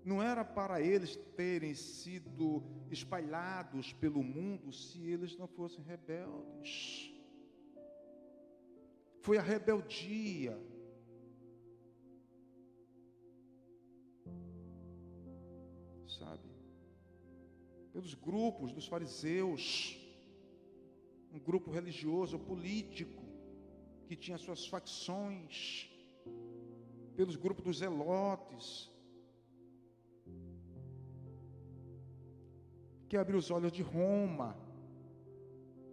Não 0.04 0.22
era 0.22 0.44
para 0.44 0.82
eles 0.82 1.16
terem 1.34 1.74
sido 1.74 2.62
espalhados 2.90 3.94
pelo 3.94 4.22
mundo 4.22 4.70
se 4.70 5.00
eles 5.06 5.38
não 5.38 5.48
fossem 5.48 5.82
rebeldes. 5.82 7.10
Foi 9.22 9.38
a 9.38 9.42
rebeldia. 9.42 10.60
Sabe? 16.06 16.51
Pelos 17.92 18.14
grupos 18.14 18.72
dos 18.72 18.86
fariseus, 18.86 19.98
um 21.32 21.38
grupo 21.38 21.70
religioso, 21.70 22.38
político, 22.38 23.22
que 24.06 24.16
tinha 24.16 24.38
suas 24.38 24.66
facções, 24.66 25.88
pelos 27.16 27.36
grupos 27.36 27.64
dos 27.64 27.78
zelotes, 27.78 28.90
que 33.08 33.16
abriu 33.16 33.38
os 33.38 33.50
olhos 33.50 33.72
de 33.72 33.82
Roma. 33.82 34.56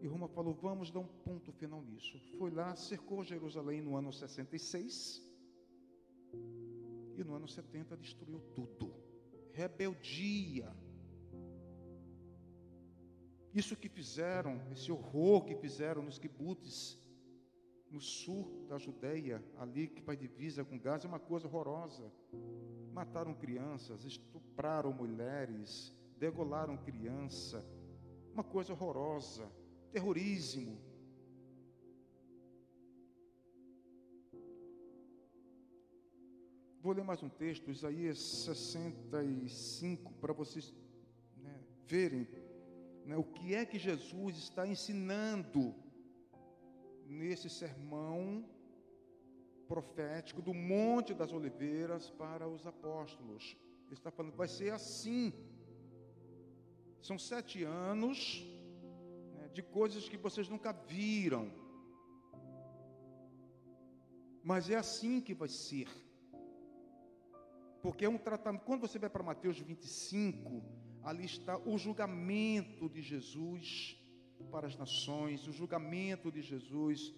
E 0.01 0.07
Roma 0.07 0.27
falou: 0.29 0.53
vamos 0.53 0.89
dar 0.89 1.01
um 1.01 1.07
ponto 1.25 1.51
final 1.51 1.81
nisso. 1.81 2.17
Foi 2.37 2.49
lá, 2.49 2.75
cercou 2.75 3.25
Jerusalém 3.25 3.81
no 3.81 3.97
ano 3.97 4.13
66. 4.13 5.21
E 7.17 7.23
no 7.23 7.35
ano 7.35 7.47
70 7.47 7.97
destruiu 7.97 8.39
tudo. 8.55 8.93
Rebeldia. 9.51 10.73
Isso 13.53 13.75
que 13.75 13.89
fizeram, 13.89 14.61
esse 14.71 14.91
horror 14.91 15.43
que 15.43 15.55
fizeram 15.55 16.03
nos 16.03 16.19
kibbutz, 16.19 16.99
no 17.89 17.99
sul 17.99 18.65
da 18.67 18.77
Judéia, 18.77 19.43
ali 19.57 19.87
que 19.87 20.01
faz 20.01 20.19
divisa 20.19 20.63
com 20.63 20.77
Gaza, 20.77 21.07
é 21.07 21.09
uma 21.09 21.19
coisa 21.19 21.47
horrorosa. 21.47 22.11
Mataram 22.93 23.33
crianças, 23.33 24.05
estupraram 24.05 24.93
mulheres, 24.93 25.91
degolaram 26.17 26.77
criança, 26.77 27.65
uma 28.31 28.43
coisa 28.43 28.73
horrorosa, 28.73 29.51
terrorismo. 29.91 30.79
Vou 36.81 36.93
ler 36.93 37.03
mais 37.03 37.21
um 37.23 37.29
texto, 37.29 37.71
Isaías 37.71 38.19
65, 38.19 40.13
para 40.13 40.31
vocês 40.31 40.73
né, 41.37 41.59
verem 41.85 42.27
né, 43.09 43.17
o 43.17 43.23
que 43.23 43.55
é 43.55 43.65
que 43.65 43.79
Jesus 43.79 44.37
está 44.37 44.63
ensinando 44.67 45.61
nesse 47.19 47.49
sermão 47.49 48.47
profético 49.67 50.43
do 50.47 50.53
Monte 50.53 51.15
das 51.21 51.31
Oliveiras 51.33 52.03
para 52.21 52.47
os 52.47 52.67
apóstolos. 52.67 53.57
Ele 53.87 53.95
está 53.95 54.11
falando, 54.11 54.35
vai 54.35 54.47
ser 54.47 54.71
assim. 54.79 55.33
São 57.01 57.17
sete 57.17 57.63
anos 57.63 58.45
né, 59.33 59.49
de 59.55 59.63
coisas 59.63 60.07
que 60.07 60.17
vocês 60.25 60.47
nunca 60.47 60.71
viram. 60.71 61.51
Mas 64.43 64.69
é 64.69 64.75
assim 64.75 65.19
que 65.19 65.33
vai 65.33 65.49
ser. 65.49 65.89
Porque 67.81 68.05
é 68.05 68.09
um 68.09 68.19
tratamento. 68.19 68.65
Quando 68.65 68.81
você 68.81 68.99
vai 68.99 69.09
para 69.09 69.23
Mateus 69.23 69.59
25, 69.59 70.61
ali 71.09 71.25
está 71.25 71.57
o 71.57 71.75
julgamento 71.75 72.87
de 72.87 73.01
Jesus 73.01 73.97
para 74.51 74.67
as 74.67 74.77
nações, 74.77 75.47
o 75.47 75.51
julgamento 75.51 76.31
de 76.31 76.41
Jesus 76.41 77.11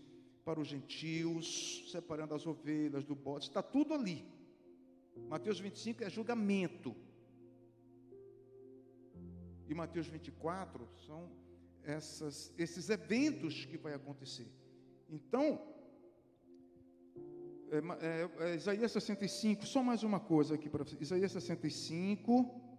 para 0.46 0.60
os 0.62 0.70
gentios, 0.70 1.90
separando 1.92 2.34
as 2.34 2.48
ovelhas 2.48 3.04
do 3.04 3.16
bode, 3.16 3.46
está 3.46 3.62
tudo 3.62 3.94
ali. 3.94 4.26
Mateus 5.28 5.60
25 5.60 6.06
é 6.06 6.10
julgamento. 6.10 6.96
E 9.68 9.74
Mateus 9.74 10.08
24 10.08 10.88
são 11.06 11.30
essas, 11.84 12.54
esses 12.58 12.90
eventos 12.90 13.66
que 13.66 13.78
vai 13.78 13.94
acontecer. 13.94 14.48
Então, 15.10 15.62
é, 17.70 17.78
é, 18.08 18.52
é, 18.52 18.56
Isaías 18.56 18.92
65, 18.94 19.66
só 19.66 19.84
mais 19.84 20.02
uma 20.02 20.20
coisa 20.20 20.56
aqui 20.56 20.70
para 20.70 20.84
vocês. 20.84 21.02
Isaías 21.02 21.32
65, 21.34 22.71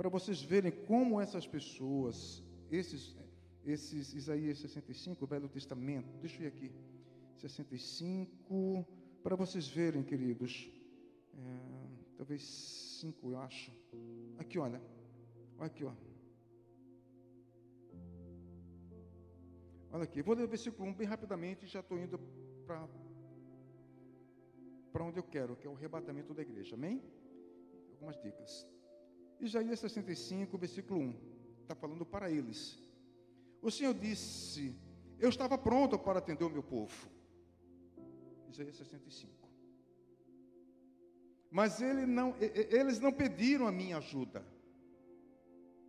para 0.00 0.08
vocês 0.08 0.40
verem 0.40 0.72
como 0.72 1.20
essas 1.20 1.46
pessoas, 1.46 2.42
esses, 2.70 3.14
esses 3.62 4.14
Isaías 4.14 4.56
65, 4.56 5.22
o 5.22 5.28
Velho 5.28 5.46
Testamento, 5.46 6.16
deixa 6.22 6.38
eu 6.38 6.44
ir 6.44 6.48
aqui, 6.48 6.72
65, 7.36 8.86
para 9.22 9.36
vocês 9.36 9.68
verem, 9.68 10.02
queridos, 10.02 10.70
é, 11.34 12.16
talvez 12.16 12.42
5, 13.02 13.30
eu 13.30 13.38
acho. 13.40 13.70
Aqui, 14.38 14.58
olha, 14.58 14.80
olha 15.58 15.66
aqui, 15.66 15.84
ó. 15.84 15.92
Olha 19.92 20.04
aqui, 20.04 20.22
vou 20.22 20.34
ler 20.34 20.44
o 20.44 20.48
versículo 20.48 20.88
1 20.88 20.94
bem 20.94 21.06
rapidamente, 21.06 21.66
já 21.66 21.80
estou 21.80 21.98
indo 21.98 22.18
para 22.66 22.88
para 24.92 25.04
onde 25.04 25.18
eu 25.18 25.24
quero, 25.24 25.56
que 25.56 25.66
é 25.66 25.70
o 25.70 25.74
arrebatamento 25.74 26.32
da 26.32 26.40
igreja. 26.40 26.74
Amém? 26.74 27.02
Algumas 27.92 28.18
dicas. 28.22 28.66
Isaías 29.40 29.80
65, 29.80 30.58
versículo 30.58 31.00
1. 31.00 31.14
Está 31.62 31.74
falando 31.74 32.04
para 32.04 32.30
eles. 32.30 32.78
O 33.62 33.70
Senhor 33.70 33.94
disse: 33.94 34.76
Eu 35.18 35.28
estava 35.28 35.56
pronto 35.56 35.98
para 35.98 36.18
atender 36.18 36.44
o 36.44 36.50
meu 36.50 36.62
povo. 36.62 37.08
Isaías 38.48 38.76
65. 38.76 39.48
Mas 41.50 41.80
ele 41.80 42.06
não, 42.06 42.34
eles 42.38 43.00
não 43.00 43.12
pediram 43.12 43.66
a 43.66 43.72
minha 43.72 43.96
ajuda. 43.96 44.44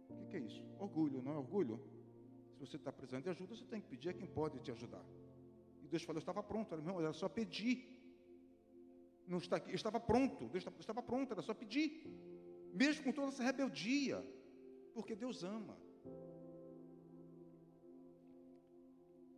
O 0.09 0.27
que 0.27 0.37
é 0.37 0.39
isso? 0.39 0.63
Orgulho, 0.79 1.21
não 1.21 1.33
é 1.33 1.37
orgulho? 1.37 1.79
Se 2.53 2.59
você 2.59 2.77
está 2.77 2.91
precisando 2.91 3.23
de 3.23 3.29
ajuda, 3.29 3.55
você 3.55 3.65
tem 3.65 3.81
que 3.81 3.87
pedir 3.87 4.09
a 4.09 4.13
quem 4.13 4.27
pode 4.27 4.59
te 4.59 4.71
ajudar. 4.71 5.03
E 5.83 5.87
Deus 5.87 6.03
falou: 6.03 6.17
Eu 6.17 6.21
estava 6.21 6.41
pronto, 6.41 6.73
era 6.73 7.13
só 7.13 7.27
pedir. 7.27 7.99
Não 9.27 9.37
está 9.37 9.57
aqui, 9.57 9.71
eu 9.71 9.75
estava 9.75 9.99
pronto, 9.99 10.47
Deus 10.49 10.65
estava 10.79 11.01
pronto, 11.01 11.31
era 11.31 11.41
só 11.41 11.53
pedir. 11.53 12.03
Mesmo 12.73 13.03
com 13.03 13.11
toda 13.11 13.27
essa 13.29 13.43
rebeldia, 13.43 14.25
porque 14.93 15.15
Deus 15.15 15.43
ama. 15.43 15.77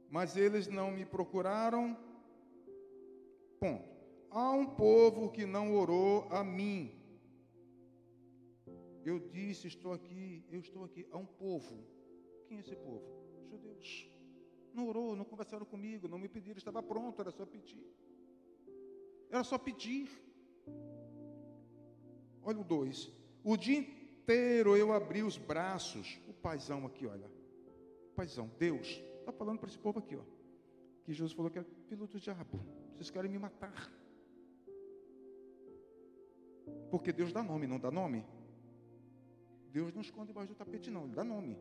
Mas 0.10 0.38
eles 0.38 0.68
não 0.68 0.92
me 0.92 1.06
procuraram. 1.06 1.98
Ponto. 3.60 3.94
Há 4.30 4.52
um 4.52 4.66
povo 4.66 5.32
que 5.32 5.46
não 5.46 5.76
orou 5.76 6.28
a 6.30 6.44
mim. 6.44 6.92
Eu 9.06 9.20
disse, 9.20 9.68
estou 9.68 9.92
aqui, 9.92 10.46
eu 10.52 10.60
estou 10.60 10.84
aqui. 10.86 11.06
Há 11.12 11.18
um 11.18 11.26
povo. 11.26 11.84
Quem 12.48 12.58
é 12.58 12.60
esse 12.62 12.76
povo? 12.76 13.04
Judeus. 13.50 14.08
Não 14.74 14.88
orou, 14.88 15.16
não 15.16 15.26
conversaram 15.26 15.66
comigo, 15.66 16.08
não 16.08 16.18
me 16.18 16.28
pediram, 16.28 16.58
estava 16.58 16.82
pronto, 16.82 17.22
era 17.22 17.32
só 17.32 17.46
pedir. 17.46 17.86
Era 19.30 19.44
só 19.44 19.58
pedir. 19.58 20.10
Olha 22.44 22.60
o 22.60 22.64
2. 22.64 23.23
O 23.44 23.58
dia 23.58 23.78
inteiro 23.78 24.78
eu 24.78 24.94
abri 24.94 25.22
os 25.24 25.38
braços. 25.38 26.20
O 26.28 26.34
paizão 26.34 26.86
aqui, 26.86 27.06
olha. 27.06 27.30
O 28.12 28.16
paizão, 28.16 28.50
Deus, 28.58 28.88
está 29.20 29.32
falando 29.32 29.60
para 29.60 29.70
esse 29.70 29.78
povo 29.78 30.00
aqui, 30.00 30.16
ó. 30.16 30.24
Que 31.04 31.14
Jesus 31.14 31.34
falou 31.34 31.52
que 31.52 31.60
é 31.60 31.66
filho 31.90 32.08
do 32.08 32.20
diabo. 32.20 32.60
Vocês 32.94 33.10
querem 33.10 33.30
me 33.30 33.38
matar. 33.38 33.92
Porque 36.90 37.12
Deus 37.12 37.34
dá 37.34 37.44
nome, 37.44 37.68
não 37.68 37.80
dá 37.80 37.92
nome? 37.92 38.26
Deus 39.72 39.94
não 39.94 40.02
esconde 40.02 40.32
embaixo 40.32 40.54
do 40.54 40.56
tapete, 40.56 40.90
não, 40.92 41.06
Ele 41.06 41.16
dá 41.16 41.24
nome. 41.24 41.58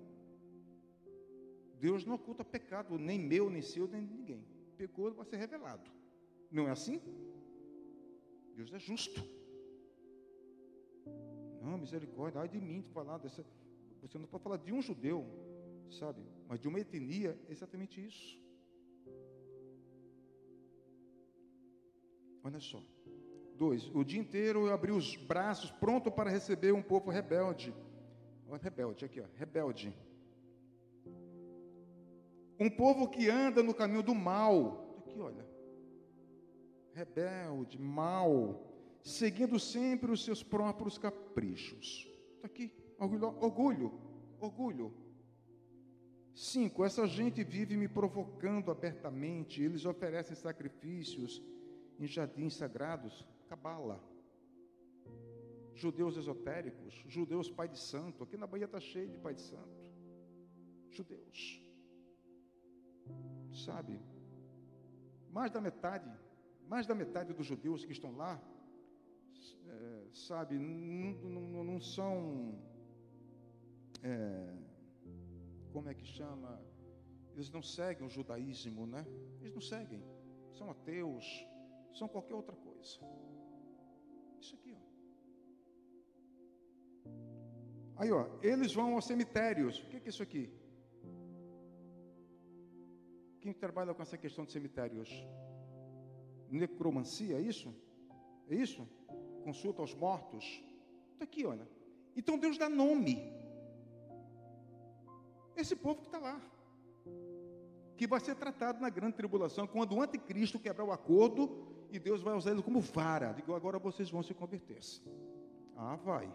Deus 1.81 2.05
não 2.05 2.15
oculta 2.15 2.45
pecado, 2.45 2.97
nem 2.99 3.19
meu, 3.19 3.51
nem 3.51 3.63
seu, 3.63 3.89
nem 3.89 4.03
ninguém. 4.03 4.47
Pecou, 4.77 5.13
vai 5.15 5.25
ser 5.25 5.37
revelado. 5.37 5.91
Não 6.51 6.69
é 6.69 6.71
assim? 6.71 7.01
Deus 8.55 8.73
é 8.73 8.79
justo. 8.79 9.25
Não, 11.63 11.79
misericórdia, 11.79 12.41
ai 12.41 12.49
de 12.49 12.61
mim 12.61 12.83
falar 12.93 13.19
dessa. 13.19 13.45
Você 14.03 14.19
não 14.19 14.27
pode 14.27 14.43
falar 14.43 14.57
de 14.57 14.73
um 14.73 14.83
judeu, 14.83 15.25
sabe? 15.91 16.21
Mas 16.49 16.61
de 16.61 16.69
uma 16.69 16.81
etnia, 16.81 17.39
é 17.49 17.53
exatamente 17.53 18.05
isso. 18.05 18.41
Olha 22.43 22.61
só. 22.61 22.83
Dois, 23.57 23.89
o 23.95 24.03
dia 24.03 24.21
inteiro 24.21 24.67
eu 24.67 24.73
abri 24.73 24.91
os 24.91 25.15
braços, 25.17 25.71
pronto 25.71 26.11
para 26.11 26.31
receber 26.31 26.73
um 26.73 26.83
povo 26.83 27.11
rebelde. 27.11 27.73
Olha, 28.49 28.61
rebelde, 28.61 29.05
aqui, 29.05 29.21
ó, 29.21 29.27
rebelde. 29.37 29.95
Um 32.59 32.69
povo 32.69 33.09
que 33.09 33.31
anda 33.31 33.63
no 33.63 33.73
caminho 33.73 34.03
do 34.03 34.15
mal. 34.15 34.97
Aqui, 34.99 35.21
olha 35.21 35.53
rebelde, 36.95 37.79
mau, 37.81 38.61
seguindo 39.03 39.59
sempre 39.59 40.13
os 40.13 40.25
seus 40.25 40.43
próprios 40.43 40.97
caprichos. 40.97 42.09
Está 42.37 42.47
aqui, 42.47 42.73
orgulho, 42.99 43.27
orgulho, 43.41 44.01
orgulho. 44.41 44.95
Cinco, 46.35 46.85
essa 46.85 47.07
gente 47.07 47.45
vive 47.45 47.77
me 47.77 47.89
provocando 47.89 48.71
abertamente, 48.71 49.63
eles 49.63 49.85
oferecem 49.85 50.35
sacrifícios 50.35 51.43
em 51.99 52.07
jardins 52.07 52.55
sagrados, 52.55 53.27
cabala. 53.49 54.03
Judeus 55.75 56.17
esotéricos, 56.17 56.95
judeus 57.07 57.51
pai 57.51 57.69
de 57.69 57.79
santo, 57.79 58.23
aqui 58.23 58.37
na 58.37 58.47
Bahia 58.47 58.65
está 58.67 58.81
cheio 58.81 59.09
de 59.09 59.19
pai 59.19 59.35
de 59.35 59.43
santo. 59.43 59.83
Judeus. 60.91 61.63
Sabe? 63.53 64.01
Mais 65.31 65.51
da 65.51 65.61
metade, 65.61 66.11
mais 66.69 66.87
da 66.87 66.95
metade 66.95 67.33
dos 67.33 67.47
judeus 67.47 67.85
que 67.85 67.93
estão 67.93 68.15
lá, 68.17 68.41
é, 69.67 70.09
sabe, 70.13 70.59
não, 70.59 71.13
não, 71.31 71.65
não 71.65 71.81
são. 71.81 72.59
É, 74.03 74.55
como 75.73 75.89
é 75.89 75.95
que 75.95 76.05
chama? 76.05 76.61
Eles 77.35 77.51
não 77.51 77.63
seguem 77.63 78.07
o 78.07 78.11
judaísmo, 78.11 78.87
né? 78.87 79.07
Eles 79.41 79.55
não 79.55 79.61
seguem. 79.61 80.03
São 80.59 80.71
ateus, 80.71 81.25
são 81.95 82.09
qualquer 82.09 82.35
outra 82.35 82.57
coisa. 82.57 82.99
Isso 84.41 84.55
aqui, 84.57 84.75
ó. 84.75 84.93
Aí, 87.97 88.11
ó, 88.11 88.27
eles 88.43 88.73
vão 88.75 88.95
aos 88.95 89.07
cemitérios. 89.07 89.79
O 89.79 89.87
que 89.89 89.97
é 89.97 90.09
isso 90.09 90.23
aqui? 90.23 90.51
Quem 93.41 93.53
trabalha 93.53 93.95
com 93.95 94.03
essa 94.03 94.19
questão 94.19 94.45
de 94.45 94.53
cemitérios? 94.53 95.11
Necromancia, 96.51 97.37
é 97.37 97.41
isso? 97.41 97.75
É 98.49 98.55
isso? 98.55 98.87
Consulta 99.45 99.83
aos 99.83 99.95
mortos? 99.95 100.63
Está 101.13 101.25
aqui, 101.25 101.45
olha. 101.45 101.69
Então 102.17 102.39
Deus 102.39 102.59
dá 102.59 102.69
nome. 102.69 103.33
Esse 105.57 105.77
povo 105.77 106.01
que 106.01 106.07
está 106.07 106.19
lá. 106.19 106.41
Que 107.97 108.07
vai 108.07 108.21
ser 108.21 108.35
tratado 108.35 108.81
na 108.81 108.89
grande 108.89 109.17
tribulação, 109.17 109.67
quando 109.67 109.95
o 109.95 110.03
anticristo 110.03 110.59
quebrar 110.59 110.85
o 110.85 110.93
acordo 110.93 111.87
e 111.91 111.99
Deus 111.99 112.23
vai 112.23 112.35
usar 112.35 112.51
ele 112.51 112.63
como 112.63 112.81
vara. 112.81 113.33
Digo, 113.33 113.55
agora 113.55 113.79
vocês 113.79 114.11
vão 114.11 114.23
se 114.23 114.35
converter. 114.35 114.83
-se. 114.83 115.03
Ah, 115.77 115.97
vai. 115.97 116.33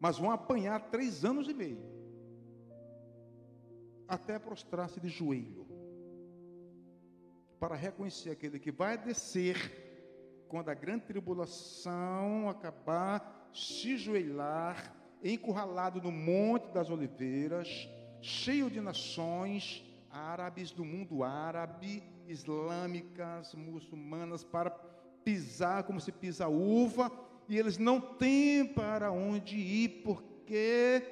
Mas 0.00 0.18
vão 0.18 0.30
apanhar 0.30 0.90
três 0.90 1.24
anos 1.24 1.48
e 1.48 1.54
meio. 1.54 1.82
Até 4.08 4.38
prostrar-se 4.38 5.00
de 5.00 5.08
joelho. 5.08 5.66
Para 7.58 7.74
reconhecer 7.74 8.30
aquele 8.30 8.58
que 8.58 8.70
vai 8.70 8.96
descer 8.98 9.85
quando 10.48 10.68
a 10.68 10.74
grande 10.74 11.04
tribulação 11.04 12.48
acabar, 12.48 13.50
se 13.52 13.96
joelhar, 13.96 14.94
encurralado 15.22 16.00
no 16.00 16.12
Monte 16.12 16.72
das 16.72 16.90
Oliveiras, 16.90 17.88
cheio 18.20 18.70
de 18.70 18.80
nações 18.80 19.84
árabes 20.10 20.70
do 20.70 20.84
mundo 20.84 21.22
árabe, 21.22 22.02
islâmicas, 22.26 23.54
muçulmanas, 23.54 24.42
para 24.44 24.70
pisar 25.24 25.84
como 25.84 26.00
se 26.00 26.10
pisa 26.10 26.48
uva, 26.48 27.10
e 27.48 27.58
eles 27.58 27.78
não 27.78 28.00
têm 28.00 28.66
para 28.66 29.12
onde 29.12 29.56
ir, 29.56 30.02
porque 30.02 31.02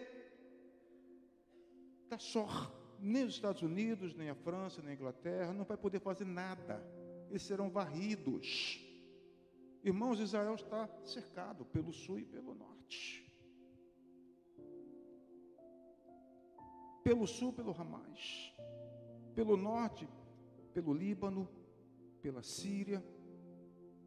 está 2.02 2.18
só. 2.18 2.72
Nem 2.98 3.24
os 3.24 3.34
Estados 3.34 3.60
Unidos, 3.60 4.14
nem 4.14 4.30
a 4.30 4.34
França, 4.34 4.80
nem 4.80 4.92
a 4.92 4.94
Inglaterra, 4.94 5.52
não 5.52 5.64
vai 5.64 5.76
poder 5.76 6.00
fazer 6.00 6.24
nada. 6.24 6.82
Eles 7.28 7.42
serão 7.42 7.68
varridos. 7.68 8.83
Irmãos, 9.84 10.18
Israel 10.18 10.54
está 10.54 10.88
cercado 11.04 11.64
pelo 11.66 11.92
sul 11.92 12.18
e 12.18 12.24
pelo 12.24 12.54
norte. 12.54 13.24
pelo 17.04 17.26
sul, 17.26 17.52
pelo 17.52 17.78
Hamas, 17.78 18.54
pelo 19.34 19.58
norte, 19.58 20.08
pelo 20.72 20.94
Líbano, 20.94 21.46
pela 22.22 22.42
Síria, 22.42 23.04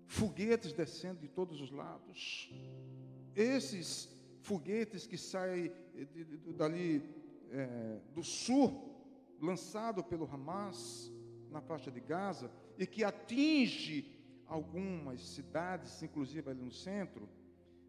foguetes 0.07 0.73
descendo 0.73 1.21
de 1.21 1.28
todos 1.28 1.61
os 1.61 1.69
lados. 1.69 2.51
Esses 3.36 4.09
foguetes 4.41 5.05
que 5.05 5.17
saem 5.17 5.71
dali 6.55 7.03
é, 7.51 7.99
do 8.15 8.23
sul, 8.23 8.95
lançado 9.39 10.03
pelo 10.03 10.25
Hamas 10.25 11.13
na 11.51 11.61
faixa 11.61 11.91
de 11.91 11.99
Gaza, 11.99 12.51
e 12.80 12.88
que 12.88 13.03
atinge 13.03 14.16
algumas 14.47 15.21
cidades, 15.21 16.01
inclusive 16.01 16.49
ali 16.49 16.61
no 16.61 16.71
centro, 16.71 17.27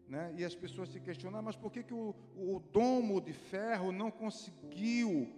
né? 0.07 0.33
E 0.35 0.43
as 0.43 0.55
pessoas 0.55 0.89
se 0.89 0.99
questionam, 0.99 1.41
mas 1.41 1.55
por 1.55 1.71
que, 1.71 1.83
que 1.83 1.93
o, 1.93 2.15
o 2.35 2.59
domo 2.71 3.21
de 3.21 3.31
ferro 3.31 3.91
não 3.91 4.09
conseguiu 4.09 5.31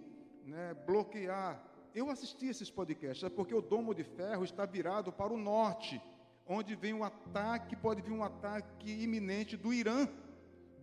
né, 0.46 0.74
bloquear? 0.86 1.62
Eu 1.94 2.08
assisti 2.10 2.46
esses 2.46 2.70
podcasts, 2.70 3.22
é 3.22 3.28
porque 3.28 3.54
o 3.54 3.60
domo 3.60 3.94
de 3.94 4.02
ferro 4.02 4.44
está 4.44 4.64
virado 4.64 5.12
para 5.12 5.32
o 5.32 5.36
norte, 5.36 6.00
onde 6.46 6.74
vem 6.74 6.94
um 6.94 7.04
ataque, 7.04 7.76
pode 7.76 8.00
vir 8.00 8.12
um 8.12 8.24
ataque 8.24 8.90
iminente 8.90 9.56
do 9.58 9.74
Irã, 9.74 10.08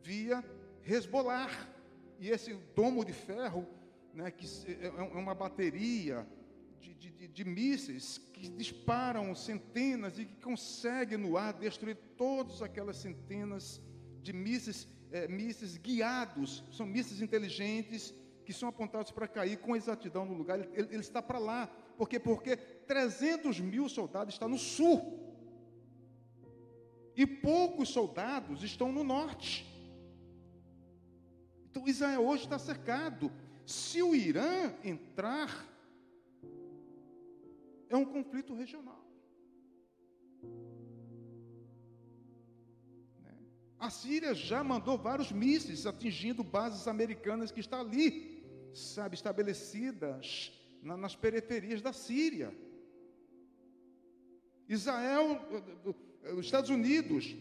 via 0.03 0.43
Hezbollah. 0.85 1.49
E 2.19 2.29
esse 2.29 2.53
domo 2.75 3.03
de 3.03 3.13
ferro, 3.13 3.67
né, 4.13 4.29
que 4.29 4.45
é, 4.71 4.87
é 4.87 5.17
uma 5.17 5.33
bateria 5.33 6.27
de, 6.79 6.93
de, 6.93 7.27
de, 7.27 7.45
mísseis 7.45 8.17
que 8.33 8.47
disparam 8.49 9.35
centenas 9.35 10.17
e 10.17 10.25
que 10.25 10.41
conseguem 10.41 11.17
no 11.17 11.37
ar 11.37 11.53
destruir 11.53 11.97
todas 12.17 12.61
aquelas 12.61 12.97
centenas 12.97 13.81
de 14.21 14.33
mísseis, 14.33 14.87
é, 15.11 15.27
mísseis 15.27 15.77
guiados, 15.77 16.63
são 16.71 16.85
mísseis 16.85 17.21
inteligentes 17.21 18.13
que 18.45 18.53
são 18.53 18.69
apontados 18.69 19.11
para 19.11 19.27
cair 19.27 19.57
com 19.57 19.75
exatidão 19.75 20.25
no 20.25 20.33
lugar. 20.33 20.59
Ele, 20.59 20.87
ele 20.89 21.01
está 21.01 21.21
para 21.21 21.37
lá. 21.37 21.67
Por 21.97 22.09
quê? 22.09 22.19
Porque 22.19 22.55
300 22.57 23.59
mil 23.59 23.87
soldados 23.87 24.33
estão 24.33 24.49
no 24.49 24.57
sul. 24.57 25.29
E 27.15 27.27
poucos 27.27 27.89
soldados 27.89 28.63
estão 28.63 28.91
no 28.91 29.03
norte. 29.03 29.67
Então 31.69 31.87
Israel 31.87 32.25
hoje 32.25 32.45
está 32.45 32.57
cercado. 32.57 33.31
Se 33.65 34.01
o 34.01 34.15
Irã 34.15 34.73
entrar 34.83 35.68
é 37.89 37.97
um 37.97 38.05
conflito 38.05 38.53
regional. 38.53 39.03
Né? 43.23 43.35
A 43.79 43.89
Síria 43.89 44.33
já 44.33 44.63
mandou 44.63 44.97
vários 44.97 45.31
mísseis 45.31 45.85
atingindo 45.85 46.43
bases 46.43 46.87
americanas 46.87 47.51
que 47.51 47.59
estão 47.59 47.81
ali, 47.81 48.43
sabe, 48.73 49.15
estabelecidas 49.15 50.51
na, 50.81 50.95
nas 50.95 51.15
periferias 51.15 51.81
da 51.81 51.91
Síria. 51.91 52.55
Israel, 54.67 55.41
os 56.37 56.45
Estados 56.45 56.69
Unidos, 56.69 57.35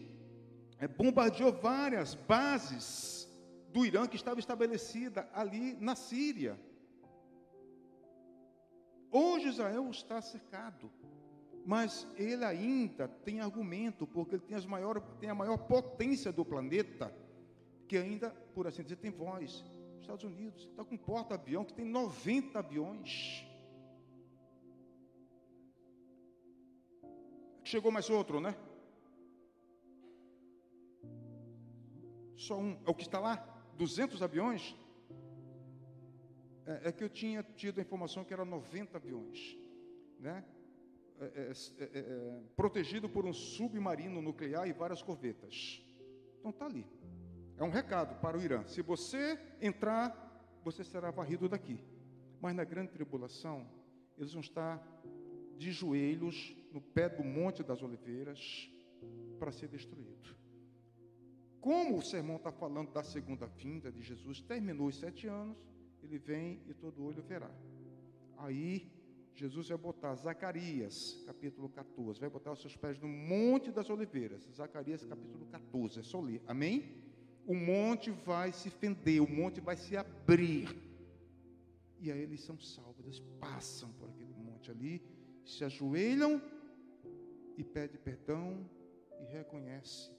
é, 0.79 0.87
bombardeou 0.87 1.53
várias 1.53 2.15
bases 2.15 3.29
do 3.71 3.85
Irã 3.85 4.07
que 4.07 4.15
estava 4.15 4.39
estabelecida 4.39 5.29
ali 5.33 5.77
na 5.79 5.95
Síria. 5.95 6.59
Hoje 9.11 9.47
Israel 9.49 9.89
está 9.89 10.21
cercado, 10.21 10.91
mas 11.65 12.07
ele 12.15 12.45
ainda 12.45 13.07
tem 13.07 13.41
argumento, 13.41 14.05
porque 14.05 14.35
ele 14.35 14.43
tem, 14.43 14.55
as 14.55 14.65
maior, 14.65 15.01
tem 15.19 15.29
a 15.29 15.35
maior 15.35 15.57
potência 15.57 16.31
do 16.31 16.45
planeta, 16.45 17.13
que 17.87 17.97
ainda, 17.97 18.29
por 18.53 18.67
assim 18.67 18.83
dizer, 18.83 18.97
tem 18.97 19.11
voz. 19.11 19.63
Estados 19.99 20.23
Unidos 20.23 20.63
está 20.63 20.83
com 20.83 20.97
porta-avião 20.97 21.65
que 21.65 21.73
tem 21.73 21.85
90 21.85 22.57
aviões. 22.59 23.45
Chegou 27.63 27.91
mais 27.91 28.09
outro, 28.09 28.39
né? 28.39 28.55
Só 32.35 32.57
um, 32.57 32.79
é 32.85 32.89
o 32.89 32.95
que 32.95 33.03
está 33.03 33.19
lá? 33.19 33.35
200 33.77 34.23
aviões? 34.23 34.75
É, 36.65 36.89
é 36.89 36.91
que 36.91 37.03
eu 37.03 37.09
tinha 37.09 37.43
tido 37.43 37.79
a 37.79 37.81
informação 37.81 38.23
que 38.23 38.33
eram 38.33 38.45
90 38.45 38.97
aviões, 38.97 39.57
né? 40.19 40.43
É 41.19 41.25
é, 41.25 41.25
é, 41.25 41.83
é, 41.83 41.99
é, 41.99 42.41
protegido 42.55 43.09
por 43.09 43.25
um 43.25 43.33
submarino 43.33 44.21
nuclear 44.21 44.67
e 44.67 44.71
várias 44.71 45.01
corvetas. 45.01 45.83
Então 46.39 46.51
está 46.51 46.65
ali. 46.65 46.85
É 47.57 47.63
um 47.63 47.69
recado 47.69 48.19
para 48.21 48.37
o 48.37 48.41
Irã. 48.41 48.65
Se 48.65 48.81
você 48.81 49.37
entrar, 49.61 50.59
você 50.63 50.81
será 50.81 51.11
varrido 51.11 51.49
daqui. 51.49 51.83
Mas 52.39 52.55
na 52.55 52.63
grande 52.63 52.91
tribulação, 52.91 53.69
eles 54.17 54.31
vão 54.31 54.41
estar 54.41 54.81
de 55.57 55.71
joelhos 55.73 56.55
no 56.71 56.79
pé 56.79 57.09
do 57.09 57.21
Monte 57.21 57.63
das 57.63 57.83
Oliveiras 57.83 58.71
para 59.37 59.51
ser 59.51 59.67
destruído. 59.67 60.37
Como 61.59 61.97
o 61.97 62.01
sermão 62.01 62.37
está 62.37 62.51
falando 62.51 62.93
da 62.93 63.03
segunda 63.03 63.45
vinda 63.45 63.91
de 63.91 64.01
Jesus, 64.01 64.39
terminou 64.39 64.87
os 64.87 64.97
sete 64.97 65.27
anos, 65.27 65.57
ele 66.03 66.17
vem 66.17 66.61
e 66.67 66.73
todo 66.73 67.03
olho 67.03 67.21
verá. 67.21 67.51
Aí 68.37 68.91
Jesus 69.35 69.69
vai 69.69 69.77
botar 69.77 70.13
Zacarias, 70.15 71.23
capítulo 71.25 71.69
14, 71.69 72.19
vai 72.19 72.29
botar 72.29 72.51
os 72.51 72.61
seus 72.61 72.75
pés 72.75 72.99
no 72.99 73.07
Monte 73.07 73.71
das 73.71 73.89
Oliveiras. 73.89 74.43
Zacarias, 74.53 75.05
capítulo 75.05 75.45
14, 75.45 75.99
é 75.99 76.03
só 76.03 76.19
ler. 76.19 76.41
Amém? 76.45 76.93
O 77.45 77.55
monte 77.55 78.11
vai 78.11 78.51
se 78.51 78.69
fender, 78.69 79.21
o 79.21 79.29
monte 79.29 79.61
vai 79.61 79.75
se 79.75 79.95
abrir. 79.95 80.67
E 81.99 82.11
aí 82.11 82.21
eles 82.21 82.41
são 82.41 82.59
salvos, 82.59 83.05
eles 83.05 83.19
passam 83.39 83.91
por 83.93 84.09
aquele 84.09 84.33
monte 84.33 84.69
ali, 84.69 85.01
se 85.45 85.63
ajoelham 85.63 86.41
e 87.57 87.63
pedem 87.63 87.99
perdão 87.99 88.69
e 89.21 89.25
reconhece 89.33 90.11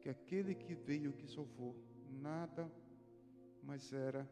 que 0.00 0.08
aquele 0.08 0.54
que 0.54 0.74
veio 0.74 1.12
que 1.12 1.26
salvou 1.26 1.76
nada 2.08 2.70
mais 3.62 3.92
era 3.92 4.28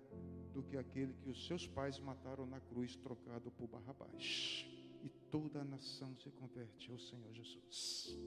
do 0.52 0.62
que 0.62 0.76
aquele 0.76 1.12
que 1.14 1.28
os 1.28 1.46
seus 1.46 1.66
pais 1.66 1.98
mataram 1.98 2.46
na 2.46 2.60
cruz, 2.60 2.96
trocado 2.96 3.50
por 3.50 3.66
Barrabás. 3.68 4.66
E 5.02 5.08
toda 5.30 5.60
a 5.60 5.64
nação 5.64 6.16
se 6.16 6.30
converte 6.30 6.90
ao 6.90 6.98
Senhor 6.98 7.32
Jesus. 7.32 8.18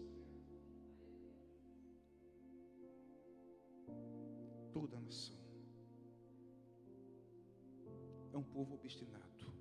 Toda 4.71 4.97
a 4.97 5.01
nação. 5.01 5.37
É 8.31 8.37
um 8.37 8.43
povo 8.43 8.75
obstinado. 8.75 9.53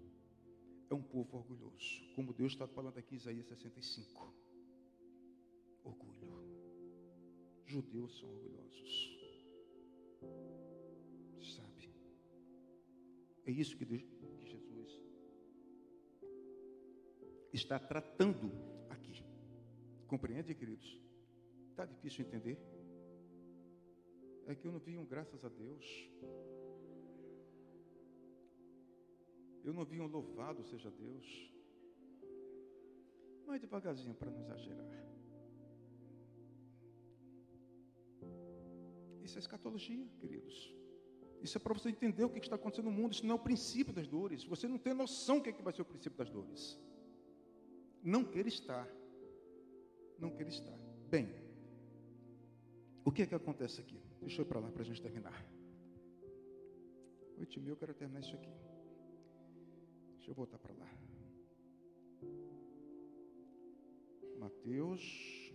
É 0.90 0.94
um 0.94 1.02
povo 1.02 1.38
orgulhoso. 1.38 2.02
Como 2.14 2.32
Deus 2.32 2.52
está 2.52 2.66
falando 2.66 2.98
aqui 2.98 3.16
Isaías 3.16 3.46
65. 3.46 4.32
Orgulho. 5.84 6.18
Judeus 7.66 8.18
são 8.18 8.28
orgulhosos. 8.30 9.18
É 13.48 13.50
isso 13.50 13.74
que, 13.78 13.84
Deus, 13.86 14.02
que 14.02 14.46
Jesus 14.46 15.00
está 17.50 17.78
tratando 17.78 18.52
aqui. 18.90 19.24
Compreende, 20.06 20.54
queridos? 20.54 21.00
Está 21.70 21.86
difícil 21.86 22.26
entender? 22.26 22.58
É 24.46 24.54
que 24.54 24.66
eu 24.66 24.72
não 24.72 24.78
vi 24.78 24.98
um 24.98 25.06
graças 25.06 25.46
a 25.46 25.48
Deus. 25.48 25.86
Eu 29.64 29.72
não 29.72 29.86
vi 29.86 29.98
um 29.98 30.06
louvado 30.06 30.62
seja 30.62 30.90
Deus. 30.90 31.26
Mas 33.46 33.62
devagarzinho 33.62 34.14
para 34.14 34.30
não 34.30 34.40
exagerar. 34.40 34.86
Isso 39.22 39.38
é 39.38 39.40
escatologia, 39.40 40.06
queridos. 40.20 40.77
Isso 41.42 41.56
é 41.56 41.60
para 41.60 41.74
você 41.74 41.88
entender 41.88 42.24
o 42.24 42.30
que 42.30 42.38
está 42.38 42.56
acontecendo 42.56 42.86
no 42.86 42.90
mundo. 42.90 43.12
Isso 43.12 43.24
não 43.26 43.32
é 43.32 43.38
o 43.38 43.42
princípio 43.42 43.92
das 43.92 44.08
dores. 44.08 44.44
Você 44.44 44.66
não 44.66 44.78
tem 44.78 44.94
noção 44.94 45.36
do 45.38 45.42
que, 45.42 45.50
é 45.50 45.52
que 45.52 45.62
vai 45.62 45.72
ser 45.72 45.82
o 45.82 45.84
princípio 45.84 46.18
das 46.18 46.30
dores. 46.30 46.78
Não 48.02 48.24
quer 48.24 48.46
estar. 48.46 48.88
Não 50.18 50.30
quer 50.30 50.48
estar. 50.48 50.78
Bem, 51.08 51.28
o 53.04 53.12
que 53.12 53.22
é 53.22 53.26
que 53.26 53.34
acontece 53.34 53.80
aqui? 53.80 54.00
Deixa 54.20 54.40
eu 54.40 54.44
ir 54.44 54.48
para 54.48 54.60
lá 54.60 54.70
para 54.70 54.82
a 54.82 54.84
gente 54.84 55.00
terminar. 55.00 55.46
Oito 57.38 57.60
mil, 57.60 57.74
eu 57.74 57.76
quero 57.76 57.94
terminar 57.94 58.20
isso 58.20 58.34
aqui. 58.34 58.52
Deixa 60.16 60.30
eu 60.30 60.34
voltar 60.34 60.58
para 60.58 60.74
lá. 60.74 60.90
Mateus 64.38 65.48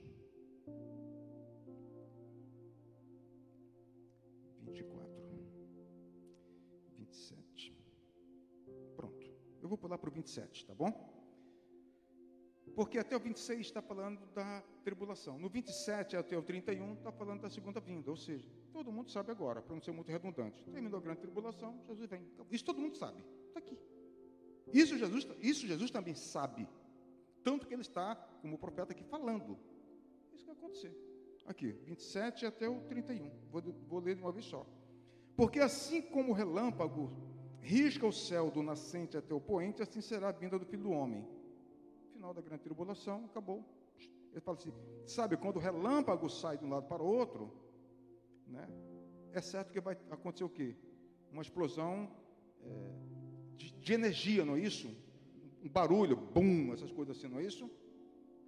vou 9.73 9.77
pular 9.77 9.97
para 9.97 10.09
o 10.09 10.13
27, 10.13 10.65
tá 10.67 10.75
bom? 10.75 10.91
Porque 12.75 12.97
até 12.99 13.15
o 13.15 13.19
26 13.19 13.61
está 13.61 13.81
falando 13.81 14.25
da 14.33 14.61
tribulação. 14.83 15.39
No 15.39 15.49
27 15.49 16.15
até 16.15 16.37
o 16.37 16.43
31 16.43 16.93
está 16.93 17.11
falando 17.11 17.41
da 17.41 17.49
segunda 17.49 17.79
vinda. 17.79 18.09
Ou 18.09 18.17
seja, 18.17 18.47
todo 18.71 18.91
mundo 18.91 19.09
sabe 19.09 19.31
agora, 19.31 19.61
para 19.61 19.75
não 19.75 19.81
ser 19.81 19.91
muito 19.91 20.11
redundante. 20.11 20.63
Terminou 20.63 20.99
a 20.99 21.01
grande 21.01 21.21
tribulação, 21.21 21.79
Jesus 21.87 22.09
vem. 22.09 22.27
Isso 22.51 22.65
todo 22.65 22.79
mundo 22.79 22.95
sabe. 22.97 23.23
Está 23.47 23.59
aqui. 23.59 23.77
Isso 24.71 24.97
Jesus, 24.97 25.27
isso 25.39 25.67
Jesus 25.67 25.91
também 25.91 26.15
sabe. 26.15 26.67
Tanto 27.43 27.67
que 27.67 27.73
ele 27.73 27.81
está, 27.81 28.15
como 28.41 28.55
o 28.55 28.59
profeta 28.59 28.93
aqui, 28.93 29.03
falando. 29.03 29.57
Isso 30.33 30.45
que 30.45 30.51
vai 30.51 30.55
acontecer. 30.55 30.95
Aqui, 31.45 31.71
27 31.83 32.45
até 32.45 32.69
o 32.69 32.79
31. 32.81 33.29
Vou, 33.51 33.61
vou 33.87 33.99
ler 33.99 34.15
de 34.15 34.21
uma 34.21 34.31
vez 34.31 34.45
só. 34.45 34.65
Porque 35.35 35.59
assim 35.59 36.01
como 36.01 36.31
o 36.31 36.35
relâmpago 36.35 37.11
risca 37.59 38.05
o 38.05 38.11
céu 38.11 38.51
do 38.51 38.61
nascente 38.61 39.17
até 39.17 39.33
o 39.33 39.41
poente, 39.41 39.81
assim 39.81 40.01
será 40.01 40.29
a 40.29 40.31
vinda 40.31 40.59
do 40.59 40.65
Filho 40.65 40.83
do 40.83 40.91
Homem. 40.91 41.25
Final 42.11 42.33
da 42.33 42.41
grande 42.41 42.63
tribulação, 42.63 43.25
acabou. 43.25 43.63
Ele 44.31 44.41
fala 44.41 44.57
assim: 44.57 44.73
sabe, 45.05 45.37
quando 45.37 45.57
o 45.57 45.59
relâmpago 45.59 46.29
sai 46.29 46.57
de 46.57 46.65
um 46.65 46.69
lado 46.69 46.87
para 46.87 47.01
o 47.01 47.07
outro, 47.07 47.51
né, 48.47 48.67
é 49.31 49.41
certo 49.41 49.71
que 49.71 49.79
vai 49.79 49.97
acontecer 50.11 50.43
o 50.43 50.49
quê? 50.49 50.75
Uma 51.31 51.41
explosão 51.41 52.11
é, 52.61 52.93
de, 53.55 53.71
de, 53.71 53.93
energia, 53.93 54.45
não 54.45 54.55
é 54.55 54.59
isso? 54.59 54.95
Um 55.63 55.69
barulho, 55.69 56.15
bum, 56.15 56.73
essas 56.73 56.91
coisas 56.91 57.17
assim, 57.17 57.27
não 57.27 57.39
é 57.39 57.43
isso? 57.43 57.69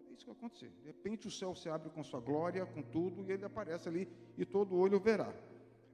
É 0.10 0.14
isso 0.14 0.26
que 0.26 0.32
vai 0.32 0.36
acontecer. 0.36 0.70
De 0.82 0.88
repente 0.88 1.28
o 1.28 1.32
céu 1.32 1.56
se 1.56 1.70
abre 1.70 1.90
com 1.90 2.04
sua 2.04 2.20
glória, 2.20 2.66
com 2.66 2.82
tudo, 2.82 3.24
e 3.24 3.32
ele 3.32 3.46
aparece 3.46 3.88
ali 3.88 4.08
e 4.38 4.46
todo 4.46 4.76
olho 4.76 5.00
verá. 5.00 5.34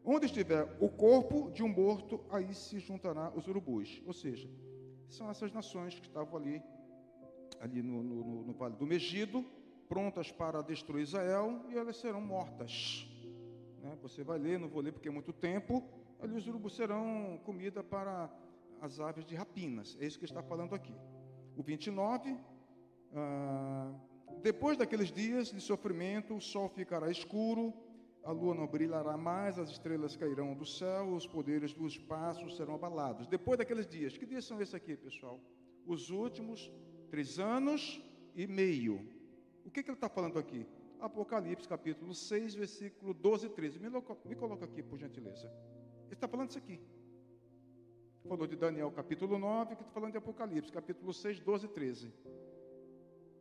Onde 0.03 0.25
estiver 0.25 0.67
o 0.79 0.89
corpo 0.89 1.51
de 1.51 1.61
um 1.61 1.67
morto, 1.67 2.19
aí 2.29 2.53
se 2.55 2.79
juntará 2.79 3.31
os 3.35 3.47
urubus. 3.47 4.01
Ou 4.05 4.13
seja, 4.13 4.49
são 5.07 5.29
essas 5.29 5.51
nações 5.51 5.99
que 5.99 6.07
estavam 6.07 6.37
ali, 6.39 6.61
ali 7.59 7.83
no, 7.83 8.01
no, 8.01 8.43
no 8.45 8.53
Vale 8.53 8.75
do 8.75 8.85
Megido, 8.85 9.45
prontas 9.87 10.31
para 10.31 10.61
destruir 10.63 11.03
Israel, 11.03 11.63
e 11.69 11.77
elas 11.77 11.97
serão 11.97 12.19
mortas. 12.21 13.07
Né? 13.81 13.95
Você 14.01 14.23
vai 14.23 14.39
ler, 14.39 14.59
não 14.59 14.69
vou 14.69 14.81
ler 14.81 14.91
porque 14.91 15.07
é 15.07 15.11
muito 15.11 15.33
tempo. 15.33 15.83
Ali 16.19 16.35
os 16.35 16.47
urubus 16.47 16.75
serão 16.75 17.39
comida 17.43 17.83
para 17.83 18.29
as 18.79 18.99
aves 18.99 19.25
de 19.25 19.35
rapinas. 19.35 19.97
É 19.99 20.05
isso 20.05 20.17
que 20.17 20.25
está 20.25 20.41
falando 20.41 20.73
aqui. 20.73 20.95
O 21.55 21.61
29. 21.61 22.35
Ah, 23.13 23.93
depois 24.41 24.77
daqueles 24.77 25.11
dias 25.11 25.51
de 25.51 25.61
sofrimento, 25.61 26.35
o 26.35 26.41
sol 26.41 26.69
ficará 26.69 27.11
escuro 27.11 27.73
a 28.23 28.31
lua 28.31 28.53
não 28.53 28.67
brilhará 28.67 29.17
mais, 29.17 29.57
as 29.57 29.69
estrelas 29.69 30.15
cairão 30.15 30.53
do 30.53 30.65
céu, 30.65 31.13
os 31.13 31.25
poderes 31.25 31.73
do 31.73 31.87
espaço 31.87 32.49
serão 32.51 32.75
abalados. 32.75 33.27
Depois 33.27 33.57
daqueles 33.57 33.87
dias, 33.87 34.15
que 34.17 34.25
dias 34.25 34.45
são 34.45 34.61
esses 34.61 34.75
aqui, 34.75 34.95
pessoal? 34.95 35.39
Os 35.85 36.09
últimos 36.11 36.71
três 37.09 37.39
anos 37.39 38.01
e 38.35 38.45
meio. 38.45 38.95
O 39.65 39.71
que, 39.71 39.81
que 39.81 39.89
ele 39.89 39.97
está 39.97 40.07
falando 40.07 40.37
aqui? 40.37 40.65
Apocalipse, 40.99 41.67
capítulo 41.67 42.13
6, 42.13 42.55
versículo 42.55 43.13
12 43.13 43.47
e 43.47 43.49
13. 43.49 43.79
Me, 43.79 43.89
me 43.89 44.35
coloca 44.35 44.65
aqui, 44.65 44.83
por 44.83 44.99
gentileza. 44.99 45.51
Ele 46.05 46.13
está 46.13 46.27
falando 46.27 46.49
isso 46.49 46.59
aqui. 46.59 46.79
Falou 48.27 48.45
de 48.45 48.55
Daniel, 48.55 48.91
capítulo 48.91 49.39
9, 49.39 49.75
que 49.75 49.81
está 49.81 49.91
falando 49.91 50.11
de 50.11 50.17
Apocalipse, 50.19 50.71
capítulo 50.71 51.11
6, 51.11 51.39
12 51.39 51.65
e 51.65 51.69
13. 51.69 52.13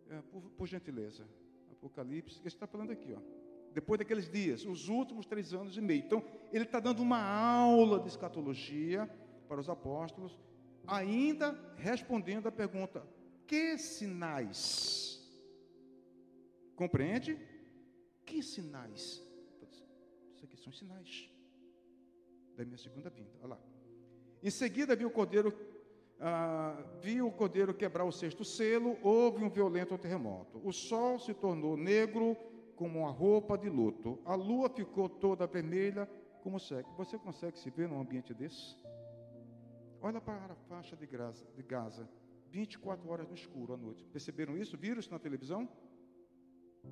É, 0.09 0.23
por, 0.23 0.43
por 0.53 0.67
gentileza. 0.67 1.29
Apocalipse, 1.71 2.41
que 2.41 2.49
está 2.49 2.67
falando 2.67 2.93
aqui, 2.93 3.13
ó 3.13 3.40
depois 3.73 3.99
daqueles 3.99 4.29
dias, 4.29 4.65
os 4.65 4.89
últimos 4.89 5.27
três 5.27 5.53
anos 5.55 5.77
e 5.77 5.81
meio. 5.81 6.05
Então, 6.05 6.25
ele 6.53 6.65
está 6.65 6.81
dando 6.81 7.01
uma 7.01 7.23
aula 7.23 8.01
de 8.01 8.09
escatologia 8.09 9.09
para 9.49 9.61
os 9.61 9.69
apóstolos, 9.69 10.39
ainda 10.87 11.59
respondendo 11.77 12.47
a 12.47 12.53
pergunta: 12.53 13.07
que 13.47 13.79
sinais? 13.79 15.21
Compreende? 16.75 17.39
Que 18.25 18.43
sinais? 18.43 19.23
Isso 20.35 20.45
aqui 20.45 20.57
são 20.57 20.73
sinais 20.73 21.29
da 22.57 22.65
minha 22.65 22.79
segunda 22.79 23.11
vinda. 23.11 23.31
Olha 23.41 23.51
lá. 23.51 23.61
Em 24.43 24.51
seguida, 24.51 24.97
viu 24.97 25.09
o 25.09 25.11
cordeiro, 25.11 25.53
ah, 26.19 26.83
viu 27.01 27.27
o 27.27 27.33
cordeiro 27.33 27.75
quebrar 27.75 28.05
o 28.05 28.13
sexto 28.13 28.45
selo, 28.45 28.97
houve 29.03 29.45
um 29.45 29.51
violento 29.51 29.99
terremoto. 29.99 30.61
O 30.65 30.73
sol 30.73 31.19
se 31.19 31.35
tornou 31.35 31.77
negro 31.77 32.37
como 32.81 33.01
uma 33.01 33.11
roupa 33.11 33.59
de 33.59 33.69
luto. 33.69 34.19
A 34.25 34.35
lua 34.35 34.71
ficou 34.71 35.07
toda 35.07 35.47
vermelha 35.47 36.09
como 36.43 36.59
seca. 36.59 36.89
Você 36.97 37.19
consegue 37.19 37.59
se 37.59 37.69
ver 37.69 37.87
num 37.87 38.01
ambiente 38.01 38.33
desse? 38.33 38.75
Olha 40.01 40.19
para 40.19 40.55
a 40.55 40.57
faixa 40.67 40.97
de 40.97 41.07
Gaza, 41.07 41.45
de 41.55 41.63
Gaza, 41.63 42.09
24 42.51 43.07
horas 43.11 43.29
no 43.29 43.35
escuro 43.35 43.75
à 43.75 43.77
noite. 43.77 44.03
Perceberam 44.07 44.57
isso? 44.57 44.79
Viram 44.79 44.99
isso 44.99 45.11
na 45.11 45.19
televisão? 45.19 45.69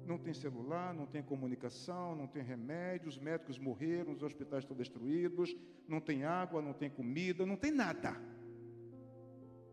Não 0.05 0.19
tem 0.19 0.35
celular, 0.35 0.93
não 0.93 1.07
tem 1.07 1.23
comunicação, 1.23 2.15
não 2.15 2.27
tem 2.27 2.43
remédio, 2.43 3.09
os 3.09 3.17
médicos 3.17 3.59
morreram, 3.59 4.13
os 4.13 4.23
hospitais 4.23 4.65
estão 4.65 4.77
destruídos, 4.77 5.57
não 5.89 6.03
tem 6.03 6.23
água, 6.23 6.61
não 6.61 6.75
tem 6.75 6.91
comida, 6.91 7.47
não 7.47 7.57
tem 7.57 7.71
nada. 7.71 8.15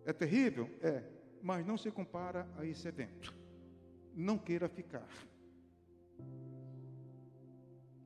É 0.05 0.13
terrível? 0.13 0.70
É, 0.82 1.03
mas 1.43 1.66
não 1.66 1.78
se 1.78 1.91
compara 1.91 2.47
a 2.55 2.66
esse 2.66 2.88
evento. 2.88 3.36
Não 4.16 4.38
queira 4.38 4.70
ficar. 4.70 5.09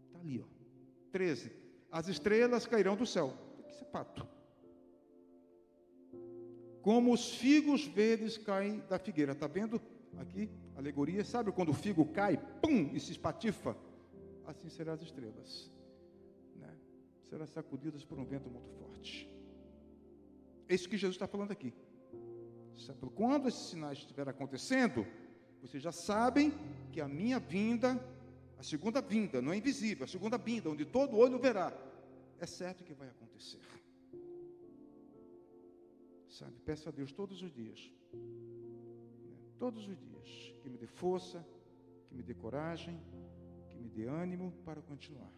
Está 0.07 0.19
ali, 0.19 0.39
ó. 0.39 0.45
13. 1.11 1.51
As 1.91 2.07
estrelas 2.07 2.65
cairão 2.65 2.95
do 2.95 3.05
céu. 3.05 3.33
Isso 3.69 3.83
é 3.83 3.87
fato. 3.87 4.27
Como 6.81 7.13
os 7.13 7.35
figos 7.35 7.85
verdes 7.85 8.37
caem 8.37 8.79
da 8.89 8.97
figueira. 8.97 9.33
Está 9.33 9.47
vendo 9.47 9.81
aqui? 10.17 10.49
Alegoria. 10.75 11.23
Sabe 11.23 11.51
quando 11.51 11.69
o 11.69 11.73
figo 11.73 12.05
cai, 12.05 12.37
pum, 12.61 12.89
e 12.93 12.99
se 12.99 13.11
espatifa? 13.11 13.75
Assim 14.45 14.69
serão 14.69 14.93
as 14.93 15.01
estrelas. 15.01 15.71
Né? 16.55 16.73
Serão 17.23 17.45
sacudidas 17.45 18.03
por 18.03 18.17
um 18.17 18.25
vento 18.25 18.49
muito 18.49 18.69
forte. 18.71 19.29
É 20.67 20.75
isso 20.75 20.87
que 20.87 20.97
Jesus 20.97 21.15
está 21.15 21.27
falando 21.27 21.51
aqui. 21.51 21.73
Quando 23.13 23.47
esses 23.47 23.69
sinais 23.69 23.97
estiverem 23.97 24.31
acontecendo, 24.31 25.05
vocês 25.61 25.83
já 25.83 25.91
sabem 25.91 26.51
que 26.91 27.01
a 27.01 27.07
minha 27.07 27.39
vinda, 27.39 27.99
a 28.57 28.63
segunda 28.63 29.01
vinda, 29.01 29.41
não 29.41 29.51
é 29.51 29.57
invisível, 29.57 30.05
a 30.05 30.07
segunda 30.07 30.37
vinda, 30.37 30.69
onde 30.69 30.85
todo 30.85 31.17
olho 31.17 31.37
verá, 31.39 31.73
é 32.39 32.45
certo 32.45 32.83
que 32.83 32.93
vai 32.93 33.09
acontecer. 33.09 33.59
Sabe, 36.29 36.55
peço 36.65 36.87
a 36.87 36.91
Deus 36.91 37.11
todos 37.11 37.41
os 37.41 37.51
dias, 37.51 37.91
né, 38.13 39.37
todos 39.57 39.87
os 39.87 39.97
dias, 39.97 40.55
que 40.61 40.69
me 40.69 40.77
dê 40.77 40.87
força, 40.87 41.45
que 42.07 42.15
me 42.15 42.23
dê 42.23 42.33
coragem, 42.33 42.99
que 43.69 43.77
me 43.77 43.89
dê 43.89 44.05
ânimo 44.05 44.51
para 44.63 44.81
continuar. 44.81 45.31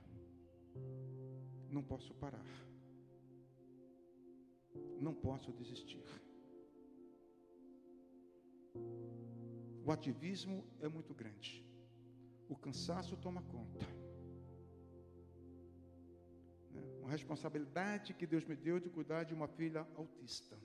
Não 1.69 1.82
posso 1.82 2.13
parar. 2.13 2.45
Não 4.99 5.13
posso 5.13 5.51
desistir. 5.53 6.03
O 9.86 9.92
ativismo 9.92 10.64
é 10.80 10.88
muito 10.88 11.14
grande. 11.14 11.66
O 12.48 12.56
cansaço 12.56 13.18
toma 13.18 13.42
conta. 13.42 13.80
Né? 16.70 16.82
Uma 17.00 17.10
responsabilidade 17.10 18.14
que 18.14 18.28
Deus 18.28 18.46
me 18.46 18.56
deu 18.56 18.80
de 18.80 18.90
cuidar 18.90 19.24
de 19.24 19.34
uma 19.34 19.48
filha 19.48 19.88
autista. 19.96 20.56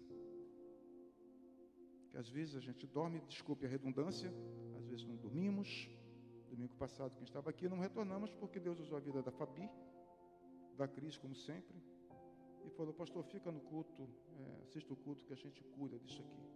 Que 2.10 2.16
às 2.18 2.28
vezes 2.28 2.56
a 2.56 2.60
gente 2.60 2.86
dorme, 2.86 3.20
desculpe 3.20 3.64
a 3.64 3.68
redundância, 3.68 4.30
às 4.76 4.86
vezes 4.86 5.06
não 5.06 5.16
dormimos. 5.16 5.88
Domingo 6.50 6.74
passado, 6.76 7.14
quem 7.16 7.24
estava 7.24 7.50
aqui, 7.50 7.68
não 7.68 7.78
retornamos 7.78 8.32
porque 8.34 8.60
Deus 8.60 8.78
usou 8.80 8.96
a 8.96 9.00
vida 9.00 9.22
da 9.22 9.32
Fabi, 9.32 9.68
da 10.76 10.86
Cris, 10.86 11.16
como 11.18 11.34
sempre, 11.34 11.76
e 12.64 12.70
falou: 12.70 12.92
Pastor, 12.92 13.24
fica 13.24 13.50
no 13.50 13.60
culto, 13.60 14.08
é, 14.38 14.62
assista 14.62 14.92
o 14.92 14.96
culto 14.96 15.24
que 15.24 15.32
a 15.32 15.36
gente 15.36 15.62
cuida 15.64 15.98
disso 15.98 16.22
aqui. 16.22 16.55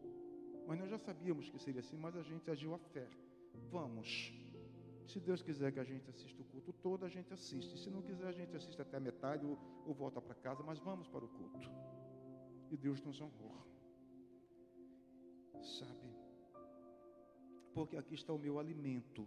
Mas 0.71 0.79
nós 0.79 0.89
já 0.89 0.99
sabíamos 0.99 1.51
que 1.51 1.59
seria 1.59 1.81
assim, 1.81 1.97
mas 1.97 2.15
a 2.17 2.23
gente 2.23 2.49
agiu 2.49 2.73
a 2.73 2.79
fé. 2.79 3.05
Vamos. 3.73 4.33
Se 5.05 5.19
Deus 5.19 5.43
quiser 5.43 5.73
que 5.73 5.81
a 5.81 5.85
gente 5.85 6.09
assista 6.09 6.41
o 6.41 6.45
culto 6.45 6.73
todo, 6.73 7.05
a 7.05 7.09
gente 7.09 7.33
assiste. 7.33 7.77
Se 7.77 7.91
não 7.91 8.01
quiser, 8.01 8.29
a 8.29 8.33
gente 8.33 8.55
assiste 8.55 8.81
até 8.81 8.97
a 8.99 9.01
metade 9.01 9.45
ou, 9.45 9.59
ou 9.85 9.93
volta 9.93 10.21
para 10.21 10.33
casa, 10.37 10.63
mas 10.63 10.79
vamos 10.79 11.09
para 11.09 11.25
o 11.25 11.29
culto. 11.29 11.69
E 12.71 12.77
Deus 12.77 13.03
nos 13.03 13.21
honrou. 13.21 13.67
Sabe? 15.61 16.15
Porque 17.75 17.97
aqui 17.97 18.15
está 18.15 18.33
o 18.33 18.39
meu 18.39 18.61
alimento. 18.61 19.27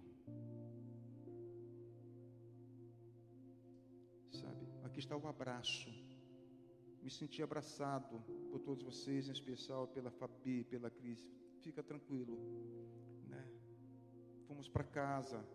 Sabe? 4.32 4.66
Aqui 4.86 5.00
está 5.00 5.18
o 5.18 5.28
abraço 5.28 6.03
me 7.04 7.10
senti 7.10 7.44
abraçado 7.44 8.24
por 8.50 8.60
todos 8.62 8.82
vocês, 8.82 9.28
em 9.28 9.34
especial 9.34 9.88
pela 9.88 10.10
Fabi, 10.10 10.64
pela 10.64 10.90
Cris. 10.90 11.22
Fica 11.62 11.84
tranquilo, 11.84 12.38
né? 13.28 13.46
Fomos 14.48 14.70
para 14.70 14.86
casa. 14.86 15.46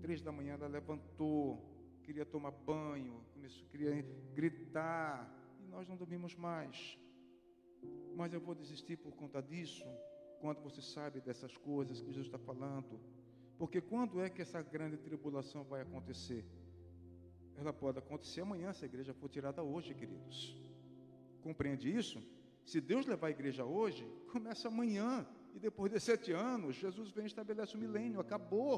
Três 0.00 0.20
da 0.20 0.32
manhã 0.32 0.54
ela 0.54 0.66
levantou, 0.66 1.64
queria 2.02 2.26
tomar 2.26 2.50
banho, 2.50 3.24
começou, 3.32 3.68
queria 3.68 4.02
gritar 4.34 5.32
e 5.60 5.68
nós 5.68 5.88
não 5.88 5.96
dormimos 5.96 6.34
mais. 6.34 6.98
Mas 8.16 8.32
eu 8.32 8.40
vou 8.40 8.54
desistir 8.54 8.96
por 8.96 9.14
conta 9.14 9.40
disso, 9.40 9.84
quando 10.40 10.60
você 10.60 10.82
sabe 10.82 11.20
dessas 11.20 11.56
coisas 11.56 12.00
que 12.00 12.08
Jesus 12.08 12.26
está 12.26 12.38
falando. 12.38 12.98
Porque 13.56 13.80
quando 13.80 14.20
é 14.20 14.28
que 14.28 14.42
essa 14.42 14.60
grande 14.60 14.96
tribulação 14.96 15.62
vai 15.62 15.82
acontecer? 15.82 16.44
Ela 17.60 17.72
pode 17.72 17.98
acontecer 17.98 18.40
amanhã 18.42 18.72
se 18.72 18.84
a 18.84 18.90
igreja 18.90 19.12
for 19.12 19.28
tirada 19.28 19.62
hoje, 19.62 19.94
queridos. 19.94 20.56
Compreende 21.42 21.86
isso? 22.00 22.22
Se 22.64 22.80
Deus 22.80 23.04
levar 23.06 23.28
a 23.28 23.30
igreja 23.30 23.64
hoje, 23.64 24.06
começa 24.32 24.68
amanhã. 24.68 25.26
E 25.54 25.58
depois 25.58 25.90
de 25.90 25.98
sete 25.98 26.30
anos, 26.32 26.76
Jesus 26.76 27.10
vem 27.10 27.24
e 27.24 27.26
estabelece 27.26 27.74
o 27.74 27.80
milênio. 27.84 28.20
Acabou. 28.20 28.74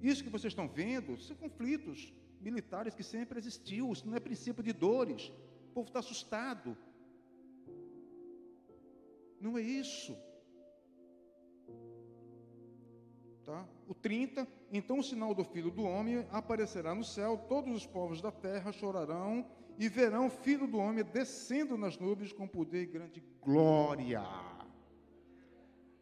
Isso 0.00 0.22
que 0.24 0.30
vocês 0.30 0.52
estão 0.52 0.68
vendo 0.68 1.16
são 1.20 1.36
conflitos 1.36 2.12
militares 2.40 2.94
que 2.94 3.02
sempre 3.02 3.38
existiu. 3.38 3.92
Isso 3.92 4.06
não 4.06 4.16
é 4.16 4.20
princípio 4.20 4.62
de 4.62 4.72
dores. 4.72 5.32
O 5.70 5.72
povo 5.74 5.88
está 5.88 6.00
assustado. 6.00 6.76
Não 9.40 9.58
é 9.58 9.62
isso. 9.62 10.16
Tá? 13.44 13.66
O 13.88 13.94
30, 13.94 14.46
então 14.70 15.00
o 15.00 15.02
sinal 15.02 15.34
do 15.34 15.44
Filho 15.44 15.68
do 15.68 15.82
Homem 15.82 16.24
aparecerá 16.30 16.94
no 16.94 17.02
céu, 17.02 17.36
todos 17.48 17.74
os 17.74 17.84
povos 17.84 18.22
da 18.22 18.30
terra 18.30 18.70
chorarão 18.70 19.44
e 19.76 19.88
verão 19.88 20.26
o 20.26 20.30
Filho 20.30 20.68
do 20.68 20.78
Homem 20.78 21.04
descendo 21.04 21.76
nas 21.76 21.98
nuvens 21.98 22.32
com 22.32 22.46
poder 22.46 22.82
e 22.82 22.86
grande 22.86 23.20
glória. 23.40 24.22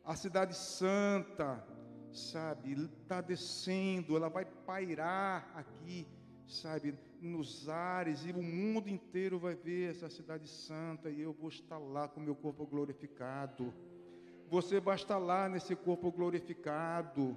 A 0.05 0.14
cidade 0.14 0.55
santa, 0.55 1.66
sabe, 2.12 2.72
está 2.72 3.22
descendo, 3.22 4.16
ela 4.16 4.28
vai 4.28 4.45
pairar 4.45 5.51
aqui, 5.55 6.07
sabe, 6.47 6.95
nos 7.22 7.70
ares, 7.70 8.26
e 8.26 8.32
o 8.32 8.43
mundo 8.43 8.91
inteiro 8.91 9.38
vai 9.38 9.55
ver 9.55 9.93
essa 9.93 10.11
cidade 10.11 10.47
santa, 10.47 11.09
e 11.09 11.22
eu 11.22 11.32
vou 11.32 11.49
estar 11.49 11.78
lá 11.78 12.07
com 12.07 12.20
meu 12.20 12.34
corpo 12.34 12.66
glorificado 12.66 13.72
você 14.51 14.80
vai 14.80 14.96
estar 14.96 15.16
lá 15.16 15.48
nesse 15.48 15.76
corpo 15.76 16.11
glorificado. 16.11 17.36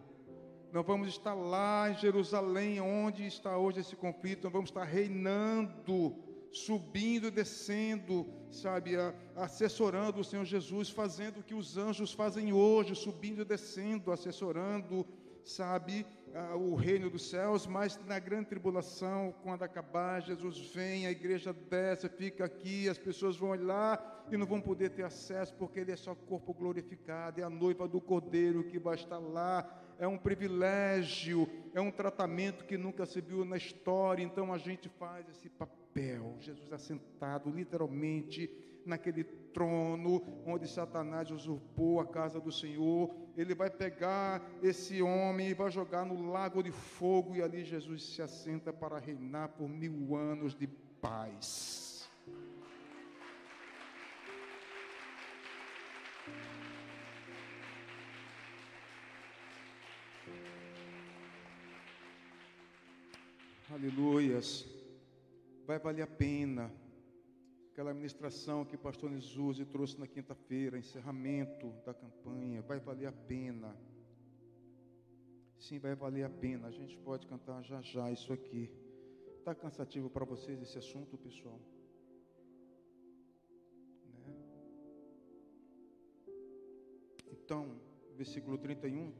Nós 0.71 0.83
vamos 0.83 1.07
estar 1.09 1.35
lá 1.35 1.91
em 1.91 1.93
Jerusalém, 1.95 2.81
onde 2.81 3.27
está 3.27 3.55
hoje 3.55 3.81
esse 3.81 3.95
conflito. 3.95 4.45
Nós 4.45 4.51
vamos 4.51 4.71
estar 4.71 4.83
reinando, 4.83 6.15
subindo 6.51 7.27
e 7.27 7.31
descendo, 7.31 8.25
sabe, 8.49 8.95
assessorando 9.35 10.21
o 10.21 10.23
Senhor 10.23 10.43
Jesus, 10.43 10.89
fazendo 10.89 11.39
o 11.39 11.43
que 11.43 11.53
os 11.53 11.77
anjos 11.77 12.11
fazem 12.11 12.51
hoje, 12.51 12.95
subindo 12.95 13.43
e 13.43 13.45
descendo, 13.45 14.11
assessorando, 14.11 15.05
sabe, 15.43 16.07
o 16.55 16.75
reino 16.75 17.09
dos 17.09 17.29
céus. 17.29 17.67
Mas 17.67 17.99
na 18.05 18.19
grande 18.19 18.47
tribulação, 18.47 19.33
quando 19.43 19.63
acabar, 19.63 20.21
Jesus 20.21 20.59
vem, 20.73 21.05
a 21.05 21.11
igreja 21.11 21.53
desce, 21.53 22.09
fica 22.09 22.45
aqui, 22.45 22.89
as 22.89 22.97
pessoas 22.97 23.37
vão 23.37 23.49
olhar 23.49 24.25
e 24.31 24.37
não 24.37 24.45
vão 24.45 24.61
poder 24.61 24.89
ter 24.89 25.03
acesso 25.03 25.53
porque 25.55 25.79
ele 25.79 25.91
é 25.91 25.95
só 25.95 26.15
corpo 26.15 26.53
glorificado, 26.53 27.39
é 27.39 27.43
a 27.43 27.49
noiva 27.49 27.87
do 27.87 28.01
cordeiro 28.01 28.63
que 28.63 28.79
vai 28.79 28.95
estar 28.95 29.19
lá. 29.19 29.79
É 29.99 30.07
um 30.07 30.17
privilégio, 30.17 31.47
é 31.73 31.79
um 31.79 31.91
tratamento 31.91 32.65
que 32.65 32.77
nunca 32.77 33.05
se 33.05 33.21
viu 33.21 33.45
na 33.45 33.57
história, 33.57 34.23
então 34.23 34.51
a 34.51 34.57
gente 34.57 34.89
faz 34.89 35.29
esse 35.29 35.47
papel. 35.49 36.35
Jesus 36.39 36.73
assentado 36.73 37.49
literalmente 37.51 38.49
naquele 38.85 39.23
trono 39.53 40.21
onde 40.45 40.67
Satanás 40.67 41.29
usurpou 41.29 41.99
a 41.99 42.05
casa 42.05 42.39
do 42.39 42.51
Senhor. 42.51 43.13
Ele 43.37 43.53
vai 43.55 43.69
pegar 43.69 44.41
esse 44.61 45.01
homem 45.01 45.49
e 45.49 45.53
vai 45.53 45.71
jogar 45.71 46.05
no 46.05 46.31
lago 46.31 46.61
de 46.61 46.71
fogo, 46.71 47.35
e 47.35 47.41
ali 47.41 47.63
Jesus 47.63 48.03
se 48.03 48.21
assenta 48.21 48.73
para 48.73 48.99
reinar 48.99 49.49
por 49.49 49.69
mil 49.69 50.15
anos 50.15 50.55
de 50.55 50.67
paz. 50.67 52.09
Aleluias. 63.71 64.67
Vai 65.65 65.79
valer 65.79 66.03
a 66.03 66.07
pena. 66.07 66.71
Aquela 67.73 67.89
administração 67.89 68.63
que 68.63 68.75
o 68.75 68.77
pastor 68.77 69.09
Nisuzi 69.09 69.65
trouxe 69.65 69.99
na 69.99 70.05
quinta-feira, 70.05 70.77
encerramento 70.77 71.71
da 71.83 71.91
campanha, 71.91 72.61
vai 72.61 72.79
valer 72.79 73.07
a 73.07 73.11
pena. 73.11 73.75
Sim, 75.57 75.79
vai 75.79 75.95
valer 75.95 76.23
a 76.23 76.29
pena. 76.29 76.67
A 76.67 76.71
gente 76.71 76.95
pode 76.99 77.25
cantar 77.25 77.63
já 77.63 77.81
já 77.81 78.11
isso 78.11 78.31
aqui. 78.31 78.69
Está 79.39 79.55
cansativo 79.55 80.07
para 80.07 80.23
vocês 80.23 80.61
esse 80.61 80.77
assunto, 80.77 81.17
pessoal? 81.17 81.59
Né? 84.23 84.35
Então, 87.31 87.81
versículo 88.15 88.55
31 88.59 89.11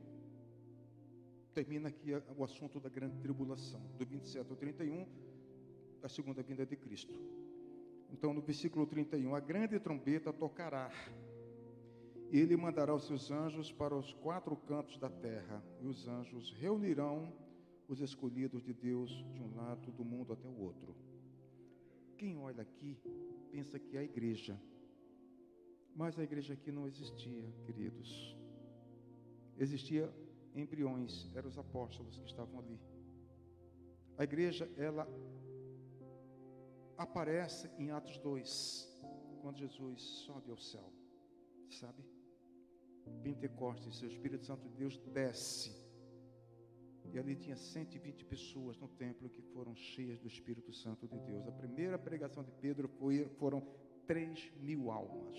termina 1.56 1.90
aqui 1.90 2.12
o 2.38 2.44
assunto 2.44 2.80
da 2.80 2.88
grande 2.88 3.18
tribulação, 3.18 3.82
do 3.98 4.06
27 4.06 4.48
ao 4.48 4.56
31, 4.56 5.08
da 6.00 6.08
segunda 6.08 6.44
vinda 6.44 6.64
de 6.68 6.76
Cristo. 6.76 7.43
Então, 8.14 8.32
no 8.32 8.42
versículo 8.42 8.86
31, 8.86 9.34
a 9.34 9.40
grande 9.40 9.80
trombeta 9.80 10.32
tocará, 10.32 10.92
e 12.32 12.40
ele 12.40 12.56
mandará 12.56 12.94
os 12.94 13.08
seus 13.08 13.32
anjos 13.32 13.72
para 13.72 13.96
os 13.96 14.14
quatro 14.14 14.56
cantos 14.56 15.00
da 15.00 15.10
terra, 15.10 15.64
e 15.82 15.88
os 15.88 16.08
anjos 16.08 16.52
reunirão 16.54 17.34
os 17.88 18.00
escolhidos 18.00 18.64
de 18.64 18.72
Deus 18.72 19.10
de 19.34 19.42
um 19.42 19.56
lado 19.56 19.92
do 19.92 20.06
mundo 20.06 20.32
até 20.32 20.48
o 20.48 20.62
outro. 20.62 20.96
Quem 22.16 22.38
olha 22.38 22.62
aqui 22.62 22.98
pensa 23.52 23.80
que 23.80 23.98
é 23.98 24.02
a 24.02 24.04
igreja, 24.04 24.62
mas 25.96 26.18
a 26.18 26.24
igreja 26.24 26.54
aqui 26.54 26.72
não 26.72 26.88
existia, 26.88 27.52
queridos. 27.66 28.38
Existia 29.58 30.10
embriões, 30.56 31.30
eram 31.36 31.50
os 31.50 31.58
apóstolos 31.58 32.18
que 32.18 32.28
estavam 32.28 32.60
ali. 32.60 32.80
A 34.18 34.24
igreja, 34.24 34.70
ela 34.78 35.08
aparece 36.98 37.70
em 37.78 37.92
Atos 37.92 38.18
2, 38.18 38.90
quando 39.42 39.58
Jesus 39.58 40.02
sobe 40.26 40.52
ao 40.52 40.58
céu. 40.58 40.92
Sabe? 41.70 42.04
Pentecostes, 43.24 44.02
o 44.02 44.08
Espírito 44.08 44.46
Santo 44.46 44.68
de 44.68 44.76
Deus 44.76 44.98
desce. 45.14 45.84
E 47.12 47.20
ali 47.20 47.36
tinha 47.36 47.56
120 47.56 48.26
pessoas 48.26 48.78
no 48.78 48.88
templo 48.88 49.30
que 49.30 49.42
foram 49.42 49.76
cheias 49.76 50.20
do 50.20 50.28
Espírito 50.28 50.74
Santo 50.74 51.08
de 51.08 51.20
Deus. 51.20 51.48
A 51.48 51.52
primeira 51.52 51.98
pregação 51.98 52.44
de 52.44 52.52
Pedro 52.52 52.88
foi, 52.88 53.28
foram 53.38 53.62
3 54.08 54.52
mil 54.60 54.90
almas. 54.90 55.38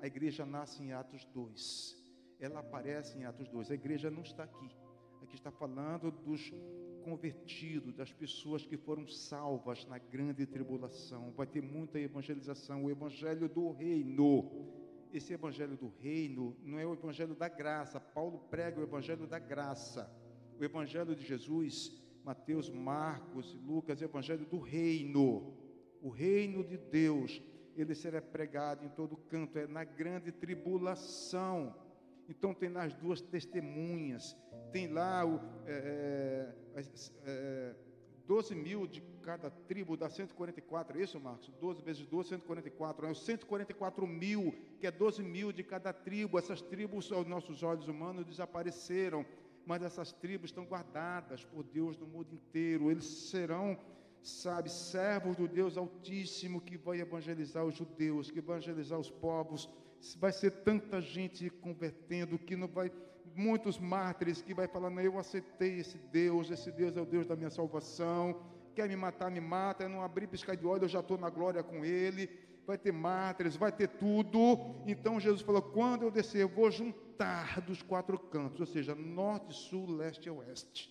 A 0.00 0.06
igreja 0.06 0.44
nasce 0.46 0.82
em 0.82 0.92
Atos 0.92 1.24
2. 1.26 1.96
Ela 2.40 2.60
aparece 2.60 3.18
em 3.18 3.24
Atos 3.24 3.48
2. 3.48 3.70
A 3.70 3.74
igreja 3.74 4.10
não 4.10 4.22
está 4.22 4.44
aqui. 4.44 4.70
Aqui 5.22 5.34
está 5.34 5.50
falando 5.50 6.10
dos 6.10 6.52
convertidos, 7.08 7.94
das 7.94 8.12
pessoas 8.12 8.66
que 8.66 8.76
foram 8.76 9.06
salvas 9.06 9.86
na 9.86 9.98
grande 9.98 10.44
tribulação. 10.46 11.32
Vai 11.36 11.46
ter 11.46 11.62
muita 11.62 11.98
evangelização, 11.98 12.84
o 12.84 12.90
evangelho 12.90 13.48
do 13.48 13.70
reino. 13.72 14.50
Esse 15.12 15.32
evangelho 15.32 15.76
do 15.76 15.88
reino 16.00 16.54
não 16.62 16.78
é 16.78 16.86
o 16.86 16.92
evangelho 16.92 17.34
da 17.34 17.48
graça. 17.48 17.98
Paulo 17.98 18.40
prega 18.50 18.78
o 18.78 18.82
evangelho 18.82 19.26
da 19.26 19.38
graça. 19.38 20.10
O 20.60 20.64
evangelho 20.64 21.16
de 21.16 21.24
Jesus, 21.24 21.98
Mateus, 22.22 22.68
Marcos, 22.68 23.54
Lucas, 23.66 24.02
é 24.02 24.04
o 24.04 24.08
evangelho 24.08 24.44
do 24.44 24.58
reino. 24.58 25.54
O 26.02 26.10
reino 26.10 26.62
de 26.62 26.76
Deus, 26.76 27.40
ele 27.74 27.94
será 27.94 28.20
pregado 28.20 28.84
em 28.84 28.88
todo 28.90 29.16
canto, 29.16 29.58
é 29.58 29.66
na 29.66 29.82
grande 29.82 30.30
tribulação. 30.30 31.74
Então 32.28 32.52
tem 32.52 32.68
lá 32.68 32.84
as 32.84 32.94
duas 32.94 33.20
testemunhas, 33.20 34.36
tem 34.70 34.86
lá 34.86 35.24
o, 35.24 35.40
é, 35.66 36.52
é, 36.74 36.84
é, 37.24 37.74
12 38.26 38.54
mil 38.54 38.86
de 38.86 39.00
cada 39.22 39.50
tribo, 39.50 39.96
dá 39.96 40.10
144, 40.10 40.98
é 40.98 41.02
isso, 41.02 41.18
Marcos? 41.18 41.48
12 41.60 41.82
vezes 41.82 42.06
12, 42.06 42.28
144. 42.28 43.06
É 43.06 43.10
os 43.10 43.24
144 43.24 44.06
mil, 44.06 44.54
que 44.78 44.86
é 44.86 44.90
12 44.90 45.22
mil 45.22 45.50
de 45.50 45.62
cada 45.62 45.92
tribo. 45.92 46.38
Essas 46.38 46.60
tribos, 46.60 47.10
aos 47.10 47.26
nossos 47.26 47.62
olhos 47.62 47.88
humanos, 47.88 48.26
desapareceram, 48.26 49.24
mas 49.64 49.82
essas 49.82 50.12
tribos 50.12 50.50
estão 50.50 50.64
guardadas 50.64 51.44
por 51.44 51.64
Deus 51.64 51.96
no 51.96 52.06
mundo 52.06 52.34
inteiro. 52.34 52.90
Eles 52.90 53.04
serão, 53.04 53.78
sabe, 54.22 54.70
servos 54.70 55.36
do 55.36 55.48
Deus 55.48 55.76
Altíssimo 55.76 56.60
que 56.60 56.76
vai 56.76 57.00
evangelizar 57.00 57.64
os 57.64 57.74
judeus, 57.74 58.30
que 58.30 58.40
vai 58.40 58.56
evangelizar 58.56 58.98
os 58.98 59.10
povos. 59.10 59.68
Vai 60.18 60.32
ser 60.32 60.50
tanta 60.62 61.00
gente 61.00 61.50
convertendo 61.50 62.38
que 62.38 62.56
não 62.56 62.68
vai 62.68 62.90
muitos 63.34 63.78
mártires 63.78 64.42
que 64.42 64.52
vai 64.52 64.66
falar, 64.66 64.90
não, 64.90 65.00
eu 65.00 65.18
aceitei 65.18 65.78
esse 65.78 65.96
Deus, 65.96 66.50
esse 66.50 66.72
Deus 66.72 66.96
é 66.96 67.00
o 67.00 67.06
Deus 67.06 67.26
da 67.26 67.36
minha 67.36 67.50
salvação, 67.50 68.42
quer 68.74 68.88
me 68.88 68.96
matar, 68.96 69.30
me 69.30 69.40
mata, 69.40 69.84
eu 69.84 69.88
não 69.88 70.02
abri 70.02 70.26
piscar 70.26 70.56
de 70.56 70.66
olho, 70.66 70.84
eu 70.84 70.88
já 70.88 71.00
estou 71.00 71.16
na 71.16 71.30
glória 71.30 71.62
com 71.62 71.84
Ele, 71.84 72.28
vai 72.66 72.76
ter 72.76 72.92
mártires, 72.92 73.56
vai 73.56 73.70
ter 73.70 73.88
tudo, 73.88 74.82
então 74.86 75.20
Jesus 75.20 75.42
falou, 75.42 75.62
quando 75.62 76.02
eu 76.02 76.10
descer, 76.10 76.42
eu 76.42 76.48
vou 76.48 76.70
juntar 76.70 77.60
dos 77.60 77.80
quatro 77.80 78.18
cantos, 78.18 78.60
ou 78.60 78.66
seja, 78.66 78.94
norte, 78.94 79.54
sul, 79.54 79.88
leste 79.88 80.26
e 80.26 80.30
oeste, 80.30 80.90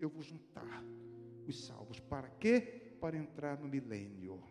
eu 0.00 0.08
vou 0.08 0.22
juntar 0.22 0.84
os 1.50 1.66
salvos, 1.66 1.98
para 2.00 2.28
quê? 2.28 2.96
Para 3.00 3.16
entrar 3.16 3.58
no 3.58 3.68
milênio, 3.68 4.42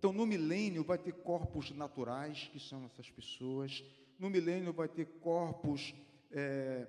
então, 0.00 0.14
no 0.14 0.24
milênio 0.24 0.82
vai 0.82 0.96
ter 0.96 1.12
corpos 1.12 1.70
naturais, 1.72 2.48
que 2.50 2.58
são 2.58 2.86
essas 2.86 3.10
pessoas. 3.10 3.84
No 4.18 4.30
milênio 4.30 4.72
vai 4.72 4.88
ter 4.88 5.04
corpos 5.20 5.94
é, 6.30 6.86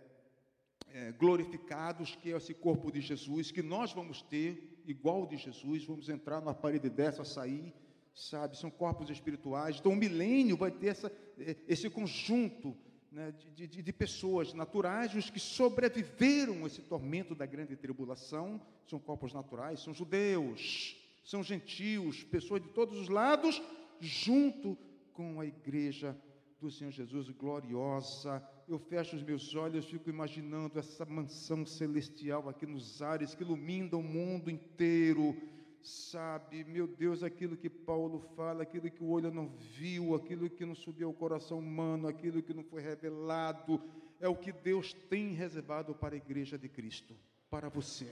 é, 0.88 1.12
glorificados, 1.12 2.16
que 2.16 2.32
é 2.32 2.38
esse 2.38 2.54
corpo 2.54 2.90
de 2.90 3.02
Jesus, 3.02 3.52
que 3.52 3.62
nós 3.62 3.92
vamos 3.92 4.22
ter, 4.22 4.82
igual 4.88 5.28
de 5.28 5.36
Jesus. 5.36 5.84
Vamos 5.84 6.08
entrar 6.08 6.40
numa 6.40 6.54
parede 6.54 6.90
dessa, 6.90 7.26
sair, 7.26 7.74
sabe? 8.16 8.58
São 8.58 8.72
corpos 8.72 9.10
espirituais. 9.10 9.76
Então, 9.78 9.92
o 9.92 9.98
milênio 9.98 10.56
vai 10.56 10.72
ter 10.72 10.88
essa, 10.88 11.12
é, 11.38 11.58
esse 11.68 11.90
conjunto 11.90 12.78
né, 13.12 13.34
de, 13.56 13.68
de, 13.68 13.82
de, 13.82 13.94
pessoas 13.94 14.54
naturais, 14.54 15.14
os 15.14 15.30
que 15.30 15.40
sobreviveram 15.40 16.64
a 16.64 16.68
esse 16.68 16.82
tormento 16.82 17.36
da 17.36 17.46
grande 17.46 17.76
tribulação, 17.76 18.62
são 18.88 19.00
corpos 19.00 19.34
naturais, 19.34 19.82
são 19.82 19.94
judeus 19.94 20.98
são 21.24 21.44
gentios, 21.44 22.24
pessoas 22.24 22.62
de 22.62 22.70
todos 22.70 22.98
os 22.98 23.10
lados, 23.10 23.62
junto 24.00 24.78
com 25.14 25.40
a 25.40 25.46
igreja 25.46 26.18
do 26.60 26.72
Senhor 26.72 26.92
Jesus 26.92 27.30
gloriosa. 27.30 28.44
Eu 28.68 28.80
fecho 28.80 29.16
os 29.16 29.24
meus 29.24 29.54
olhos, 29.56 29.86
fico 29.86 30.10
imaginando 30.10 30.80
essa 30.80 31.06
mansão 31.06 31.66
celestial 31.66 32.48
aqui 32.48 32.66
nos 32.66 33.02
ares 33.02 33.36
que 33.36 33.44
ilumina 33.44 33.98
o 33.98 34.04
mundo 34.04 34.50
inteiro. 34.50 35.36
Sabe, 35.84 36.64
meu 36.64 36.86
Deus, 36.86 37.24
aquilo 37.24 37.58
que 37.58 37.70
Paulo 37.70 38.20
fala, 38.36 38.62
aquilo 38.62 38.90
que 38.92 39.04
o 39.04 39.10
olho 39.10 39.32
não 39.32 39.48
viu, 39.48 40.14
aquilo 40.14 40.50
que 40.50 40.66
não 40.66 40.76
subiu 40.76 41.08
ao 41.08 41.14
coração 41.14 41.58
humano, 41.58 42.08
aquilo 42.08 42.44
que 42.44 42.54
não 42.54 42.64
foi 42.64 42.82
revelado, 42.82 43.82
é 44.20 44.28
o 44.28 44.36
que 44.36 44.52
Deus 44.52 44.94
tem 44.94 45.34
reservado 45.34 45.96
para 45.96 46.14
a 46.14 46.18
igreja 46.18 46.58
de 46.58 46.70
Cristo, 46.70 47.18
para 47.50 47.68
você. 47.68 48.12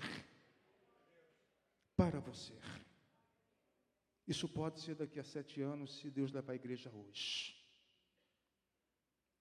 Para 1.95 2.19
você. 2.19 2.53
Isso 4.27 4.49
pode 4.49 4.79
ser 4.79 4.95
daqui 4.95 5.19
a 5.19 5.23
sete 5.23 5.61
anos, 5.61 5.99
se 5.99 6.09
Deus 6.09 6.31
levar 6.31 6.53
a 6.53 6.55
igreja 6.55 6.91
hoje. 6.91 7.55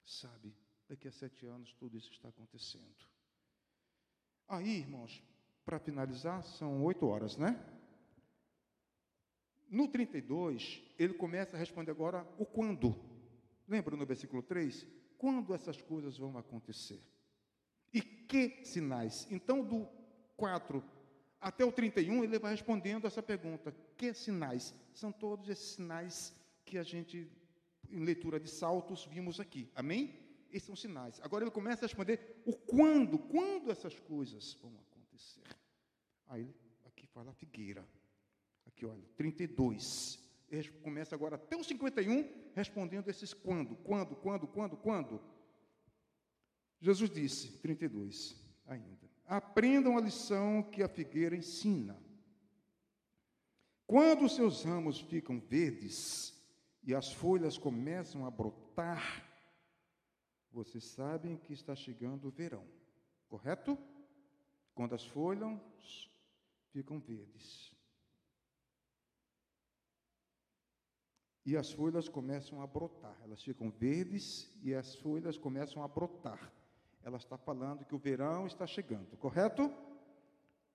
Sabe, 0.05 0.55
daqui 0.87 1.09
a 1.09 1.13
sete 1.13 1.47
anos 1.47 1.73
tudo 1.75 1.97
isso 1.97 2.13
está 2.13 2.29
acontecendo. 2.29 3.07
Aí, 4.47 4.79
irmãos, 4.79 5.23
para 5.65 5.79
finalizar, 5.79 6.43
são 6.43 6.83
oito 6.85 7.07
horas, 7.07 7.37
né? 7.37 7.78
No 9.69 9.89
32, 9.89 10.83
ele 10.99 11.15
começa 11.15 11.57
a 11.57 11.59
responder 11.59 11.91
agora 11.91 12.27
o 12.39 12.47
quando. 12.47 12.97
Lembra 13.67 13.97
no 13.97 14.07
versículo 14.07 14.43
3? 14.43 14.87
Quando 15.19 15.55
essas 15.55 15.81
coisas 15.83 16.17
vão 16.17 16.39
acontecer? 16.39 17.03
E 17.93 18.01
que 18.01 18.65
sinais? 18.65 19.27
Então, 19.31 19.65
do 19.65 19.87
4 20.37 20.83
até 21.41 21.65
o 21.65 21.73
31, 21.73 22.25
ele 22.25 22.39
vai 22.39 22.53
respondendo 22.53 23.07
essa 23.07 23.23
pergunta: 23.23 23.75
que 23.97 24.13
sinais? 24.15 24.75
São 24.95 25.13
todos 25.13 25.49
esses 25.49 25.73
sinais 25.73 26.35
que 26.65 26.79
a 26.79 26.83
gente, 26.83 27.31
em 27.91 28.05
leitura 28.05 28.41
de 28.41 28.51
saltos, 28.51 29.05
vimos 29.05 29.39
aqui. 29.39 29.71
Amém? 29.75 30.15
Esses 30.51 30.67
são 30.67 30.77
sinais. 30.77 31.21
Agora 31.23 31.45
ele 31.45 31.51
começa 31.51 31.85
a 31.85 31.87
responder 31.87 32.43
o 32.47 32.57
quando, 32.57 33.19
quando 33.19 33.71
essas 33.71 33.99
coisas 34.01 34.55
vão 34.55 34.73
acontecer. 34.81 35.43
Aí, 36.27 36.55
aqui 36.87 37.07
fala 37.07 37.31
a 37.31 37.35
figueira. 37.35 37.87
Aqui, 38.79 38.87
olha, 38.87 39.03
32. 39.17 40.25
Ele 40.49 40.71
começa 40.83 41.13
agora 41.13 41.35
até 41.35 41.57
o 41.57 41.65
51, 41.65 42.53
respondendo 42.55 43.09
esses 43.09 43.35
quando, 43.35 43.75
quando, 43.75 44.15
quando, 44.15 44.47
quando, 44.47 44.77
quando. 44.77 45.21
Jesus 46.81 47.11
disse, 47.11 47.59
32 47.59 48.37
ainda. 48.67 49.11
Aprendam 49.27 49.99
a 49.99 50.01
lição 50.01 50.63
que 50.63 50.81
a 50.81 50.89
figueira 50.89 51.35
ensina. 51.35 52.01
Quando 53.85 54.29
seus 54.29 54.63
ramos 54.63 55.01
ficam 55.01 55.41
verdes 55.41 56.33
e 56.85 56.95
as 56.95 57.13
folhas 57.13 57.59
começam 57.59 58.25
a 58.25 58.31
brotar, 58.31 59.29
vocês 60.53 60.85
sabem 60.85 61.37
que 61.37 61.53
está 61.53 61.75
chegando 61.75 62.29
o 62.29 62.31
verão, 62.31 62.65
correto? 63.29 63.77
Quando 64.73 64.95
as 64.95 65.05
folhas 65.05 66.09
ficam 66.71 67.01
verdes. 67.01 67.68
E 71.49 71.57
as 71.57 71.73
folhas 71.73 72.09
começam 72.09 72.61
a 72.61 72.67
brotar, 72.67 73.17
elas 73.25 73.43
ficam 73.43 73.71
verdes 73.71 74.53
e 74.63 74.75
as 74.75 74.95
folhas 74.97 75.37
começam 75.47 75.83
a 75.83 75.89
brotar 75.89 76.53
ela 77.09 77.17
está 77.17 77.37
falando 77.39 77.85
que 77.85 77.95
o 77.95 77.99
verão 77.99 78.47
está 78.47 78.67
chegando, 78.67 79.17
correto? 79.17 79.73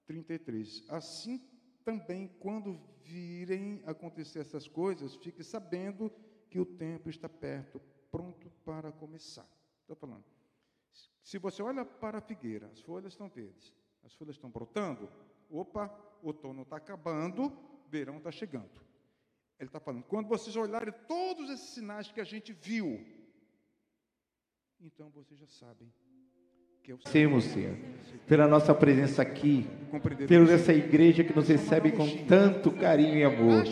33. 0.08 0.84
Assim 0.90 1.40
também, 1.84 2.28
quando 2.40 2.80
virem 3.04 3.84
acontecer 3.86 4.40
essas 4.40 4.68
coisas, 4.68 5.16
fique 5.16 5.44
sabendo 5.44 6.12
que 6.50 6.60
o 6.60 6.66
tempo 6.66 7.10
está 7.10 7.30
perto, 7.30 7.80
pronto 8.12 8.50
para 8.66 8.92
começar. 8.92 9.48
Estou 9.82 9.96
falando. 9.96 10.26
Se 11.22 11.38
você 11.38 11.62
olha 11.62 11.86
para 11.86 12.18
a 12.18 12.22
figueira, 12.22 12.68
as 12.68 12.82
folhas 12.82 13.14
estão 13.14 13.30
verdes, 13.30 13.74
as 14.04 14.14
folhas 14.14 14.36
estão 14.36 14.50
brotando, 14.50 15.10
opa, 15.50 15.88
outono 16.22 16.64
está 16.64 16.78
acabando, 16.78 17.52
verão 17.90 18.18
está 18.18 18.32
chegando. 18.32 18.82
Ele 19.64 19.70
está 19.70 19.80
falando, 19.80 20.04
quando 20.04 20.28
vocês 20.28 20.56
olharem 20.58 20.94
todos 21.08 21.50
esses 21.50 21.70
sinais 21.70 22.12
que 22.12 22.20
a 22.20 22.26
gente 22.26 22.52
viu, 22.52 23.00
então 24.82 25.10
vocês 25.10 25.40
já 25.40 25.48
sabem 25.48 25.90
Agradecemos, 26.86 27.46
Senhor, 27.46 27.78
pela 28.28 28.46
nossa 28.46 28.76
presença 28.76 29.22
aqui, 29.22 29.66
pela 30.28 30.52
essa 30.52 30.74
igreja 30.74 31.24
que 31.24 31.34
nos 31.34 31.48
recebe 31.48 31.94
com 31.94 32.06
tanto 32.26 32.72
carinho 32.72 33.16
e 33.16 33.24
amor, 33.24 33.64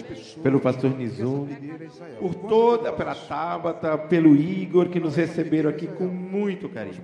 pelo 0.41 0.61
pastor 0.61 0.97
Nizum, 0.97 1.45
por 2.17 2.33
toda, 2.35 2.93
pela 2.93 3.13
Tábata, 3.13 3.97
pelo 3.97 4.33
Igor, 4.33 4.87
que 4.87 4.97
nos 4.97 5.17
receberam 5.17 5.69
aqui 5.69 5.87
com 5.87 6.07
muito 6.07 6.69
carinho. 6.69 7.03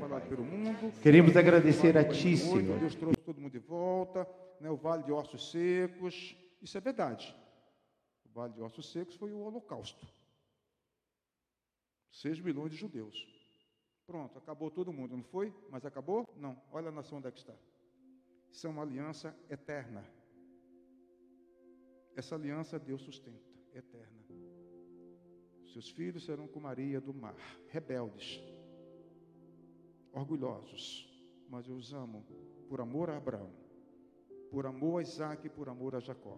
Queremos 1.04 1.36
agradecer 1.36 1.98
a 1.98 2.06
Ti, 2.06 2.38
Senhor. 2.38 2.80
Deus 2.80 2.96
trouxe 2.96 3.20
todo 3.20 3.42
mundo 3.42 3.52
de 3.52 3.60
volta, 3.60 4.26
né, 4.62 4.72
o 4.72 4.78
Vale 4.78 5.04
de 5.04 5.12
Ossos 5.12 5.52
Secos, 5.52 6.38
isso 6.62 6.78
é 6.78 6.80
verdade. 6.80 7.36
Vale 8.38 8.54
de 8.54 8.62
Ossos 8.62 8.92
Secos 8.92 9.16
foi 9.16 9.34
o 9.34 9.40
Holocausto. 9.40 10.06
Seis 12.12 12.40
milhões 12.40 12.72
de 12.72 12.78
judeus. 12.78 13.28
Pronto, 14.06 14.38
acabou 14.38 14.70
todo 14.70 14.94
mundo, 14.94 15.18
não 15.18 15.24
foi? 15.24 15.52
Mas 15.72 15.84
acabou? 15.84 16.32
Não. 16.38 16.56
Olha 16.72 16.90
a 16.90 16.92
nação 16.92 17.18
onde 17.18 17.28
é 17.28 17.32
que 17.32 17.40
está. 17.40 17.56
Isso 18.52 18.68
é 18.68 18.70
uma 18.70 18.84
aliança 18.84 19.36
eterna. 19.50 20.06
Essa 22.16 22.36
aliança 22.36 22.78
Deus 22.78 23.02
sustenta, 23.02 23.50
eterna. 23.74 24.24
Seus 25.74 25.90
filhos 25.90 26.24
serão 26.24 26.48
como 26.48 26.68
Maria 26.68 27.02
do 27.02 27.16
mar, 27.16 27.36
rebeldes, 27.70 28.40
orgulhosos, 30.12 31.10
mas 31.50 31.68
eu 31.68 31.76
os 31.76 31.92
amo 31.92 32.24
por 32.70 32.82
amor 32.82 33.10
a 33.10 33.18
Abraão, 33.18 33.52
por 34.52 34.68
amor 34.68 35.00
a 35.00 35.02
Isaac 35.02 35.48
e 35.48 35.50
por 35.50 35.70
amor 35.70 35.96
a 35.96 36.00
Jacó. 36.00 36.38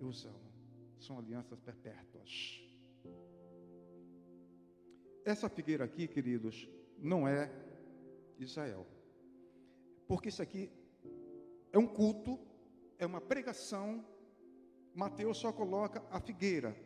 Eu 0.00 0.08
os 0.08 0.24
amo. 0.24 0.51
São 1.06 1.18
alianças 1.18 1.58
perpétuas. 1.60 2.62
Essa 5.24 5.48
figueira 5.48 5.84
aqui, 5.84 6.06
queridos, 6.06 6.68
não 6.96 7.26
é 7.26 7.50
Israel. 8.38 8.86
Porque 10.06 10.28
isso 10.28 10.40
aqui 10.40 10.70
é 11.72 11.78
um 11.78 11.88
culto, 11.88 12.38
é 12.98 13.04
uma 13.04 13.20
pregação. 13.20 14.04
Mateus 14.94 15.38
só 15.38 15.52
coloca 15.52 16.04
a 16.08 16.20
figueira. 16.20 16.76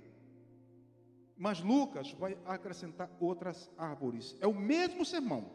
Mas 1.37 1.61
Lucas 1.61 2.13
vai 2.13 2.39
acrescentar 2.47 3.15
outras 3.21 3.71
árvores. 3.77 4.35
É 4.41 4.47
o 4.47 4.55
mesmo 4.55 5.05
sermão. 5.05 5.51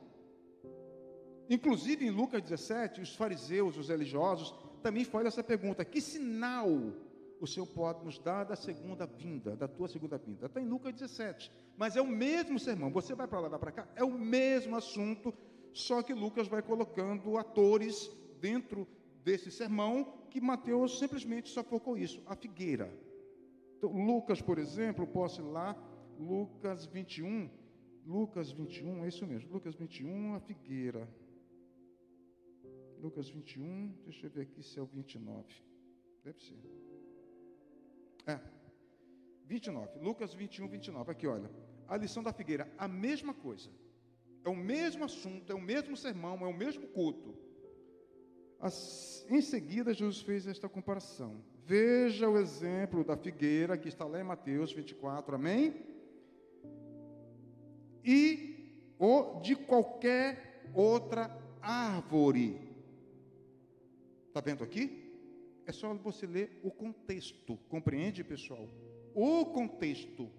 Inclusive 1.49 2.05
em 2.05 2.11
Lucas 2.11 2.43
17, 2.43 3.01
os 3.01 3.15
fariseus, 3.15 3.75
os 3.75 3.89
religiosos, 3.89 4.53
também 4.83 5.03
fazem 5.03 5.29
essa 5.29 5.43
pergunta: 5.43 5.83
que 5.83 5.99
sinal 5.99 6.69
o 7.41 7.47
Senhor 7.47 7.65
pode 7.65 8.05
nos 8.05 8.19
dar 8.19 8.43
da 8.43 8.55
segunda 8.55 9.07
vinda, 9.07 9.55
da 9.55 9.67
tua 9.67 9.87
segunda 9.87 10.15
vinda. 10.15 10.45
Está 10.45 10.61
em 10.61 10.67
Lucas 10.67 10.93
17. 10.93 11.51
Mas 11.75 11.95
é 11.95 12.01
o 12.01 12.07
mesmo 12.07 12.59
sermão. 12.59 12.91
Você 12.91 13.15
vai 13.15 13.27
para 13.27 13.39
lá, 13.39 13.49
vai 13.49 13.57
para 13.57 13.71
cá, 13.71 13.87
é 13.95 14.03
o 14.03 14.11
mesmo 14.11 14.75
assunto, 14.75 15.33
só 15.73 16.03
que 16.03 16.13
Lucas 16.13 16.47
vai 16.47 16.61
colocando 16.61 17.37
atores 17.37 18.11
dentro 18.39 18.87
desse 19.23 19.49
sermão 19.49 20.13
que 20.29 20.39
Mateus 20.39 20.99
simplesmente 20.99 21.49
só 21.49 21.63
focou 21.63 21.97
isso, 21.97 22.21
a 22.27 22.35
figueira. 22.35 22.95
Então, 23.75 23.91
Lucas, 23.91 24.39
por 24.39 24.59
exemplo, 24.59 25.07
posso 25.07 25.41
ir 25.41 25.45
lá, 25.45 25.75
Lucas 26.19 26.85
21, 26.85 27.49
Lucas 28.05 28.51
21, 28.51 29.03
é 29.03 29.07
isso 29.07 29.25
mesmo, 29.25 29.51
Lucas 29.51 29.73
21, 29.73 30.35
a 30.35 30.39
figueira. 30.39 31.09
Lucas 33.01 33.27
21, 33.29 33.95
deixa 34.03 34.27
eu 34.27 34.29
ver 34.29 34.41
aqui 34.41 34.61
se 34.61 34.77
é 34.77 34.81
o 34.81 34.85
29. 34.85 35.43
Deve 36.23 36.39
ser. 36.39 36.90
É. 38.27 38.39
29. 39.47 39.99
Lucas 39.99 40.33
21, 40.33 40.67
29. 40.67 41.11
Aqui, 41.11 41.27
olha. 41.27 41.49
A 41.87 41.97
lição 41.97 42.23
da 42.23 42.31
figueira, 42.31 42.71
a 42.77 42.87
mesma 42.87 43.33
coisa. 43.33 43.69
É 44.45 44.49
o 44.49 44.55
mesmo 44.55 45.03
assunto, 45.03 45.51
é 45.51 45.55
o 45.55 45.61
mesmo 45.61 45.95
sermão, 45.97 46.37
é 46.45 46.47
o 46.47 46.53
mesmo 46.53 46.87
culto. 46.87 47.35
Em 49.29 49.41
seguida, 49.41 49.93
Jesus 49.93 50.21
fez 50.21 50.47
esta 50.47 50.69
comparação. 50.69 51.43
Veja 51.65 52.29
o 52.29 52.37
exemplo 52.37 53.03
da 53.03 53.17
figueira 53.17 53.77
que 53.77 53.87
está 53.87 54.05
lá 54.05 54.19
em 54.19 54.23
Mateus 54.23 54.71
24, 54.71 55.35
amém? 55.35 55.85
E 58.03 58.95
o 58.97 59.39
de 59.41 59.55
qualquer 59.55 60.69
outra 60.73 61.35
árvore. 61.61 62.59
Está 64.27 64.41
vendo 64.41 64.63
aqui? 64.63 65.00
É 65.71 65.73
só 65.73 65.93
você 65.93 66.27
ler 66.27 66.59
o 66.61 66.69
contexto, 66.69 67.57
compreende, 67.69 68.25
pessoal? 68.25 68.67
O 69.15 69.45
contexto 69.45 70.29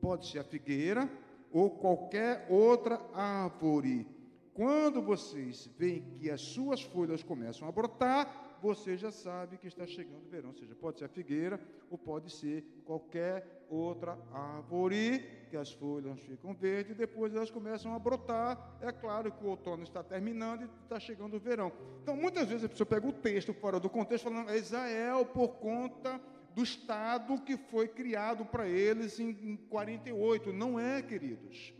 pode 0.00 0.28
ser 0.28 0.38
a 0.38 0.44
figueira 0.44 1.10
ou 1.50 1.70
qualquer 1.70 2.46
outra 2.48 3.00
árvore. 3.12 4.06
Quando 4.54 5.02
vocês 5.02 5.68
veem 5.76 6.04
que 6.20 6.30
as 6.30 6.40
suas 6.40 6.82
folhas 6.82 7.20
começam 7.20 7.66
a 7.66 7.72
brotar, 7.72 8.58
você 8.62 8.96
já 8.96 9.10
sabe 9.10 9.58
que 9.58 9.66
está 9.66 9.84
chegando 9.88 10.24
o 10.24 10.30
verão. 10.30 10.50
Ou 10.50 10.54
seja, 10.54 10.76
pode 10.76 11.00
ser 11.00 11.06
a 11.06 11.08
figueira 11.08 11.60
ou 11.90 11.98
pode 11.98 12.30
ser 12.30 12.62
qualquer 12.84 13.55
outra 13.68 14.18
árvore, 14.32 15.46
que 15.50 15.56
as 15.56 15.72
folhas 15.72 16.20
ficam 16.20 16.54
verdes 16.54 16.92
e 16.92 16.94
depois 16.94 17.34
elas 17.34 17.50
começam 17.50 17.94
a 17.94 17.98
brotar. 17.98 18.76
É 18.80 18.92
claro 18.92 19.32
que 19.32 19.44
o 19.44 19.48
outono 19.48 19.82
está 19.82 20.02
terminando 20.02 20.62
e 20.62 20.70
está 20.82 20.98
chegando 20.98 21.36
o 21.36 21.40
verão. 21.40 21.72
Então, 22.02 22.16
muitas 22.16 22.48
vezes 22.48 22.64
a 22.64 22.68
pessoa 22.68 22.86
pega 22.86 23.06
o 23.06 23.12
texto 23.12 23.52
fora 23.54 23.78
do 23.78 23.88
contexto, 23.88 24.24
falando, 24.24 24.50
é 24.50 24.56
Israel 24.56 25.24
por 25.26 25.56
conta 25.56 26.20
do 26.54 26.62
Estado 26.62 27.40
que 27.42 27.56
foi 27.56 27.86
criado 27.86 28.44
para 28.44 28.68
eles 28.68 29.20
em 29.20 29.56
48. 29.68 30.52
Não 30.52 30.80
é, 30.80 31.02
queridos. 31.02 31.74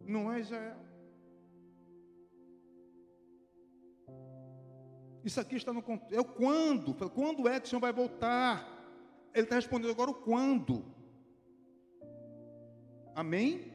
Não 0.00 0.32
é 0.32 0.40
Israel. 0.40 0.90
Isso 5.22 5.38
aqui 5.38 5.56
está 5.56 5.72
no 5.72 5.82
contexto. 5.82 6.18
É 6.18 6.24
quando. 6.24 6.94
Quando 7.10 7.46
é 7.46 7.60
que 7.60 7.66
o 7.66 7.68
Senhor 7.68 7.80
vai 7.80 7.92
voltar? 7.92 8.79
Ele 9.34 9.44
está 9.44 9.56
respondendo 9.56 9.90
agora 9.90 10.10
o 10.10 10.14
quando. 10.14 10.84
Amém? 13.14 13.72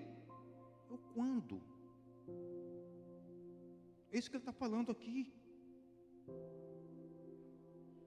O 0.89 0.97
quando. 1.13 1.61
É 4.11 4.17
isso 4.17 4.29
que 4.29 4.37
ele 4.37 4.41
está 4.41 4.53
falando 4.53 4.91
aqui. 4.91 5.33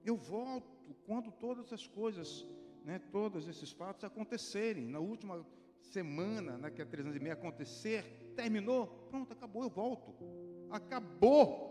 Eu 0.05 0.17
volto 0.17 0.79
quando 1.09 1.31
todas 1.33 1.73
as 1.73 1.87
coisas, 1.87 2.47
né, 2.85 2.99
todos 3.11 3.49
esses 3.49 3.71
fatos 3.73 4.05
acontecerem. 4.05 4.87
Na 4.87 4.99
última 4.99 5.45
semana, 5.81 6.59
né, 6.59 6.71
que 6.71 6.83
é 6.83 6.85
três 6.85 7.07
anos 7.07 7.17
e 7.17 7.21
meio 7.21 7.35
acontecer, 7.35 8.05
terminou, 8.37 8.87
pronto, 9.09 9.33
acabou, 9.33 9.63
eu 9.63 9.71
volto. 9.71 10.15
Acabou. 10.71 11.68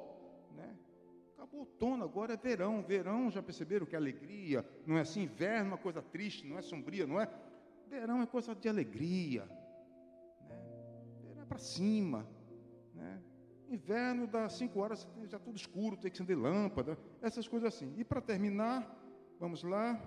Acabou 1.48 1.61
outono, 1.61 2.03
agora 2.03 2.34
é 2.34 2.38
verão. 2.38 2.84
Verão, 2.84 3.32
já 3.32 3.41
perceberam 3.41 3.86
que 3.86 3.95
é 3.95 3.98
alegria? 3.98 4.65
Não 4.86 4.98
é 4.98 5.02
assim? 5.02 5.24
Inverno 5.24 5.69
é 5.69 5.74
uma 5.74 5.78
coisa 5.78 6.02
triste, 6.02 6.45
não 6.45 6.57
é 6.57 6.61
sombria, 6.61 7.07
não 7.07 7.19
é? 7.19 7.30
Verão 7.88 8.22
é 8.22 8.26
coisa 8.26 8.53
de 8.53 8.68
alegria. 8.68 9.45
Né? 9.45 10.60
Verão 11.24 11.41
é 11.41 11.45
para 11.45 11.57
cima. 11.57 12.28
Né? 12.94 13.22
Inverno 13.69 14.28
dá 14.28 14.49
cinco 14.49 14.80
horas, 14.82 15.07
já 15.26 15.40
tudo 15.40 15.56
escuro, 15.56 15.95
tem 15.95 16.11
que 16.11 16.18
acender 16.18 16.38
lâmpada, 16.38 16.98
essas 17.22 17.48
coisas 17.48 17.74
assim. 17.74 17.94
E 17.98 18.03
para 18.03 18.22
terminar, 18.22 18.86
vamos 19.40 19.64
lá, 19.64 20.02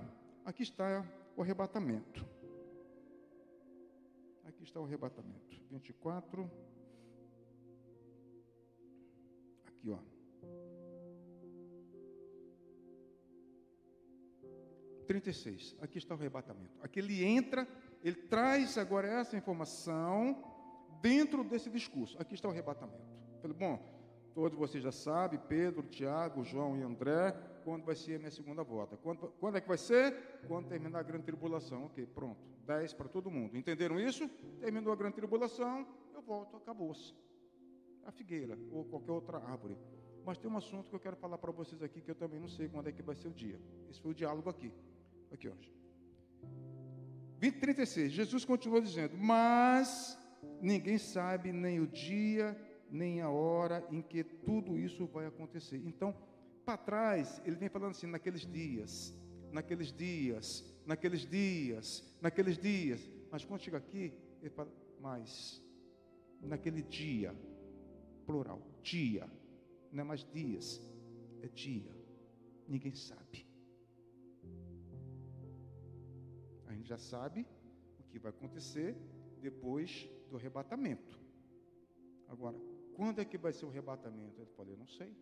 aqui 0.45 0.63
está 0.63 1.05
o 1.37 1.43
arrebatamento. 1.43 2.27
Aqui 4.45 4.63
está 4.63 4.79
o 4.79 4.85
arrebatamento. 4.85 5.59
24. 5.71 6.51
Aqui, 9.67 9.91
ó. 9.91 9.99
36. 15.11 15.75
Aqui 15.81 15.99
está 15.99 16.15
o 16.15 16.19
arrebatamento. 16.19 16.71
Aqui 16.81 17.01
ele 17.01 17.25
entra, 17.25 17.67
ele 18.05 18.15
traz 18.15 18.79
agora 18.79 19.09
essa 19.09 19.37
informação 19.37 20.41
dentro 21.03 21.43
desse 21.43 21.69
discurso. 21.69 22.17
Aqui 22.21 22.35
está 22.35 22.47
o 22.47 22.53
arrebatamento. 22.53 23.03
Falei, 23.43 23.57
bom, 23.57 23.77
todos 24.33 24.57
vocês 24.57 24.85
já 24.85 24.93
sabem, 24.93 25.41
Pedro, 25.49 25.83
Tiago, 25.83 26.45
João 26.45 26.77
e 26.77 26.83
André, 26.83 27.33
quando 27.65 27.85
vai 27.85 27.97
ser 27.97 28.15
a 28.15 28.19
minha 28.21 28.31
segunda 28.31 28.63
volta. 28.63 28.97
Quando, 28.99 29.33
quando 29.41 29.57
é 29.57 29.61
que 29.61 29.67
vai 29.67 29.79
ser? 29.79 30.15
Quando 30.47 30.69
terminar 30.69 31.01
a 31.01 31.03
grande 31.03 31.25
tribulação. 31.25 31.87
Ok, 31.87 32.07
pronto. 32.07 32.41
10 32.65 32.95
para 32.95 33.09
todo 33.09 33.29
mundo. 33.29 33.57
Entenderam 33.57 33.99
isso? 33.99 34.29
Terminou 34.61 34.93
a 34.93 34.97
grande 34.97 35.17
tribulação, 35.17 35.89
eu 36.15 36.23
volto, 36.23 36.57
acabou-se. 36.57 37.13
A 38.05 38.13
figueira 38.13 38.57
ou 38.71 38.85
qualquer 38.85 39.11
outra 39.11 39.39
árvore. 39.39 39.77
Mas 40.25 40.39
tem 40.39 40.49
um 40.49 40.57
assunto 40.57 40.89
que 40.89 40.95
eu 40.95 41.01
quero 41.01 41.17
falar 41.17 41.39
para 41.39 41.51
vocês 41.51 41.83
aqui 41.83 42.01
que 42.01 42.13
eu 42.13 42.15
também 42.15 42.39
não 42.39 42.49
sei 42.49 42.69
quando 42.69 42.89
é 42.89 42.93
que 42.93 43.03
vai 43.03 43.17
ser 43.17 43.27
o 43.27 43.33
dia. 43.33 43.59
Esse 43.89 44.01
foi 44.01 44.13
o 44.13 44.15
diálogo 44.15 44.49
aqui. 44.49 44.73
Aqui, 45.31 45.49
ó. 45.49 45.53
20, 47.39 47.59
36. 47.59 48.13
Jesus 48.13 48.45
continua 48.45 48.81
dizendo: 48.81 49.17
Mas 49.17 50.19
ninguém 50.61 50.99
sabe 50.99 51.53
nem 51.53 51.81
o 51.81 51.87
dia, 51.87 52.57
nem 52.91 53.21
a 53.21 53.31
hora 53.31 53.87
em 53.91 54.03
que 54.03 54.23
tudo 54.23 54.79
isso 54.79 55.07
vai 55.07 55.27
acontecer. 55.27 55.81
Então, 55.85 56.15
para 56.65 56.77
trás, 56.77 57.41
ele 57.45 57.57
vem 57.57 57.69
falando 57.69 57.93
assim: 57.93 58.07
naqueles 58.07 58.47
dias, 58.47 59.15
naqueles 59.51 59.93
dias, 59.93 60.65
naqueles 60.85 61.27
dias, 61.27 62.05
naqueles 62.21 62.59
dias. 62.59 63.01
Mas 63.31 63.45
quando 63.45 63.63
chega 63.63 63.79
aqui, 63.79 64.13
ele 64.41 64.51
fala: 64.51 64.71
Mas, 65.01 65.63
naquele 66.43 66.83
dia, 66.83 67.35
plural. 68.27 68.61
Dia. 68.83 69.29
Não 69.93 70.03
é 70.03 70.05
mais 70.05 70.25
dias, 70.25 70.81
é 71.43 71.49
dia. 71.49 71.91
Ninguém 72.69 72.95
sabe. 72.95 73.50
A 76.71 76.73
gente 76.73 76.89
já 76.89 76.99
sabe 76.99 77.45
o 77.99 78.05
que 78.05 78.19
vai 78.19 78.31
acontecer 78.31 78.97
depois 79.41 80.09
do 80.31 80.37
arrebatamento. 80.37 81.19
Agora, 82.29 82.57
quando 82.95 83.21
é 83.21 83.25
que 83.25 83.37
vai 83.37 83.53
ser 83.53 83.67
o 83.67 83.71
arrebatamento? 83.71 84.41
Ele 84.41 84.51
falou, 84.51 84.73
eu 84.75 84.79
não 84.79 84.87
sei. 84.87 85.13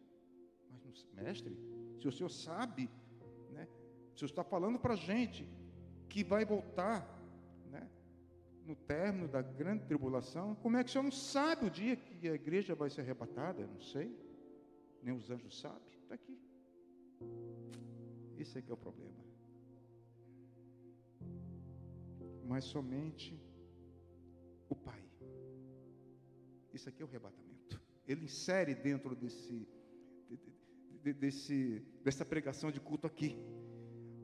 Mas, 0.71 1.07
mestre, 1.15 1.57
se 1.99 2.07
o 2.07 2.13
senhor 2.13 2.29
sabe, 2.29 2.91
né, 3.51 3.67
o 4.15 4.19
senhor 4.19 4.29
está 4.29 4.45
falando 4.45 4.79
para 4.79 4.93
a 4.93 4.97
gente 4.97 5.49
que 6.11 6.23
vai 6.23 6.45
voltar 6.45 7.19
né, 7.71 7.89
no 8.67 8.77
término 8.77 9.27
da 9.27 9.41
grande 9.41 9.87
tribulação, 9.87 10.55
como 10.57 10.77
é 10.77 10.85
que 10.85 10.91
o 10.91 10.93
senhor 10.93 11.05
não 11.05 11.11
sabe 11.11 11.67
o 11.67 11.71
dia 11.71 11.97
que 11.97 12.29
a 12.29 12.35
igreja 12.35 12.75
vai 12.75 12.91
ser 12.91 13.01
arrebatada? 13.01 13.63
Eu 13.63 13.69
não 13.69 13.81
sei. 13.81 14.15
Nem 15.03 15.15
os 15.15 15.31
anjos 15.31 15.59
sabem. 15.59 15.99
Está 16.03 16.15
aqui. 16.15 16.39
Esse 18.37 18.59
é 18.59 18.63
que 18.63 18.71
é 18.71 18.75
o 18.75 18.77
problema. 18.77 19.28
Mas 22.49 22.65
somente 22.65 23.39
o 24.71 24.75
Pai. 24.75 25.03
Isso 26.73 26.89
aqui 26.89 27.03
é 27.03 27.05
o 27.05 27.09
arrebatamento. 27.09 27.79
Ele 28.07 28.25
insere 28.25 28.75
dentro 28.75 29.15
desse, 29.15 29.69
desse, 31.21 31.83
dessa 32.03 32.25
pregação 32.25 32.71
de 32.71 32.81
culto 32.81 33.07
aqui. 33.07 33.37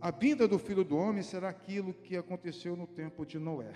A 0.00 0.10
vinda 0.10 0.48
do 0.48 0.58
Filho 0.58 0.84
do 0.84 0.96
Homem 0.96 1.22
será 1.22 1.50
aquilo 1.50 1.92
que 1.92 2.16
aconteceu 2.16 2.74
no 2.74 2.86
tempo 2.86 3.26
de 3.26 3.38
Noé. 3.38 3.74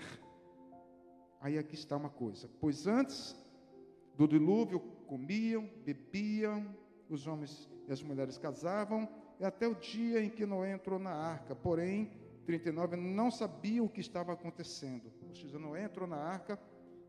Aí 1.39 1.57
aqui 1.57 1.75
está 1.75 1.95
uma 1.95 2.09
coisa: 2.09 2.49
pois 2.59 2.87
antes 2.87 3.35
do 4.15 4.27
dilúvio 4.27 4.79
comiam, 5.07 5.69
bebiam, 5.85 6.75
os 7.07 7.27
homens 7.27 7.69
e 7.87 7.91
as 7.91 8.01
mulheres 8.01 8.37
casavam, 8.37 9.07
e 9.39 9.45
até 9.45 9.67
o 9.67 9.75
dia 9.75 10.23
em 10.23 10.29
que 10.29 10.45
Noé 10.45 10.73
entrou 10.73 10.99
na 10.99 11.11
arca. 11.11 11.55
Porém, 11.55 12.11
39 12.49 12.95
não 12.95 13.29
sabia 13.29 13.83
o 13.83 13.87
que 13.87 14.01
estava 14.01 14.33
acontecendo. 14.33 15.13
Ou 15.21 15.35
seja, 15.35 15.59
Noé 15.59 15.83
entrou 15.83 16.07
na 16.07 16.17
arca 16.17 16.59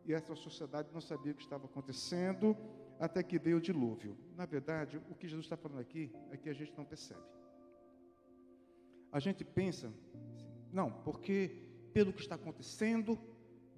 e 0.05 0.13
essa 0.13 0.35
sociedade 0.35 0.93
não 0.93 1.01
sabia 1.01 1.31
o 1.31 1.35
que 1.35 1.41
estava 1.41 1.65
acontecendo 1.65 2.55
até 2.99 3.23
que 3.23 3.39
veio 3.39 3.57
o 3.57 3.61
dilúvio. 3.61 4.15
Na 4.35 4.45
verdade, 4.45 5.01
o 5.09 5.15
que 5.15 5.27
Jesus 5.27 5.47
está 5.47 5.57
falando 5.57 5.79
aqui 5.79 6.13
é 6.29 6.37
que 6.37 6.47
a 6.47 6.53
gente 6.53 6.77
não 6.77 6.85
percebe. 6.85 7.25
A 9.11 9.19
gente 9.19 9.43
pensa, 9.43 9.91
não, 10.71 10.91
porque 10.91 11.65
pelo 11.91 12.13
que 12.13 12.21
está 12.21 12.35
acontecendo, 12.35 13.17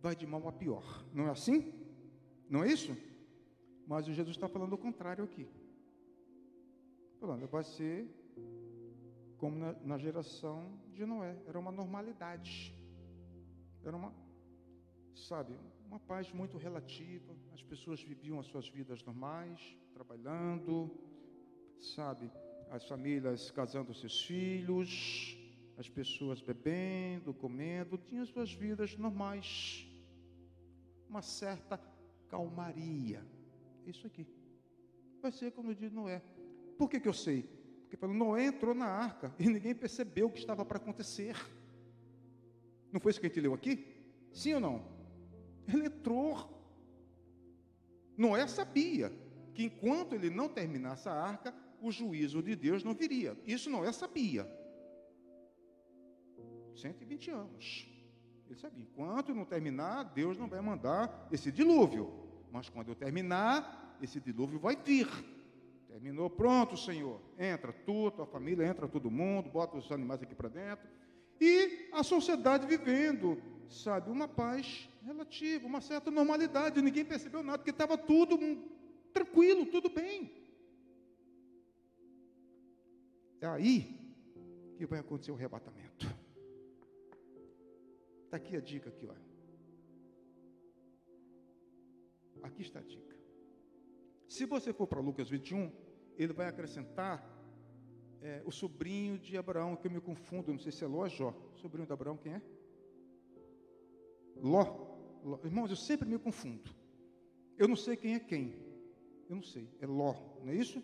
vai 0.02 0.18
de 0.18 0.27
mal 0.27 0.45
a 0.49 0.52
pior. 0.52 1.06
Não 1.14 1.27
é 1.27 1.30
assim? 1.30 1.73
Não 2.49 2.61
é 2.61 2.68
isso? 2.68 2.94
Mas 3.88 4.06
o 4.06 4.11
Jesus 4.11 4.35
está 4.35 4.49
falando 4.49 4.73
o 4.73 4.77
contrário 4.77 5.23
aqui. 5.23 5.48
Falando, 7.22 7.48
vai 7.48 7.64
ser 7.64 8.06
como 9.44 9.57
na, 9.57 9.74
na 9.84 9.98
geração 9.98 10.72
de 10.94 11.06
Noé. 11.06 11.36
Era 11.45 11.60
uma 11.60 11.70
normalidade. 11.70 12.74
Era 13.84 13.98
uma, 13.98 14.14
sabe, 15.14 15.53
uma 15.86 15.99
paz 15.99 16.32
muito 16.32 16.57
relativa. 16.57 17.36
As 17.53 17.61
pessoas 17.61 18.02
viviam 18.02 18.40
as 18.40 18.45
suas 18.45 18.70
vidas 18.70 19.03
normais, 19.03 19.60
trabalhando, 19.94 20.90
sabe, 21.78 22.32
as 22.72 22.88
famílias 22.88 23.52
casando 23.52 23.94
seus 23.94 24.24
filhos, 24.24 25.38
as 25.78 25.90
pessoas 25.90 26.40
bebendo, 26.40 27.34
comendo, 27.34 27.98
tinham 27.98 28.26
suas 28.26 28.53
vidas 28.53 28.95
normais. 28.95 29.86
Uma 31.10 31.22
certa 31.22 31.78
calmaria. 32.30 33.22
Isso 33.86 34.07
aqui. 34.07 34.26
Vai 35.22 35.34
ser 35.34 35.52
como 35.52 35.76
diz 35.76 35.91
Noé. 35.91 36.22
Por 36.78 36.90
que, 36.90 36.98
que 36.98 37.10
eu 37.10 37.14
sei? 37.14 37.62
Porque 37.98 38.07
Noé 38.07 38.48
entrou 38.48 38.74
na 38.74 38.88
arca 38.88 39.32
e 39.38 39.48
ninguém 39.48 39.76
percebeu 39.76 40.26
o 40.26 40.32
que 40.32 40.40
estava 40.40 40.65
para 40.65 40.78
acontecer. 40.78 41.36
Não 42.91 42.99
foi 42.99 43.11
isso 43.11 43.20
que 43.20 43.28
a 43.28 43.30
gente 43.30 43.40
leu 43.40 43.53
aqui? 43.53 43.86
Sim 44.32 44.56
ou 44.56 44.60
não? 44.60 44.86
Ele 45.68 45.86
entrou. 45.86 46.49
Noé 48.18 48.48
sabia 48.48 49.11
que 49.53 49.64
enquanto 49.64 50.14
ele 50.14 50.32
não 50.32 50.49
terminasse 50.49 51.07
a 51.07 51.14
arca, 51.14 51.53
o 51.80 51.91
juízo 51.91 52.41
de 52.41 52.56
Deus 52.56 52.84
não 52.84 52.95
viria. 52.95 53.38
Isso 53.45 53.70
Noé 53.70 53.91
sabia. 53.91 54.48
120 56.76 57.30
anos. 57.30 57.88
Ele 58.48 58.60
sabia, 58.60 58.84
enquanto 58.84 59.36
não 59.36 59.45
terminar, 59.45 60.03
Deus 60.03 60.36
não 60.38 60.48
vai 60.48 60.61
mandar 60.61 61.28
esse 61.32 61.52
dilúvio. 61.52 62.11
Mas 62.52 62.70
quando 62.70 62.90
eu 62.90 62.95
terminar, 62.95 63.98
esse 64.02 64.20
dilúvio 64.20 64.60
vai 64.60 64.76
vir. 64.76 65.07
Terminou, 65.94 66.28
pronto, 66.28 66.76
Senhor. 66.76 67.22
Entra 67.38 67.72
tu, 67.72 68.10
tua 68.10 68.26
família, 68.26 68.65
entra 68.65 68.88
todo 68.88 69.11
mundo, 69.11 69.52
bota 69.52 69.78
os 69.78 69.91
animais 69.91 70.24
aqui 70.24 70.34
para 70.34 70.49
dentro. 70.49 70.90
E 71.40 71.88
a 71.91 72.02
sociedade 72.02 72.65
vivendo, 72.65 73.40
sabe, 73.70 74.10
uma 74.10 74.28
paz 74.28 74.90
relativa, 75.06 75.68
uma 75.68 75.82
certa 75.82 76.10
normalidade. 76.10 76.82
Ninguém 76.82 77.06
percebeu 77.06 77.44
nada, 77.44 77.60
porque 77.60 77.70
estava 77.70 77.95
tudo 77.95 78.40
tranquilo, 79.14 79.68
tudo 79.68 79.88
bem. 79.88 80.32
É 83.40 83.45
aí 83.45 84.15
que 84.76 84.88
vai 84.88 84.98
acontecer 84.98 85.32
o 85.32 85.36
arrebatamento. 85.36 86.07
Está 88.26 88.38
aqui 88.38 88.56
a 88.56 88.61
dica 88.61 88.90
aqui, 88.90 89.06
ó. 89.06 89.14
Aqui 92.41 92.64
está 92.64 92.80
a 92.80 92.84
dica. 92.84 93.14
Se 94.28 94.45
você 94.45 94.74
for 94.74 94.88
para 94.88 94.99
Lucas 94.99 95.30
21, 95.30 95.72
ele 96.18 96.34
vai 96.34 96.48
acrescentar 96.48 97.30
é, 98.22 98.41
o 98.45 98.52
sobrinho 98.52 99.18
de 99.18 99.38
Abraão, 99.38 99.76
que 99.76 99.88
eu 99.88 99.91
me 99.91 99.99
confundo, 99.99 100.52
não 100.52 100.60
sei 100.60 100.72
se 100.72 100.84
é 100.84 100.88
Ló 100.88 100.99
ou 100.99 101.10
Jó. 101.10 101.34
Sobrinho 101.56 101.85
de 101.85 101.94
Abraão, 101.94 102.18
quem 102.18 102.34
é? 102.34 102.41
Ló. 104.38 104.64
Ló. 105.23 105.40
Irmãos, 105.44 105.69
eu 105.69 105.76
sempre 105.76 106.07
me 106.07 106.18
confundo. 106.18 106.69
Eu 107.57 107.68
não 107.68 107.76
sei 107.76 107.95
quem 107.95 108.15
é 108.15 108.19
quem. 108.19 108.56
Eu 109.30 109.35
não 109.35 109.44
sei. 109.44 109.69
É 109.80 109.85
Ló, 109.85 110.15
não 110.44 110.52
é 110.52 110.56
isso? 110.56 110.81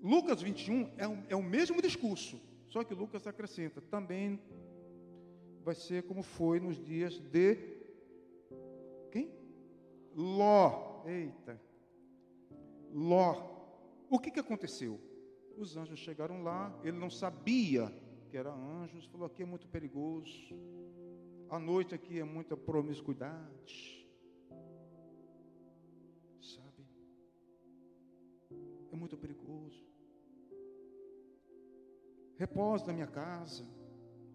Lucas 0.00 0.42
21 0.42 0.92
é, 0.96 1.08
um, 1.08 1.24
é 1.28 1.34
o 1.34 1.42
mesmo 1.42 1.82
discurso, 1.82 2.40
só 2.68 2.84
que 2.84 2.94
Lucas 2.94 3.26
acrescenta, 3.26 3.80
também 3.80 4.40
vai 5.64 5.74
ser 5.74 6.04
como 6.04 6.22
foi 6.22 6.60
nos 6.60 6.78
dias 6.78 7.18
de 7.18 7.56
quem? 9.10 9.30
Ló. 10.14 11.02
Eita. 11.04 11.60
Ló. 12.92 13.57
O 14.08 14.18
que, 14.18 14.30
que 14.30 14.40
aconteceu? 14.40 15.00
Os 15.56 15.76
anjos 15.76 15.98
chegaram 15.98 16.42
lá, 16.42 16.78
ele 16.82 16.98
não 16.98 17.10
sabia 17.10 17.92
que 18.30 18.36
eram 18.36 18.82
anjos, 18.82 19.06
falou: 19.06 19.26
aqui 19.26 19.42
é 19.42 19.46
muito 19.46 19.66
perigoso, 19.68 20.54
a 21.48 21.58
noite 21.58 21.94
aqui 21.94 22.18
é 22.18 22.24
muita 22.24 22.56
promiscuidade. 22.56 24.06
Sabe? 26.40 26.86
É 28.92 28.96
muito 28.96 29.16
perigoso 29.16 29.88
repose 32.38 32.86
na 32.86 32.92
minha 32.92 33.06
casa. 33.06 33.66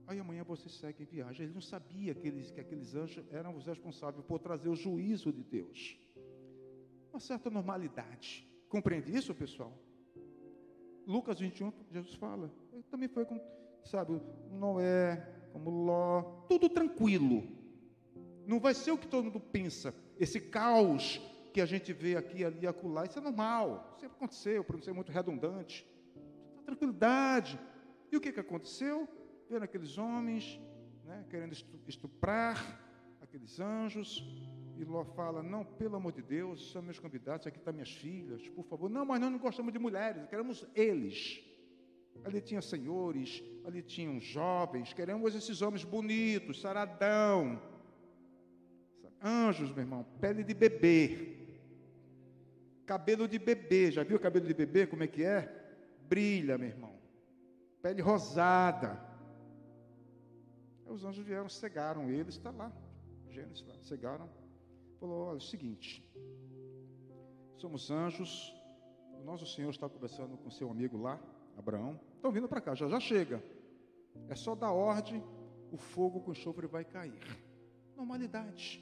Aí 0.06 0.20
amanhã 0.20 0.44
você 0.44 0.68
segue 0.68 1.04
em 1.04 1.06
viagem. 1.06 1.46
Ele 1.46 1.54
não 1.54 1.62
sabia 1.62 2.14
que, 2.14 2.28
eles, 2.28 2.52
que 2.52 2.60
aqueles 2.60 2.94
anjos 2.94 3.26
eram 3.32 3.56
os 3.56 3.66
responsáveis 3.66 4.24
por 4.26 4.40
trazer 4.40 4.68
o 4.68 4.76
juízo 4.76 5.32
de 5.32 5.42
Deus. 5.42 5.98
Uma 7.10 7.22
certa 7.22 7.50
normalidade. 7.50 8.46
Compreende 8.74 9.16
isso, 9.16 9.36
pessoal? 9.36 9.72
Lucas 11.06 11.40
21, 11.40 11.72
Jesus 11.92 12.16
fala. 12.16 12.52
Ele 12.72 12.82
também 12.90 13.08
foi 13.08 13.24
com, 13.24 13.40
sabe, 13.84 14.20
Noé, 14.50 15.18
como 15.52 15.70
Ló, 15.70 16.24
tudo 16.50 16.68
tranquilo. 16.68 17.44
Não 18.48 18.60
vai 18.60 18.74
ser 18.74 18.90
o 18.90 18.98
que 18.98 19.06
todo 19.06 19.26
mundo 19.26 19.40
pensa. 19.40 19.94
Esse 20.20 20.40
caos 20.40 21.22
que 21.54 21.62
a 21.62 21.68
gente 21.68 21.94
vê 21.94 22.16
aqui, 22.16 22.44
ali, 22.44 22.66
acolá, 22.66 23.06
isso 23.06 23.20
é 23.20 23.22
normal. 23.22 23.96
Sempre 24.00 24.16
aconteceu, 24.16 24.64
para 24.64 24.76
não 24.76 24.82
ser 24.82 24.92
muito 24.92 25.12
redundante. 25.12 25.86
Tranquilidade, 26.66 27.60
e 28.12 28.18
o 28.18 28.20
que, 28.20 28.32
que 28.32 28.40
aconteceu? 28.40 29.08
Vendo 29.48 29.62
aqueles 29.62 30.00
homens 30.00 30.60
né, 31.06 31.24
querendo 31.30 31.54
estuprar 31.88 32.58
aqueles 33.22 33.60
anjos. 33.60 34.24
E 34.78 34.84
Ló 34.84 35.04
fala: 35.04 35.44
Não, 35.44 35.64
pelo 35.64 35.96
amor 35.96 36.12
de 36.12 36.22
Deus, 36.22 36.72
são 36.72 36.82
meus 36.82 37.00
convidados, 37.00 37.48
aqui 37.48 37.58
estão 37.58 37.74
minhas 37.74 37.92
filhas, 37.92 38.48
por 38.50 38.64
favor. 38.66 38.90
Não, 38.90 39.06
mas 39.06 39.20
nós 39.20 39.32
não 39.32 39.40
gostamos 39.40 39.72
de 39.72 39.80
mulheres, 39.80 40.26
queremos 40.28 40.66
eles. 40.76 41.42
Ali 42.24 42.42
tinha 42.42 42.62
senhores, 42.62 43.44
ali 43.66 43.82
tinham 43.82 44.20
jovens, 44.20 44.94
queremos 44.94 45.36
esses 45.36 45.62
homens 45.62 45.84
bonitos, 45.84 46.62
saradão. 46.62 47.62
Anjos, 49.22 49.72
meu 49.72 49.80
irmão, 49.80 50.06
pele 50.20 50.44
de 50.44 50.54
bebê. 50.54 51.38
Cabelo 52.86 53.28
de 53.28 53.40
bebê, 53.40 53.92
já 53.92 54.04
viu 54.04 54.18
o 54.18 54.20
cabelo 54.20 54.46
de 54.46 54.54
bebê 54.54 54.86
como 54.86 55.04
é 55.04 55.08
que 55.08 55.24
é? 55.24 55.50
Brilha, 56.08 56.58
meu 56.58 56.68
irmão 56.68 56.94
pele 57.84 58.02
rosada. 58.02 58.98
Aí 60.86 60.94
os 60.94 61.04
anjos 61.04 61.26
vieram, 61.26 61.50
cegaram 61.50 62.10
ele, 62.10 62.30
está 62.30 62.50
lá, 62.50 62.72
Gênesis 63.30 63.68
lá, 63.68 63.76
cegaram. 63.82 64.30
Falou: 65.04 65.26
olha, 65.26 65.36
é 65.36 65.38
o 65.38 65.42
seguinte, 65.42 66.02
somos 67.58 67.92
anjos. 67.92 68.56
O 69.20 69.24
nosso 69.26 69.46
Senhor 69.46 69.70
está 69.70 69.90
conversando 69.90 70.38
com 70.38 70.50
seu 70.50 70.72
amigo 70.72 70.98
lá, 70.98 71.20
Abraão. 71.58 72.00
Estão 72.16 72.32
vindo 72.32 72.48
para 72.48 72.62
cá, 72.62 72.74
já 72.74 72.88
já 72.88 73.02
chega. 73.02 73.44
É 74.30 74.36
só 74.36 74.56
dar 74.56 74.72
ordem, 74.72 75.22
o 75.74 75.78
fogo 75.78 76.22
com 76.22 76.32
enxofre 76.32 76.68
vai 76.68 76.86
cair. 76.86 77.20
Normalidade. 77.98 78.82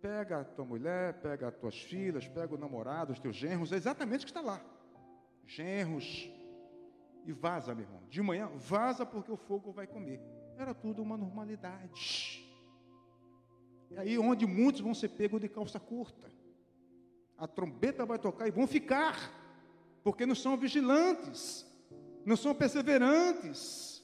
Pega 0.00 0.42
a 0.42 0.44
tua 0.44 0.64
mulher, 0.64 1.20
pega 1.22 1.48
as 1.48 1.56
tuas 1.56 1.76
filhas, 1.82 2.28
pega 2.28 2.54
o 2.54 2.58
namorado, 2.58 3.12
os 3.12 3.18
teus 3.18 3.34
genros, 3.34 3.72
é 3.72 3.76
exatamente 3.76 4.20
o 4.22 4.26
que 4.26 4.30
está 4.30 4.40
lá. 4.40 4.64
Genros. 5.44 6.30
E 7.26 7.32
vaza, 7.32 7.74
meu 7.74 7.84
irmão. 7.84 8.04
De 8.08 8.22
manhã, 8.22 8.48
vaza 8.54 9.04
porque 9.04 9.32
o 9.32 9.36
fogo 9.36 9.72
vai 9.72 9.88
comer. 9.88 10.20
Era 10.56 10.72
tudo 10.72 11.02
uma 11.02 11.16
normalidade. 11.16 12.47
E 13.90 13.98
aí 13.98 14.18
onde 14.18 14.46
muitos 14.46 14.80
vão 14.80 14.94
ser 14.94 15.08
pegos 15.08 15.40
de 15.40 15.48
calça 15.48 15.80
curta. 15.80 16.30
A 17.36 17.46
trombeta 17.46 18.04
vai 18.04 18.18
tocar 18.18 18.46
e 18.46 18.50
vão 18.50 18.66
ficar, 18.66 19.32
porque 20.02 20.26
não 20.26 20.34
são 20.34 20.56
vigilantes, 20.56 21.66
não 22.24 22.36
são 22.36 22.54
perseverantes. 22.54 24.02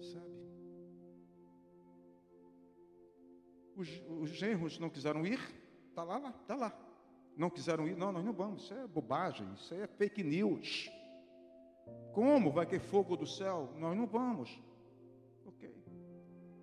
Sabe? 0.00 0.34
Os, 3.76 3.88
os 4.08 4.30
genros 4.30 4.78
não 4.78 4.88
quiseram 4.88 5.26
ir, 5.26 5.40
está 5.90 6.04
lá, 6.04 6.34
está 6.40 6.54
lá. 6.54 6.80
Não 7.36 7.50
quiseram 7.50 7.88
ir, 7.88 7.96
não, 7.96 8.12
nós 8.12 8.24
não 8.24 8.32
vamos, 8.32 8.62
isso 8.62 8.74
é 8.74 8.86
bobagem, 8.86 9.52
isso 9.54 9.74
é 9.74 9.86
fake 9.88 10.22
news. 10.22 10.88
Como 12.12 12.50
vai 12.50 12.66
ter 12.66 12.78
fogo 12.78 13.16
do 13.16 13.26
céu? 13.26 13.70
Nós 13.76 13.96
não 13.96 14.06
vamos. 14.06 14.58
Ok. 15.46 15.74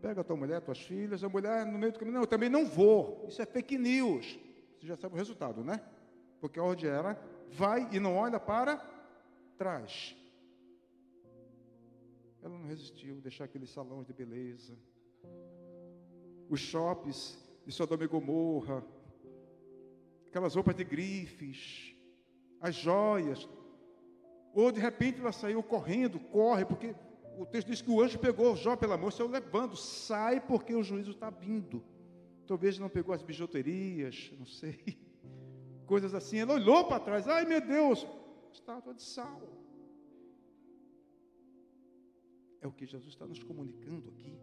Pega 0.02 0.22
a 0.22 0.24
tua 0.24 0.36
mulher, 0.36 0.62
tuas 0.62 0.80
filhas, 0.80 1.24
a 1.24 1.30
mulher 1.30 1.66
no 1.66 1.78
meio 1.78 1.92
do 1.92 2.00
caminho, 2.00 2.16
não, 2.16 2.22
eu 2.22 2.28
também 2.28 2.50
não 2.50 2.66
vou. 2.66 3.26
Isso 3.28 3.42
é 3.42 3.46
fake 3.46 3.78
news. 3.78 4.40
Você 4.80 4.88
já 4.88 4.96
sabe 4.96 5.16
o 5.16 5.18
resultado, 5.18 5.64
né? 5.64 5.82
Porque 6.40 6.60
a 6.60 6.64
ordem 6.64 6.90
era, 6.90 7.20
vai 7.50 7.88
e 7.92 8.00
não 8.00 8.16
olha 8.16 8.40
para 8.40 8.78
trás. 9.58 10.16
Ela 12.42 12.58
não 12.58 12.66
resistiu, 12.66 13.22
deixar 13.22 13.44
aqueles 13.44 13.70
salões 13.70 14.08
de 14.08 14.14
beleza, 14.14 14.76
os 16.50 16.60
shoppings 16.60 17.38
de 17.66 17.72
Sodoma 17.72 18.04
e 18.04 18.08
Gomorra, 18.08 18.84
aquelas 20.28 20.56
roupas 20.56 20.76
de 20.76 20.84
grifes, 20.84 21.96
as 22.60 22.74
joias, 22.74 23.48
ou 24.54 24.72
de 24.72 24.80
repente 24.80 25.20
ela 25.20 25.32
saiu 25.32 25.62
correndo, 25.64 26.20
corre, 26.20 26.66
porque 26.66 26.96
o 27.38 27.46
texto 27.46 27.68
diz 27.68 27.82
que 27.82 27.90
o 27.90 28.02
anjo 28.02 28.20
pegou 28.20 28.56
Jó 28.56 28.76
pela 28.76 28.98
mão, 28.98 29.10
saiu 29.10 29.30
levando, 29.30 29.76
sai 29.76 30.40
porque 30.40 30.76
o 30.76 30.84
juízo 30.84 31.12
está 31.12 31.30
vindo. 31.30 31.84
Talvez 32.46 32.78
não 32.78 32.90
pegou 32.90 33.16
as 33.16 33.22
bijuterias, 33.22 34.32
não 34.38 34.46
sei, 34.46 34.98
coisas 35.88 36.14
assim. 36.14 36.40
Ela 36.40 36.54
olhou 36.54 36.86
para 36.86 37.00
trás, 37.00 37.28
ai 37.28 37.46
meu 37.46 37.62
Deus, 37.62 38.06
estátua 38.52 38.94
de 38.94 39.04
sal. 39.04 39.42
É 42.60 42.68
o 42.68 42.72
que 42.72 42.86
Jesus 42.86 43.14
está 43.14 43.26
nos 43.26 43.42
comunicando 43.42 44.10
aqui. 44.10 44.40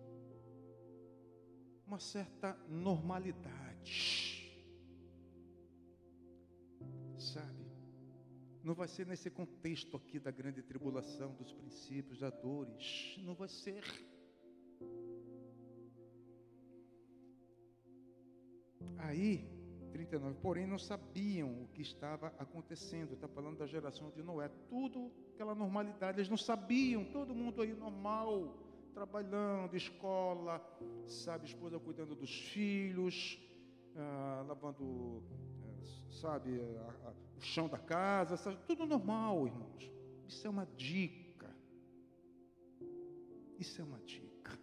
Uma 1.87 2.01
certa 2.01 2.59
normalidade. 2.69 4.18
Não 8.69 8.75
vai 8.75 8.87
ser 8.87 9.07
nesse 9.07 9.31
contexto 9.31 9.97
aqui 9.97 10.21
da 10.21 10.31
grande 10.31 10.63
tribulação, 10.63 11.33
dos 11.37 11.55
princípios, 11.55 12.19
das 12.19 12.35
dores. 12.35 13.19
Não 13.25 13.35
vai 13.35 13.49
ser. 13.49 13.83
Aí, 18.99 19.49
39, 19.91 20.37
porém 20.43 20.67
não 20.67 20.79
sabiam 20.79 21.63
o 21.63 21.69
que 21.69 21.81
estava 21.81 22.27
acontecendo. 22.39 23.15
Está 23.15 23.27
falando 23.27 23.57
da 23.57 23.67
geração 23.67 24.11
de 24.11 24.23
Noé. 24.23 24.51
Tudo 24.69 25.11
aquela 25.33 25.55
normalidade, 25.55 26.19
eles 26.19 26.29
não 26.29 26.37
sabiam. 26.37 27.07
Todo 27.07 27.35
mundo 27.35 27.63
aí 27.63 27.73
normal, 27.73 28.55
trabalhando, 28.93 29.75
escola, 29.79 30.63
sabe, 31.07 31.47
esposa 31.47 31.79
cuidando 31.79 32.15
dos 32.15 32.35
filhos, 32.51 33.41
ah, 33.97 34.45
lavando 34.47 35.23
sabe, 36.11 36.61
a, 36.61 37.09
a, 37.09 37.28
o 37.39 37.41
chão 37.41 37.69
da 37.69 37.79
casa, 37.79 38.37
sabe, 38.37 38.59
tudo 38.67 38.85
normal, 38.85 39.47
irmãos. 39.47 39.91
Isso 40.27 40.47
é 40.47 40.51
uma 40.51 40.67
dica. 40.77 41.55
Isso 43.59 43.81
é 43.81 43.85
uma 43.85 44.01
dica. 44.01 44.59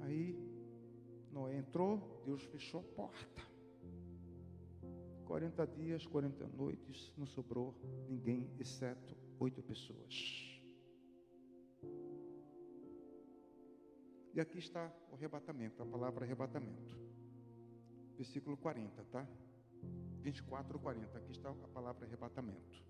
Aí 0.00 0.36
Noé 1.30 1.58
entrou, 1.58 2.22
Deus 2.24 2.42
fechou 2.44 2.80
a 2.80 2.94
porta. 2.94 3.42
40 5.26 5.66
dias, 5.68 6.06
40 6.06 6.48
noites, 6.48 7.12
não 7.16 7.26
sobrou 7.26 7.74
ninguém, 8.08 8.50
exceto 8.58 9.16
oito 9.38 9.62
pessoas. 9.62 10.48
E 14.34 14.40
aqui 14.40 14.58
está 14.58 14.92
o 15.10 15.14
arrebatamento, 15.14 15.82
a 15.82 15.86
palavra 15.86 16.24
arrebatamento 16.24 17.10
versículo 18.20 18.54
40, 18.58 19.02
tá? 19.04 19.26
24, 20.22 20.78
40. 20.78 21.18
Aqui 21.18 21.32
está 21.32 21.50
a 21.50 21.68
palavra 21.68 22.06
arrebatamento. 22.06 22.82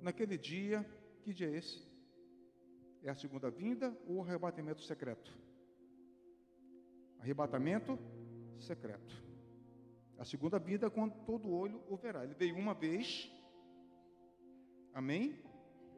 Naquele 0.00 0.36
dia, 0.38 0.84
que 1.22 1.32
dia 1.32 1.48
é 1.48 1.56
esse? 1.56 1.86
É 3.02 3.10
a 3.10 3.14
segunda 3.14 3.50
vinda 3.50 3.96
ou 4.06 4.22
arrebatamento 4.22 4.82
secreto? 4.82 5.36
Arrebatamento 7.18 7.98
secreto. 8.58 9.22
A 10.18 10.24
segunda 10.24 10.58
vinda, 10.58 10.90
quando 10.90 11.14
todo 11.24 11.50
olho 11.50 11.82
o 11.88 11.96
verá. 11.96 12.24
Ele 12.24 12.34
veio 12.34 12.56
uma 12.56 12.74
vez, 12.74 13.30
amém? 14.94 15.36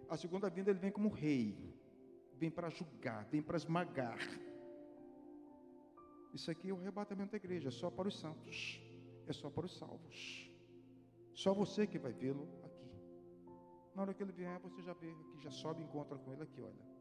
A 0.08 0.16
segunda 0.16 0.48
vinda, 0.48 0.70
ele 0.70 0.78
vem 0.78 0.90
como 0.90 1.08
rei, 1.08 1.56
vem 2.34 2.50
para 2.50 2.70
julgar, 2.70 3.24
vem 3.26 3.42
para 3.42 3.56
esmagar 3.56 4.18
isso 6.34 6.50
aqui 6.50 6.68
é 6.68 6.72
o 6.72 6.76
arrebatamento 6.76 7.30
da 7.30 7.36
igreja, 7.36 7.68
é 7.68 7.70
só 7.70 7.88
para 7.88 8.08
os 8.08 8.18
santos, 8.18 8.80
é 9.30 9.32
só 9.32 9.50
para 9.50 9.66
os 9.66 9.76
salvos. 9.76 10.50
Só 11.34 11.52
você 11.52 11.86
que 11.86 11.98
vai 11.98 12.12
vê-lo 12.12 12.48
aqui. 12.64 12.90
Na 13.94 14.02
hora 14.02 14.14
que 14.14 14.22
ele 14.22 14.32
vier, 14.32 14.58
você 14.60 14.82
já 14.82 14.92
vê 14.92 15.10
aqui, 15.10 15.40
já 15.40 15.50
sobe 15.50 15.82
e 15.82 15.84
encontra 15.84 16.18
com 16.18 16.32
ele 16.32 16.42
aqui, 16.42 16.60
olha. 16.60 16.94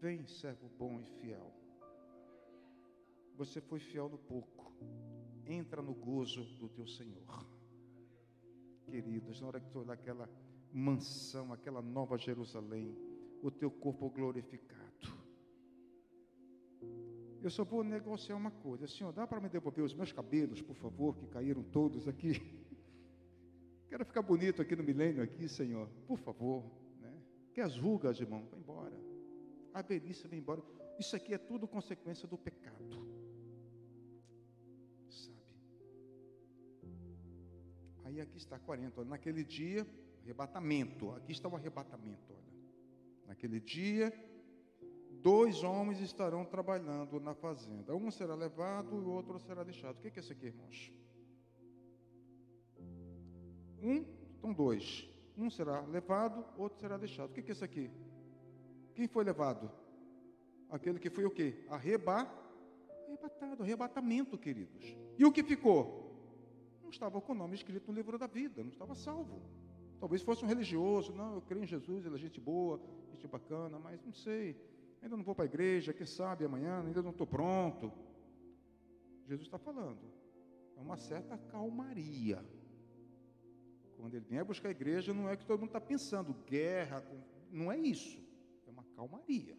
Vem, 0.00 0.26
servo 0.26 0.68
bom 0.78 1.00
e 1.00 1.06
fiel. 1.20 1.52
Você 3.36 3.60
foi 3.60 3.78
fiel 3.78 4.08
no 4.08 4.18
pouco. 4.18 4.72
Entra 5.46 5.80
no 5.82 5.94
gozo 5.94 6.44
do 6.56 6.68
teu 6.68 6.86
Senhor. 6.86 7.46
Queridos, 8.84 9.40
na 9.40 9.48
hora 9.48 9.60
que 9.60 9.70
tu 9.70 9.80
olhar 9.80 9.94
aquela 9.94 10.28
mansão, 10.72 11.52
aquela 11.52 11.82
nova 11.82 12.16
Jerusalém, 12.16 12.96
o 13.42 13.50
teu 13.50 13.70
corpo 13.70 14.10
glorificado 14.10 14.87
eu 17.42 17.50
só 17.50 17.64
vou 17.64 17.84
negociar 17.84 18.36
uma 18.36 18.50
coisa. 18.50 18.86
Senhor, 18.86 19.12
dá 19.12 19.26
para 19.26 19.40
me 19.40 19.48
devolver 19.48 19.84
os 19.84 19.94
meus 19.94 20.12
cabelos, 20.12 20.60
por 20.60 20.74
favor, 20.74 21.16
que 21.16 21.26
caíram 21.26 21.62
todos 21.62 22.08
aqui? 22.08 22.32
Quero 23.88 24.04
ficar 24.04 24.22
bonito 24.22 24.60
aqui 24.60 24.74
no 24.76 24.82
milênio 24.82 25.22
aqui, 25.22 25.48
Senhor. 25.48 25.88
Por 26.06 26.18
favor. 26.18 26.64
Né? 27.00 27.12
Que 27.54 27.60
as 27.60 27.76
rugas, 27.76 28.20
irmão, 28.20 28.46
vai 28.50 28.60
embora. 28.60 29.00
A 29.72 29.82
velhice 29.82 30.26
vai 30.26 30.38
embora. 30.38 30.62
Isso 30.98 31.14
aqui 31.14 31.32
é 31.32 31.38
tudo 31.38 31.66
consequência 31.66 32.26
do 32.28 32.36
pecado. 32.36 32.98
Sabe? 35.08 35.38
Aí 38.04 38.20
aqui 38.20 38.36
está 38.36 38.58
40. 38.58 39.00
Olha, 39.00 39.10
naquele 39.10 39.44
dia, 39.44 39.86
arrebatamento. 40.22 41.12
Aqui 41.12 41.32
está 41.32 41.48
o 41.48 41.56
arrebatamento. 41.56 42.34
Olha. 42.34 42.48
Naquele 43.26 43.60
dia 43.60 44.12
dois 45.22 45.62
homens 45.62 46.00
estarão 46.00 46.44
trabalhando 46.44 47.20
na 47.20 47.34
fazenda. 47.34 47.94
Um 47.94 48.10
será 48.10 48.34
levado 48.34 48.96
e 48.96 49.04
o 49.04 49.10
outro 49.10 49.38
será 49.38 49.62
deixado. 49.64 49.96
O 49.96 50.00
que 50.00 50.18
é 50.18 50.20
isso 50.20 50.32
aqui, 50.32 50.46
irmãos? 50.46 50.92
Um, 53.82 54.04
então 54.38 54.52
dois. 54.52 55.08
Um 55.36 55.50
será 55.50 55.80
levado, 55.82 56.44
outro 56.56 56.78
será 56.80 56.96
deixado. 56.96 57.30
O 57.30 57.32
que 57.32 57.40
é 57.40 57.52
isso 57.52 57.64
aqui? 57.64 57.90
Quem 58.94 59.06
foi 59.06 59.24
levado? 59.24 59.70
Aquele 60.70 60.98
que 60.98 61.10
foi 61.10 61.24
o 61.24 61.30
quê? 61.30 61.64
Arreba... 61.68 62.28
Arrebatado, 63.06 63.62
arrebatamento, 63.62 64.36
queridos. 64.36 64.94
E 65.16 65.24
o 65.24 65.32
que 65.32 65.42
ficou? 65.42 66.14
Não 66.82 66.90
estava 66.90 67.18
com 67.20 67.32
o 67.32 67.34
nome 67.34 67.54
escrito 67.54 67.90
no 67.90 67.94
livro 67.94 68.18
da 68.18 68.26
vida, 68.26 68.62
não 68.62 68.68
estava 68.68 68.94
salvo. 68.94 69.40
Talvez 69.98 70.22
fosse 70.22 70.44
um 70.44 70.48
religioso, 70.48 71.12
não, 71.14 71.36
eu 71.36 71.40
creio 71.40 71.64
em 71.64 71.66
Jesus, 71.66 72.04
ele 72.04 72.14
é 72.14 72.18
gente 72.18 72.38
boa, 72.38 72.78
gente 73.10 73.26
bacana, 73.26 73.78
mas 73.78 74.04
não 74.04 74.12
sei 74.12 74.56
ainda 75.02 75.16
não 75.16 75.24
vou 75.24 75.34
para 75.34 75.44
a 75.44 75.46
igreja, 75.46 75.92
quem 75.92 76.06
sabe 76.06 76.44
amanhã, 76.44 76.82
ainda 76.84 77.02
não 77.02 77.10
estou 77.10 77.26
pronto. 77.26 77.92
Jesus 79.26 79.46
está 79.46 79.58
falando, 79.58 80.00
é 80.76 80.80
uma 80.80 80.96
certa 80.96 81.36
calmaria. 81.36 82.44
Quando 83.96 84.14
ele 84.14 84.24
vem 84.24 84.42
buscar 84.44 84.68
a 84.68 84.70
igreja, 84.70 85.12
não 85.12 85.28
é 85.28 85.36
que 85.36 85.44
todo 85.44 85.60
mundo 85.60 85.70
está 85.70 85.80
pensando, 85.80 86.32
guerra, 86.46 87.04
não 87.50 87.70
é 87.70 87.78
isso, 87.78 88.18
é 88.66 88.70
uma 88.70 88.84
calmaria. 88.96 89.56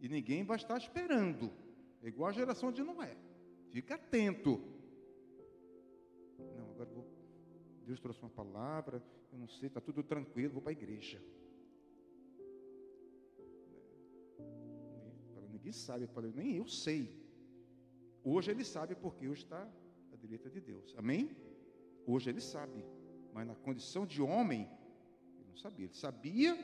E 0.00 0.08
ninguém 0.08 0.44
vai 0.44 0.56
estar 0.56 0.76
esperando. 0.76 1.50
É 2.02 2.08
igual 2.08 2.28
a 2.28 2.32
geração 2.32 2.70
de 2.70 2.82
Noé. 2.82 3.16
Fica 3.70 3.94
atento. 3.94 4.60
Não, 6.38 6.70
agora 6.70 6.90
vou. 6.90 7.06
Deus 7.86 7.98
trouxe 8.00 8.20
uma 8.20 8.30
palavra, 8.30 9.02
eu 9.32 9.38
não 9.38 9.48
sei, 9.48 9.68
está 9.68 9.80
tudo 9.80 10.02
tranquilo, 10.02 10.52
vou 10.52 10.62
para 10.62 10.72
a 10.72 10.72
igreja. 10.72 11.22
Ninguém 15.66 15.80
sabe, 15.80 16.08
nem 16.32 16.54
eu 16.54 16.68
sei. 16.68 17.12
Hoje 18.22 18.52
ele 18.52 18.64
sabe 18.64 18.94
porque 18.94 19.26
hoje 19.26 19.42
está 19.42 19.68
à 20.12 20.16
direita 20.16 20.48
de 20.48 20.60
Deus. 20.60 20.94
Amém? 20.96 21.36
Hoje 22.06 22.30
ele 22.30 22.40
sabe. 22.40 22.84
Mas 23.32 23.48
na 23.48 23.56
condição 23.56 24.06
de 24.06 24.22
homem, 24.22 24.70
ele 25.34 25.48
não 25.48 25.56
sabia. 25.56 25.86
Ele 25.86 25.94
sabia 25.94 26.54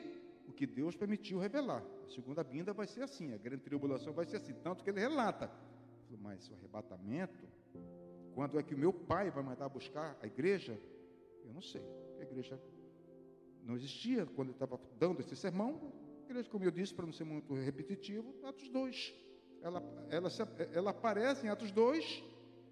o 0.46 0.52
que 0.52 0.68
Deus 0.68 0.94
permitiu 0.94 1.40
revelar. 1.40 1.84
A 2.04 2.08
segunda 2.10 2.44
vinda 2.44 2.72
vai 2.72 2.86
ser 2.86 3.02
assim, 3.02 3.32
a 3.32 3.38
grande 3.38 3.64
tribulação 3.64 4.12
vai 4.12 4.24
ser 4.24 4.36
assim. 4.36 4.54
Tanto 4.62 4.84
que 4.84 4.90
ele 4.90 5.00
relata. 5.00 5.50
Mas 6.20 6.48
o 6.48 6.54
arrebatamento, 6.54 7.44
quando 8.36 8.56
é 8.56 8.62
que 8.62 8.74
o 8.74 8.78
meu 8.78 8.92
pai 8.92 9.32
vai 9.32 9.42
mandar 9.42 9.68
buscar 9.68 10.16
a 10.22 10.28
igreja? 10.28 10.78
Eu 11.44 11.52
não 11.52 11.60
sei. 11.60 11.82
A 12.20 12.22
igreja 12.22 12.62
não 13.64 13.74
existia 13.74 14.26
quando 14.26 14.50
ele 14.50 14.56
estava 14.56 14.78
dando 14.96 15.18
esse 15.18 15.34
sermão. 15.34 15.92
Igreja, 16.32 16.48
como 16.48 16.64
eu 16.64 16.70
disse, 16.70 16.94
para 16.94 17.04
não 17.04 17.12
ser 17.12 17.24
muito 17.24 17.52
repetitivo, 17.52 18.34
Atos 18.42 18.68
2. 18.70 19.14
Ela, 19.60 19.82
ela, 20.10 20.28
ela 20.72 20.90
aparece 20.90 21.46
em 21.46 21.50
Atos 21.50 21.70
2 21.70 22.24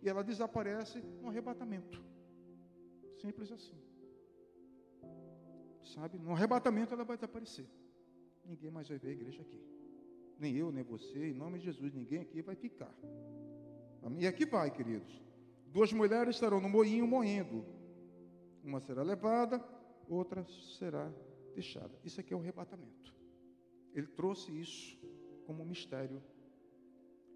e 0.02 0.08
ela 0.08 0.24
desaparece 0.24 0.98
no 1.20 1.28
arrebatamento. 1.28 2.02
Simples 3.20 3.52
assim. 3.52 3.78
Sabe? 5.94 6.18
No 6.18 6.32
arrebatamento 6.32 6.94
ela 6.94 7.04
vai 7.04 7.16
desaparecer. 7.16 7.66
Ninguém 8.44 8.70
mais 8.70 8.88
vai 8.88 8.98
ver 8.98 9.08
a 9.08 9.12
igreja 9.12 9.42
aqui. 9.42 9.62
Nem 10.38 10.56
eu, 10.56 10.72
nem 10.72 10.82
você, 10.82 11.28
em 11.28 11.34
nome 11.34 11.58
de 11.58 11.66
Jesus, 11.66 11.92
ninguém 11.92 12.20
aqui 12.20 12.40
vai 12.40 12.56
ficar. 12.56 12.94
E 14.18 14.26
aqui 14.26 14.46
vai, 14.46 14.70
queridos. 14.70 15.22
Duas 15.66 15.92
mulheres 15.92 16.36
estarão 16.36 16.60
no 16.60 16.68
moinho 16.68 17.06
moendo. 17.06 17.64
Uma 18.64 18.80
será 18.80 19.02
levada, 19.02 19.62
outra 20.08 20.46
será 20.78 21.12
deixada. 21.54 21.92
Isso 22.02 22.20
aqui 22.20 22.32
é 22.32 22.36
o 22.36 22.40
arrebatamento. 22.40 23.19
Ele 23.94 24.06
trouxe 24.06 24.52
isso 24.52 24.98
como 25.46 25.62
um 25.62 25.66
mistério, 25.66 26.22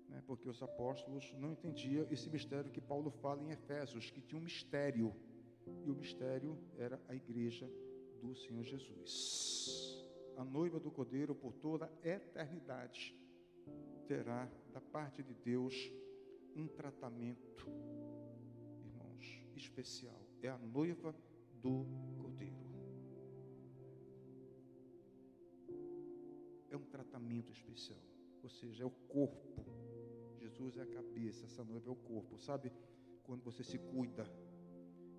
né, 0.08 0.22
porque 0.26 0.48
os 0.48 0.62
apóstolos 0.62 1.34
não 1.38 1.52
entendiam 1.52 2.06
esse 2.10 2.30
mistério 2.30 2.70
que 2.70 2.80
Paulo 2.80 3.10
fala 3.10 3.42
em 3.42 3.50
Efésios, 3.50 4.10
que 4.10 4.20
tinha 4.20 4.40
um 4.40 4.44
mistério, 4.44 5.14
e 5.84 5.90
o 5.90 5.94
mistério 5.94 6.58
era 6.78 7.00
a 7.08 7.14
igreja 7.14 7.70
do 8.20 8.34
Senhor 8.36 8.64
Jesus. 8.64 10.04
A 10.36 10.44
noiva 10.44 10.78
do 10.78 10.90
Cordeiro, 10.90 11.34
por 11.34 11.52
toda 11.54 11.86
a 11.86 12.08
eternidade, 12.08 13.16
terá 14.06 14.48
da 14.72 14.80
parte 14.80 15.22
de 15.22 15.34
Deus 15.34 15.74
um 16.54 16.66
tratamento, 16.66 17.66
irmãos, 18.80 19.46
especial. 19.56 20.20
É 20.42 20.48
a 20.48 20.58
noiva 20.58 21.14
do 21.60 21.86
Cordeiro. 22.20 22.63
É 26.74 26.76
um 26.76 26.90
tratamento 26.96 27.52
especial, 27.52 28.02
ou 28.42 28.50
seja, 28.50 28.82
é 28.82 28.86
o 28.86 28.90
corpo. 28.90 29.64
Jesus 30.40 30.76
é 30.76 30.82
a 30.82 30.86
cabeça, 30.86 31.44
essa 31.44 31.62
noiva 31.62 31.88
é 31.88 31.92
o 31.92 32.00
corpo. 32.12 32.36
Sabe 32.36 32.72
quando 33.22 33.44
você 33.44 33.62
se 33.62 33.78
cuida, 33.78 34.24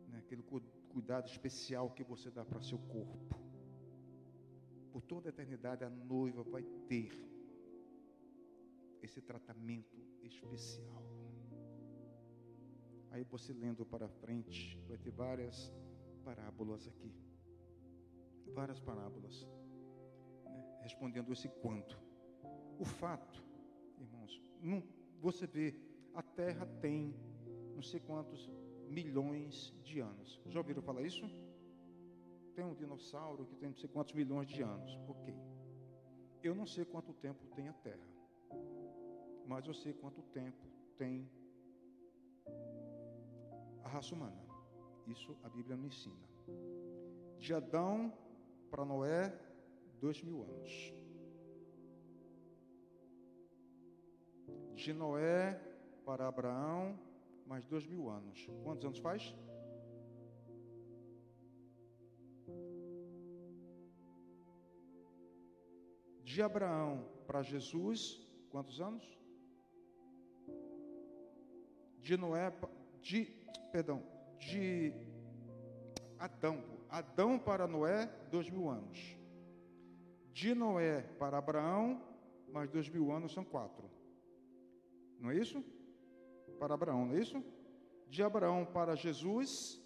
né? 0.10 0.18
aquele 0.20 0.44
cuidado 0.90 1.28
especial 1.28 1.90
que 1.92 2.04
você 2.04 2.30
dá 2.30 2.44
para 2.44 2.62
seu 2.62 2.78
corpo. 2.78 3.40
Por 4.92 5.02
toda 5.02 5.30
a 5.30 5.32
eternidade, 5.36 5.86
a 5.86 5.90
noiva 5.90 6.44
vai 6.44 6.64
ter 6.90 7.10
esse 9.02 9.22
tratamento 9.22 9.98
especial. 10.22 11.04
Aí 13.12 13.24
você 13.24 13.54
lendo 13.54 13.86
para 13.86 14.10
frente, 14.10 14.78
vai 14.90 14.98
ter 14.98 15.12
várias 15.12 15.74
parábolas 16.22 16.86
aqui. 16.86 17.14
Várias 18.54 18.82
parábolas. 18.82 19.48
Respondendo 20.86 21.34
esse 21.34 21.50
quanto. 21.64 22.00
O 22.80 22.86
fato, 22.86 23.44
irmãos, 24.00 24.40
não, 24.62 24.84
você 25.20 25.48
vê, 25.48 25.76
a 26.14 26.22
Terra 26.22 26.68
tem 26.80 27.16
não 27.74 27.82
sei 27.82 28.00
quantos 28.00 28.52
milhões 28.88 29.74
de 29.84 30.00
anos. 30.00 30.40
Já 30.46 30.60
ouviram 30.60 30.84
falar 30.84 31.02
isso? 31.02 31.26
Tem 32.56 32.64
um 32.64 32.76
dinossauro 32.76 33.48
que 33.48 33.56
tem 33.56 33.70
não 33.70 33.76
sei 33.76 33.90
quantos 33.90 34.14
milhões 34.14 34.48
de 34.48 34.62
anos. 34.62 34.92
Ok. 35.08 35.36
Eu 36.44 36.54
não 36.54 36.68
sei 36.68 36.86
quanto 36.86 37.12
tempo 37.14 37.48
tem 37.56 37.68
a 37.68 37.74
Terra. 37.74 38.08
Mas 39.48 39.66
eu 39.66 39.74
sei 39.74 39.92
quanto 39.92 40.22
tempo 40.40 40.68
tem 41.00 41.28
a 43.84 43.90
raça 43.90 44.14
humana. 44.14 44.40
Isso 45.08 45.36
a 45.44 45.50
Bíblia 45.50 45.76
nos 45.76 45.96
ensina. 45.96 46.28
De 47.40 47.56
Adão 47.56 48.14
para 48.70 48.86
Noé, 48.86 49.45
dois 50.00 50.22
mil 50.22 50.44
anos. 50.44 50.94
De 54.76 54.94
Noé 54.94 55.60
para 56.06 56.28
Abraão, 56.28 57.00
mais 57.48 57.66
dois 57.66 57.86
mil 57.86 58.10
anos. 58.10 58.48
Quantos 58.64 58.86
anos 58.86 59.00
faz? 59.00 59.34
De 66.24 66.42
Abraão 66.42 67.08
para 67.26 67.42
Jesus, 67.42 68.22
quantos 68.50 68.82
anos? 68.82 69.04
De 72.02 72.18
Noé, 72.18 72.54
de, 73.02 73.26
perdão, 73.72 74.04
de 74.38 74.94
Adão, 76.20 76.64
Adão 76.90 77.40
para 77.40 77.66
Noé, 77.68 78.06
dois 78.30 78.50
mil 78.50 78.70
anos. 78.70 79.25
De 80.40 80.54
Noé 80.54 81.02
para 81.18 81.38
Abraão, 81.38 82.02
mais 82.50 82.70
dois 82.70 82.90
mil 82.90 83.10
anos 83.10 83.32
são 83.32 83.46
quatro. 83.46 83.90
Não 85.18 85.32
é 85.32 85.36
isso? 85.38 85.64
Para 86.60 86.74
Abraão, 86.74 87.06
não 87.06 87.16
é 87.16 87.22
isso? 87.22 87.42
De 88.10 88.22
Abraão 88.22 88.66
para 88.66 88.98
Jesus, 88.98 89.82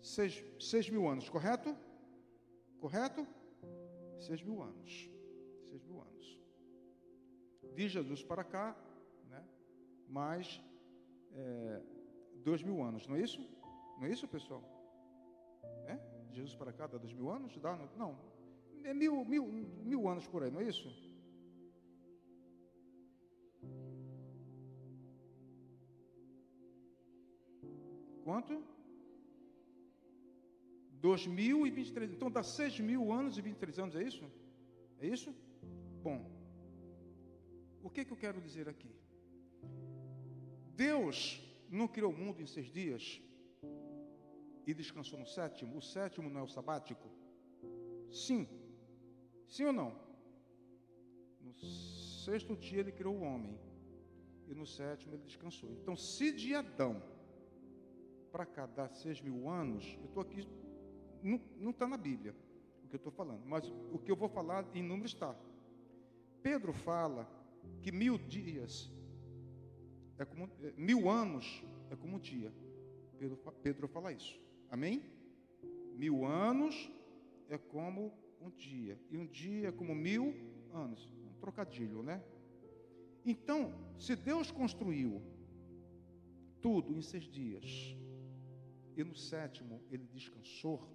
seis, 0.00 0.44
seis 0.60 0.88
mil 0.88 1.08
anos, 1.08 1.28
correto? 1.28 1.76
Correto? 2.78 3.26
Seis 4.20 4.40
mil 4.40 4.62
anos. 4.62 5.10
Seis 5.64 5.82
mil 5.82 6.00
anos. 6.00 6.38
De 7.74 7.88
Jesus 7.88 8.22
para 8.22 8.44
cá, 8.44 8.76
né? 9.28 9.44
mais 10.08 10.62
é, 11.32 11.82
dois 12.36 12.62
mil 12.62 12.80
anos, 12.84 13.04
não 13.08 13.16
é 13.16 13.20
isso? 13.20 13.40
Não 13.98 14.06
é 14.06 14.10
isso, 14.10 14.28
pessoal? 14.28 14.62
É? 15.88 15.98
Jesus 16.30 16.54
para 16.54 16.72
cá 16.72 16.86
dá 16.86 16.98
dois 16.98 17.12
mil 17.12 17.28
anos? 17.28 17.58
Dá? 17.58 17.76
Não. 17.96 18.29
É 18.84 18.94
mil, 18.94 19.24
mil, 19.24 19.46
mil 19.84 20.08
anos 20.08 20.26
por 20.26 20.42
aí, 20.42 20.50
não 20.50 20.60
é 20.60 20.64
isso? 20.64 20.88
Quanto? 28.24 28.62
2023. 31.00 32.12
Então 32.12 32.30
dá 32.30 32.42
6 32.42 32.80
mil 32.80 33.12
anos 33.12 33.38
e 33.38 33.42
23 33.42 33.78
anos, 33.78 33.96
é 33.96 34.02
isso? 34.02 34.24
É 35.00 35.06
isso? 35.06 35.34
Bom, 36.02 36.18
o 37.82 37.90
que, 37.90 38.04
que 38.04 38.12
eu 38.12 38.16
quero 38.16 38.40
dizer 38.40 38.68
aqui? 38.68 38.90
Deus 40.74 41.40
não 41.68 41.88
criou 41.88 42.12
o 42.12 42.16
mundo 42.16 42.40
em 42.42 42.46
seis 42.46 42.70
dias 42.70 43.20
e 44.66 44.74
descansou 44.74 45.18
no 45.18 45.26
sétimo? 45.26 45.76
O 45.76 45.82
sétimo 45.82 46.28
não 46.28 46.40
é 46.40 46.44
o 46.44 46.48
sabático? 46.48 47.08
Sim. 48.10 48.59
Sim 49.50 49.64
ou 49.64 49.72
não? 49.72 49.92
No 51.40 51.52
sexto 52.24 52.56
dia 52.56 52.80
ele 52.80 52.92
criou 52.92 53.16
o 53.16 53.22
homem 53.22 53.58
e 54.46 54.54
no 54.54 54.64
sétimo 54.64 55.14
ele 55.14 55.24
descansou. 55.24 55.70
Então, 55.72 55.96
se 55.96 56.30
de 56.32 56.54
Adão 56.54 57.02
para 58.30 58.46
cá 58.46 58.66
dá 58.66 58.88
seis 58.88 59.20
mil 59.20 59.48
anos, 59.48 59.84
eu 59.98 60.06
estou 60.06 60.22
aqui, 60.22 60.46
não 61.58 61.70
está 61.70 61.86
na 61.88 61.96
Bíblia 61.96 62.34
o 62.84 62.88
que 62.88 62.94
eu 62.94 62.98
estou 62.98 63.12
falando, 63.12 63.44
mas 63.44 63.68
o 63.92 63.98
que 63.98 64.10
eu 64.10 64.16
vou 64.16 64.28
falar 64.28 64.64
em 64.72 64.82
números 64.82 65.12
está. 65.12 65.36
Pedro 66.42 66.72
fala 66.72 67.28
que 67.82 67.90
mil 67.90 68.16
dias 68.18 68.90
é 70.16 70.24
como 70.24 70.48
é, 70.62 70.72
mil 70.76 71.10
anos 71.10 71.64
é 71.90 71.96
como 71.96 72.16
um 72.16 72.20
dia. 72.20 72.52
Pedro, 73.18 73.36
Pedro 73.62 73.88
fala 73.88 74.12
isso. 74.12 74.40
Amém? 74.70 75.02
Mil 75.96 76.24
anos 76.24 76.90
é 77.48 77.58
como 77.58 78.12
um 78.40 78.50
dia. 78.50 78.98
E 79.10 79.16
um 79.16 79.26
dia 79.26 79.72
como 79.72 79.94
mil 79.94 80.34
anos. 80.72 81.08
Um 81.28 81.40
trocadilho, 81.40 82.02
né? 82.02 82.22
Então, 83.24 83.74
se 83.98 84.16
Deus 84.16 84.50
construiu 84.50 85.22
tudo 86.60 86.94
em 86.94 87.02
seis 87.02 87.24
dias, 87.24 87.96
e 88.96 89.04
no 89.04 89.14
sétimo 89.14 89.82
ele 89.90 90.06
descansou, 90.06 90.88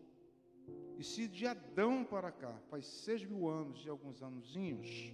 e 0.98 1.04
se 1.04 1.28
de 1.28 1.46
Adão 1.46 2.04
para 2.04 2.32
cá 2.32 2.58
faz 2.70 2.86
seis 2.86 3.24
mil 3.24 3.48
anos 3.48 3.86
e 3.86 3.90
alguns 3.90 4.22
anozinhos, 4.24 5.14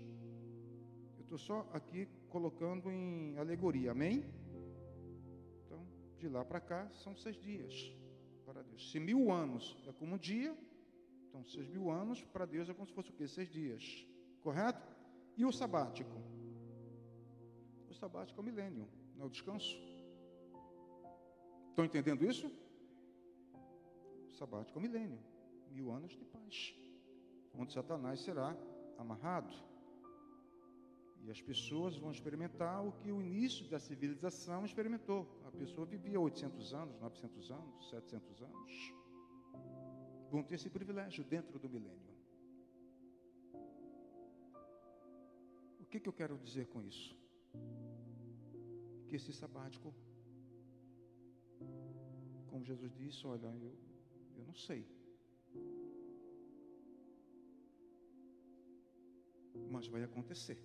Estou 1.32 1.40
só 1.40 1.70
aqui 1.72 2.10
colocando 2.28 2.92
em 2.92 3.38
alegoria, 3.38 3.92
amém? 3.92 4.26
Então, 5.66 5.82
de 6.18 6.28
lá 6.28 6.44
para 6.44 6.60
cá 6.60 6.90
são 6.92 7.16
seis 7.16 7.38
dias 7.38 7.96
para 8.46 8.62
Deus. 8.62 8.92
Se 8.92 9.00
mil 9.00 9.32
anos 9.32 9.82
é 9.88 9.94
como 9.94 10.16
um 10.16 10.18
dia, 10.18 10.54
então 11.32 11.46
seis 11.46 11.66
mil 11.70 11.90
anos 11.90 12.22
para 12.26 12.46
Deus 12.46 12.68
é 12.70 12.74
como 12.74 12.86
se 12.86 12.94
fosse 12.94 13.10
o 13.10 13.14
quê? 13.14 13.26
Seis 13.26 13.50
dias, 13.50 14.06
correto? 14.42 14.86
E 15.38 15.46
o 15.46 15.52
sabático? 15.52 16.12
O 17.90 17.94
sabático 17.94 18.38
é 18.40 18.42
o 18.42 18.46
milênio, 18.46 18.86
não 19.16 19.24
é 19.24 19.28
o 19.28 19.30
descanso. 19.30 19.78
Estão 21.70 21.86
entendendo 21.86 22.26
isso? 22.26 22.52
O 24.28 24.34
sabático 24.34 24.78
é 24.78 24.80
o 24.80 24.84
milênio, 24.84 25.20
mil 25.72 25.90
anos 25.90 26.12
de 26.12 26.26
paz, 26.26 26.76
onde 27.58 27.72
Satanás 27.72 28.20
será 28.20 28.54
amarrado. 28.98 29.56
E 31.24 31.32
as 31.32 31.42
pessoas 31.42 31.96
vão 31.98 32.12
experimentar 32.12 32.86
o 32.86 32.92
que 32.92 33.10
o 33.10 33.22
início 33.22 33.70
da 33.70 33.80
civilização 33.80 34.66
experimentou. 34.66 35.26
A 35.46 35.52
pessoa 35.52 35.86
vivia 35.86 36.20
800 36.20 36.74
anos, 36.74 37.00
900 37.00 37.52
anos, 37.52 37.90
700 37.90 38.42
anos. 38.42 39.01
Vão 40.32 40.42
ter 40.44 40.56
esse 40.56 40.70
privilégio 40.70 41.24
dentro 41.26 41.60
do 41.60 41.70
milênio. 41.70 42.16
O 45.82 45.86
que, 45.92 46.00
que 46.00 46.08
eu 46.08 46.14
quero 46.14 46.38
dizer 46.38 46.68
com 46.68 46.82
isso? 46.82 47.14
Que 49.08 49.18
esse 49.18 49.34
sabático, 49.34 49.94
como 52.48 52.64
Jesus 52.64 52.94
disse, 52.94 53.28
olha, 53.28 53.48
eu, 53.48 53.74
eu 54.38 54.46
não 54.46 54.56
sei. 54.56 54.88
Mas 59.70 59.88
vai 59.88 60.04
acontecer. 60.04 60.58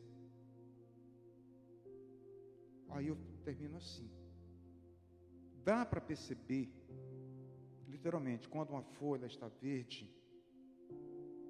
Aí 2.91 3.09
eu 3.09 3.17
termino 3.45 3.77
assim. 3.79 4.09
Dá 5.65 5.85
para 5.85 6.01
perceber, 6.01 6.73
literalmente, 7.97 8.49
quando 8.49 8.71
uma 8.71 8.83
folha 8.83 9.27
está 9.27 9.49
verde, 9.49 10.05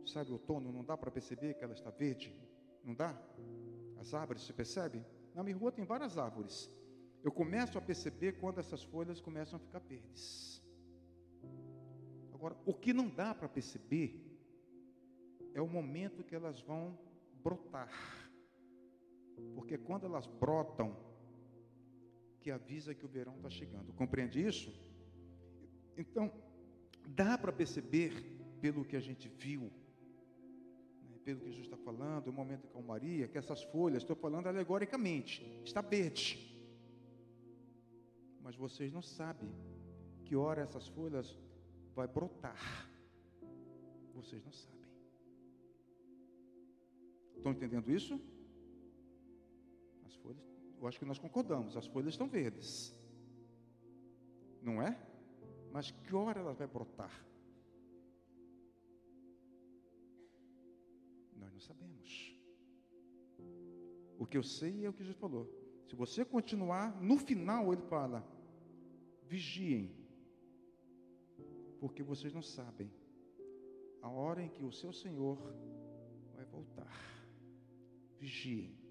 sabe, 0.07 0.31
outono, 0.33 0.73
não 0.73 0.85
dá 0.85 0.97
para 0.97 1.11
perceber 1.11 1.55
que 1.55 1.65
ela 1.65 1.75
está 1.75 1.91
verde? 1.91 2.33
Não 2.85 2.95
dá? 2.95 3.13
As 3.99 4.15
árvores, 4.15 4.43
você 4.43 4.53
percebe? 4.53 5.05
Na 5.35 5.43
minha 5.43 5.57
rua 5.57 5.73
tem 5.73 5.85
várias 5.85 6.17
árvores. 6.17 6.71
Eu 7.23 7.33
começo 7.33 7.77
a 7.77 7.81
perceber 7.81 8.33
quando 8.41 8.61
essas 8.61 8.83
folhas 8.85 9.21
começam 9.21 9.57
a 9.57 9.61
ficar 9.61 9.81
verdes. 9.81 10.63
Agora, 12.33 12.57
o 12.65 12.73
que 12.73 12.93
não 12.93 13.09
dá 13.09 13.35
para 13.35 13.49
perceber 13.49 14.09
é 15.53 15.61
o 15.61 15.67
momento 15.67 16.23
que 16.23 16.35
elas 16.35 16.61
vão 16.61 16.97
brotar. 17.43 17.93
Porque 19.55 19.77
quando 19.77 20.07
elas 20.07 20.27
brotam, 20.27 20.97
que 22.41 22.51
avisa 22.53 22.95
que 22.95 23.05
o 23.05 23.09
verão 23.09 23.35
está 23.37 23.51
chegando. 23.51 23.93
Compreende 23.93 24.41
isso? 24.41 24.71
Então, 25.97 26.33
dá 27.07 27.37
para 27.39 27.53
perceber 27.53 28.13
pelo 28.61 28.85
que 28.85 28.97
a 28.97 29.01
gente 29.01 29.29
viu, 29.29 29.63
né, 31.09 31.19
pelo 31.25 31.41
que 31.41 31.51
Jesus 31.51 31.67
está 31.67 31.77
falando, 31.77 32.29
o 32.29 32.33
momento 32.33 32.63
de 32.63 32.69
calmaria, 32.69 33.29
que 33.29 33.39
essas 33.39 33.63
folhas, 33.63 34.03
estou 34.03 34.17
falando 34.17 34.47
alegoricamente, 34.47 35.45
está 35.65 35.81
verde. 35.81 36.55
Mas 38.43 38.55
vocês 38.57 38.93
não 38.93 39.03
sabem 39.03 39.51
que 40.25 40.37
hora 40.37 40.63
essas 40.63 40.87
folhas 40.89 41.39
vai 41.95 42.07
brotar. 42.07 42.89
Vocês 44.15 44.45
não 44.45 44.53
sabem. 44.53 44.77
Estão 47.37 47.53
entendendo 47.53 47.91
isso? 47.91 48.21
As 50.05 50.15
folhas 50.17 50.47
eu 50.81 50.87
acho 50.87 50.99
que 50.99 51.05
nós 51.05 51.19
concordamos, 51.19 51.77
as 51.77 51.87
folhas 51.87 52.11
estão 52.11 52.29
verdes. 52.29 52.95
Não 54.63 54.83
é? 54.83 54.99
Mas 55.73 55.91
que 55.91 56.15
hora 56.15 56.41
ela 56.41 56.53
vai 56.53 56.67
brotar? 56.67 57.13
Nós 61.37 61.53
não 61.53 61.61
sabemos. 61.61 62.37
O 64.19 64.27
que 64.27 64.37
eu 64.37 64.43
sei 64.43 64.85
é 64.85 64.89
o 64.89 64.93
que 64.93 65.05
Jesus 65.05 65.21
falou. 65.21 65.47
Se 65.87 65.95
você 65.95 66.25
continuar, 66.25 67.01
no 67.01 67.19
final 67.19 67.73
ele 67.73 67.83
fala: 67.83 68.27
vigiem, 69.25 69.95
porque 71.81 72.03
vocês 72.03 72.33
não 72.33 72.43
sabem 72.43 72.91
a 74.01 74.09
hora 74.09 74.43
em 74.43 74.49
que 74.49 74.65
o 74.65 74.73
seu 74.73 74.93
Senhor 74.93 75.37
vai 76.35 76.45
voltar. 76.47 76.91
Vigiem. 78.19 78.87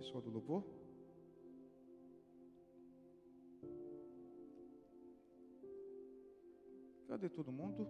pessoal 0.00 0.22
do 0.22 0.30
louvor? 0.30 0.79
Cadê 7.10 7.28
todo 7.28 7.50
mundo? 7.50 7.88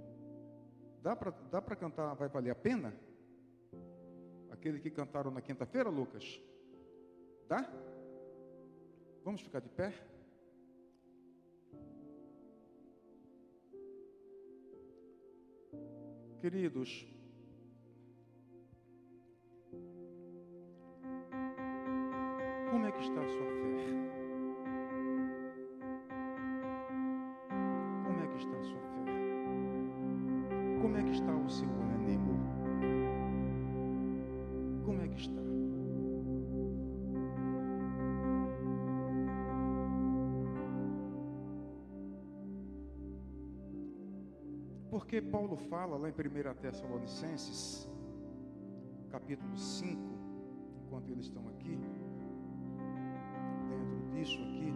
Dá 1.03 1.15
para 1.15 1.31
dá 1.51 1.61
cantar 1.77 2.15
Vai 2.15 2.27
Valer 2.31 2.53
a 2.53 2.55
Pena? 2.55 2.95
Aquele 4.51 4.81
que 4.81 4.91
cantaram 4.91 5.31
na 5.31 5.43
quinta-feira, 5.43 5.91
Lucas? 5.91 6.41
Dá? 7.47 7.71
Vamos 9.23 9.43
ficar 9.43 9.61
de 9.61 9.69
pé? 9.69 9.93
Queridos, 16.41 17.07
Como 22.71 22.87
é 22.87 22.93
que 22.93 23.03
está 23.03 23.21
a 23.21 23.29
sua 23.29 23.47
fé? 23.47 23.60
Paulo 45.51 45.69
fala 45.69 45.97
lá 45.97 46.09
em 46.09 46.13
1 46.13 46.55
Tessalonicenses, 46.61 47.89
capítulo 49.11 49.57
5, 49.57 50.01
enquanto 50.87 51.11
eles 51.11 51.25
estão 51.25 51.49
aqui, 51.49 51.77
isso 54.15 54.39
aqui. 54.43 54.73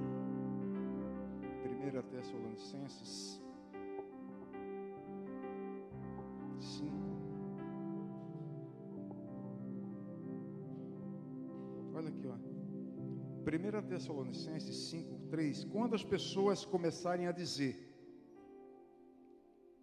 1 1.96 2.02
Tessalonicenses 2.10 3.40
5. 6.58 6.92
Olha 11.94 12.08
aqui, 12.08 12.26
ó. 12.26 12.34
1 13.78 13.86
Tessalonicenses 13.86 14.76
5, 14.90 15.18
3. 15.30 15.64
Quando 15.66 15.94
as 15.94 16.02
pessoas 16.02 16.64
começarem 16.64 17.28
a 17.28 17.32
dizer. 17.32 17.83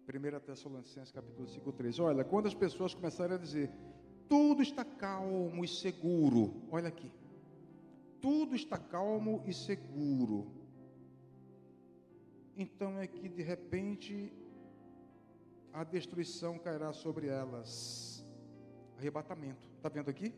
1 0.08 0.40
Tessalonicenses 0.40 1.12
capítulo 1.12 1.48
5, 1.48 1.72
3. 1.72 1.98
Olha, 2.00 2.24
quando 2.24 2.46
as 2.46 2.54
pessoas 2.54 2.94
começarem 2.94 3.36
a 3.36 3.38
dizer, 3.38 3.70
tudo 4.28 4.62
está 4.62 4.84
calmo 4.84 5.64
e 5.64 5.68
seguro. 5.68 6.62
Olha 6.70 6.88
aqui 6.88 7.10
tudo 8.22 8.54
está 8.54 8.78
calmo 8.78 9.42
e 9.44 9.52
seguro. 9.52 10.46
Então 12.56 12.98
é 12.98 13.06
que 13.06 13.28
de 13.28 13.42
repente 13.42 14.32
a 15.72 15.82
destruição 15.82 16.56
cairá 16.56 16.92
sobre 16.92 17.26
elas. 17.26 18.24
Arrebatamento. 18.96 19.68
Está 19.76 19.88
vendo 19.88 20.08
aqui? 20.08 20.32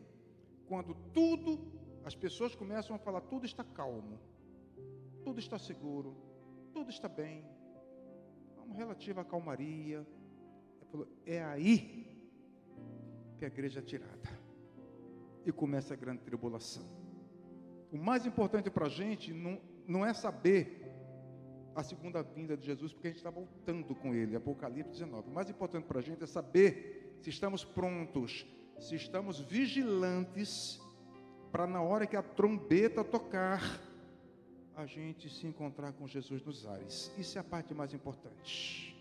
Quando 0.67 0.95
tudo, 1.13 1.59
as 2.03 2.15
pessoas 2.15 2.55
começam 2.55 2.95
a 2.95 2.99
falar, 2.99 3.21
tudo 3.21 3.45
está 3.45 3.63
calmo, 3.63 4.19
tudo 5.23 5.39
está 5.39 5.59
seguro, 5.59 6.17
tudo 6.73 6.89
está 6.89 7.07
bem. 7.07 7.45
Uma 8.65 8.75
relativa 8.75 9.23
calmaria. 9.23 10.05
É 11.25 11.43
aí 11.43 12.05
que 13.37 13.45
a 13.45 13.47
igreja 13.47 13.79
é 13.79 13.83
tirada. 13.83 14.29
E 15.45 15.51
começa 15.51 15.93
a 15.93 15.97
grande 15.97 16.21
tribulação. 16.21 16.85
O 17.91 17.97
mais 17.97 18.25
importante 18.25 18.69
para 18.69 18.87
a 18.87 18.89
gente 18.89 19.33
não, 19.33 19.59
não 19.87 20.05
é 20.05 20.13
saber 20.13 20.81
a 21.75 21.83
segunda 21.83 22.23
vinda 22.23 22.55
de 22.55 22.65
Jesus, 22.65 22.93
porque 22.93 23.07
a 23.07 23.11
gente 23.11 23.17
está 23.17 23.29
voltando 23.29 23.93
com 23.95 24.15
Ele, 24.15 24.35
Apocalipse 24.35 24.91
19. 24.91 25.29
O 25.29 25.33
mais 25.33 25.49
importante 25.49 25.85
para 25.85 25.99
a 25.99 26.01
gente 26.01 26.23
é 26.23 26.27
saber 26.27 27.17
se 27.21 27.29
estamos 27.29 27.65
prontos, 27.65 28.45
se 28.79 28.95
estamos 28.95 29.39
vigilantes, 29.39 30.79
para 31.51 31.67
na 31.67 31.81
hora 31.81 32.07
que 32.07 32.15
a 32.15 32.23
trombeta 32.23 33.03
tocar, 33.03 33.61
a 34.75 34.85
gente 34.85 35.29
se 35.29 35.47
encontrar 35.47 35.93
com 35.93 36.07
Jesus 36.07 36.43
nos 36.43 36.65
ares. 36.65 37.11
Isso 37.17 37.37
é 37.37 37.41
a 37.41 37.43
parte 37.43 37.73
mais 37.73 37.93
importante. 37.93 38.95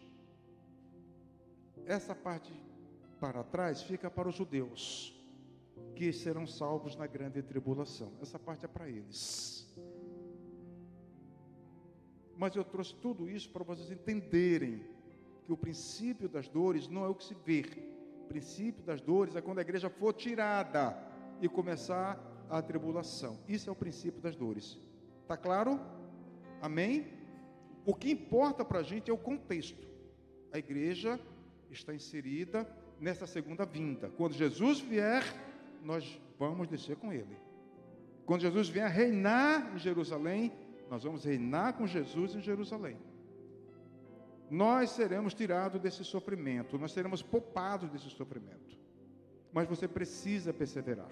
Essa 1.85 2.15
parte 2.15 2.53
para 3.21 3.43
trás 3.43 3.83
fica 3.83 4.11
para 4.11 4.29
os 4.29 4.35
judeus, 4.35 5.15
que 5.95 6.13
serão 6.13 6.47
salvos 6.47 6.97
na 6.97 7.07
grande 7.07 7.43
tribulação. 7.43 8.13
Essa 8.23 8.39
parte 8.39 8.65
é 8.65 8.69
para 8.69 8.89
eles. 8.89 9.67
Mas 12.37 12.55
eu 12.55 12.65
trouxe 12.65 12.95
tudo 12.95 13.29
isso 13.29 13.51
para 13.51 13.65
vocês 13.65 13.91
entenderem 13.91 14.83
que 15.45 15.53
o 15.53 15.57
princípio 15.57 16.29
das 16.29 16.49
dores 16.49 16.89
não 16.89 17.05
é 17.05 17.09
o 17.09 17.15
que 17.15 17.25
se 17.25 17.35
vê. 17.35 17.65
O 18.23 18.27
princípio 18.27 18.83
das 18.83 19.01
dores 19.01 19.37
é 19.37 19.43
quando 19.43 19.59
a 19.59 19.63
igreja 19.63 19.91
for 19.91 20.13
tirada 20.13 20.97
e 21.41 21.49
começar 21.49 22.19
a 22.49 22.63
tribulação. 22.63 23.39
Isso 23.49 23.69
é 23.69 23.73
o 23.73 23.77
princípio 23.77 24.21
das 24.21 24.35
dores. 24.35 24.79
Tá 25.27 25.37
claro? 25.37 25.81
Amém? 26.61 27.07
O 27.85 27.95
que 27.95 28.11
importa 28.11 28.65
para 28.65 28.81
a 28.81 28.83
gente 28.83 29.11
é 29.11 29.15
o 29.15 29.19
contexto. 29.19 29.87
A 30.53 30.59
igreja 30.59 31.21
está 31.71 31.95
inserida 31.95 32.69
nessa 33.01 33.27
segunda 33.27 33.65
vinda. 33.65 34.09
Quando 34.17 34.35
Jesus 34.35 34.81
vier, 34.81 35.23
nós 35.83 36.21
vamos 36.39 36.69
descer 36.69 36.97
com 36.97 37.13
ele. 37.13 37.37
Quando 38.25 38.43
Jesus 38.43 38.69
vier 38.69 38.89
reinar 38.89 39.75
em 39.75 39.79
Jerusalém, 39.79 40.53
nós 40.91 41.05
vamos 41.05 41.25
reinar 41.25 41.75
com 41.75 41.87
Jesus 41.87 42.35
em 42.35 42.41
Jerusalém. 42.41 42.97
Nós 44.51 44.91
seremos 44.91 45.35
tirados 45.35 45.81
desse 45.81 46.05
sofrimento, 46.05 46.79
nós 46.79 46.93
seremos 46.93 47.23
poupados 47.23 47.91
desse 47.91 48.11
sofrimento. 48.11 48.79
Mas 49.53 49.69
você 49.69 49.87
precisa 49.89 50.53
perseverar. 50.53 51.11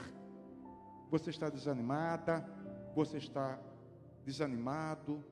Você 1.11 1.31
está 1.31 1.49
desanimada, 1.49 2.47
você 2.95 3.19
está 3.19 3.59
desanimado, 4.25 5.23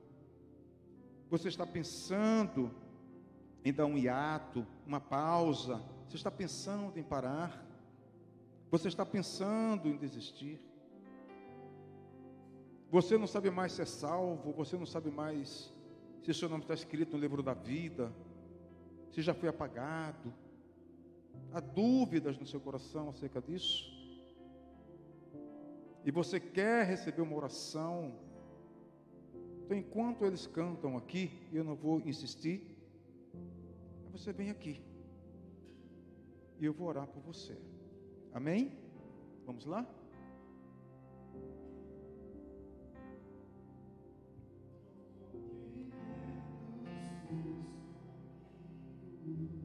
você 1.29 1.47
está 1.47 1.65
pensando 1.65 2.71
em 3.63 3.71
dar 3.71 3.85
um 3.85 3.97
hiato, 3.97 4.65
uma 4.85 4.99
pausa, 4.99 5.81
você 6.07 6.17
está 6.17 6.31
pensando 6.31 6.97
em 6.97 7.03
parar, 7.03 7.65
você 8.69 8.87
está 8.87 9.05
pensando 9.05 9.87
em 9.87 9.97
desistir. 9.97 10.59
Você 12.89 13.17
não 13.17 13.27
sabe 13.27 13.49
mais 13.49 13.71
se 13.71 13.81
é 13.81 13.85
salvo, 13.85 14.51
você 14.51 14.77
não 14.77 14.85
sabe 14.85 15.09
mais 15.09 15.73
se 16.21 16.33
seu 16.33 16.49
nome 16.49 16.63
está 16.63 16.73
escrito 16.73 17.13
no 17.13 17.21
livro 17.21 17.41
da 17.41 17.53
vida, 17.53 18.13
se 19.11 19.21
já 19.21 19.33
foi 19.33 19.47
apagado. 19.47 20.33
Há 21.53 21.59
dúvidas 21.59 22.37
no 22.37 22.45
seu 22.45 22.59
coração 22.59 23.09
acerca 23.09 23.41
disso? 23.41 23.89
E 26.03 26.11
você 26.11 26.39
quer 26.39 26.85
receber 26.85 27.21
uma 27.21 27.35
oração? 27.35 28.13
Então, 29.71 29.79
enquanto 29.79 30.25
eles 30.25 30.45
cantam 30.45 30.97
aqui, 30.97 31.31
eu 31.53 31.63
não 31.63 31.75
vou 31.75 32.01
insistir, 32.01 32.75
você 34.11 34.33
vem 34.33 34.49
aqui. 34.49 34.81
E 36.59 36.65
eu 36.65 36.73
vou 36.73 36.89
orar 36.89 37.07
por 37.07 37.21
você. 37.21 37.57
Amém? 38.33 38.77
Vamos 39.45 39.65
lá? 39.65 39.87
thank 49.23 49.60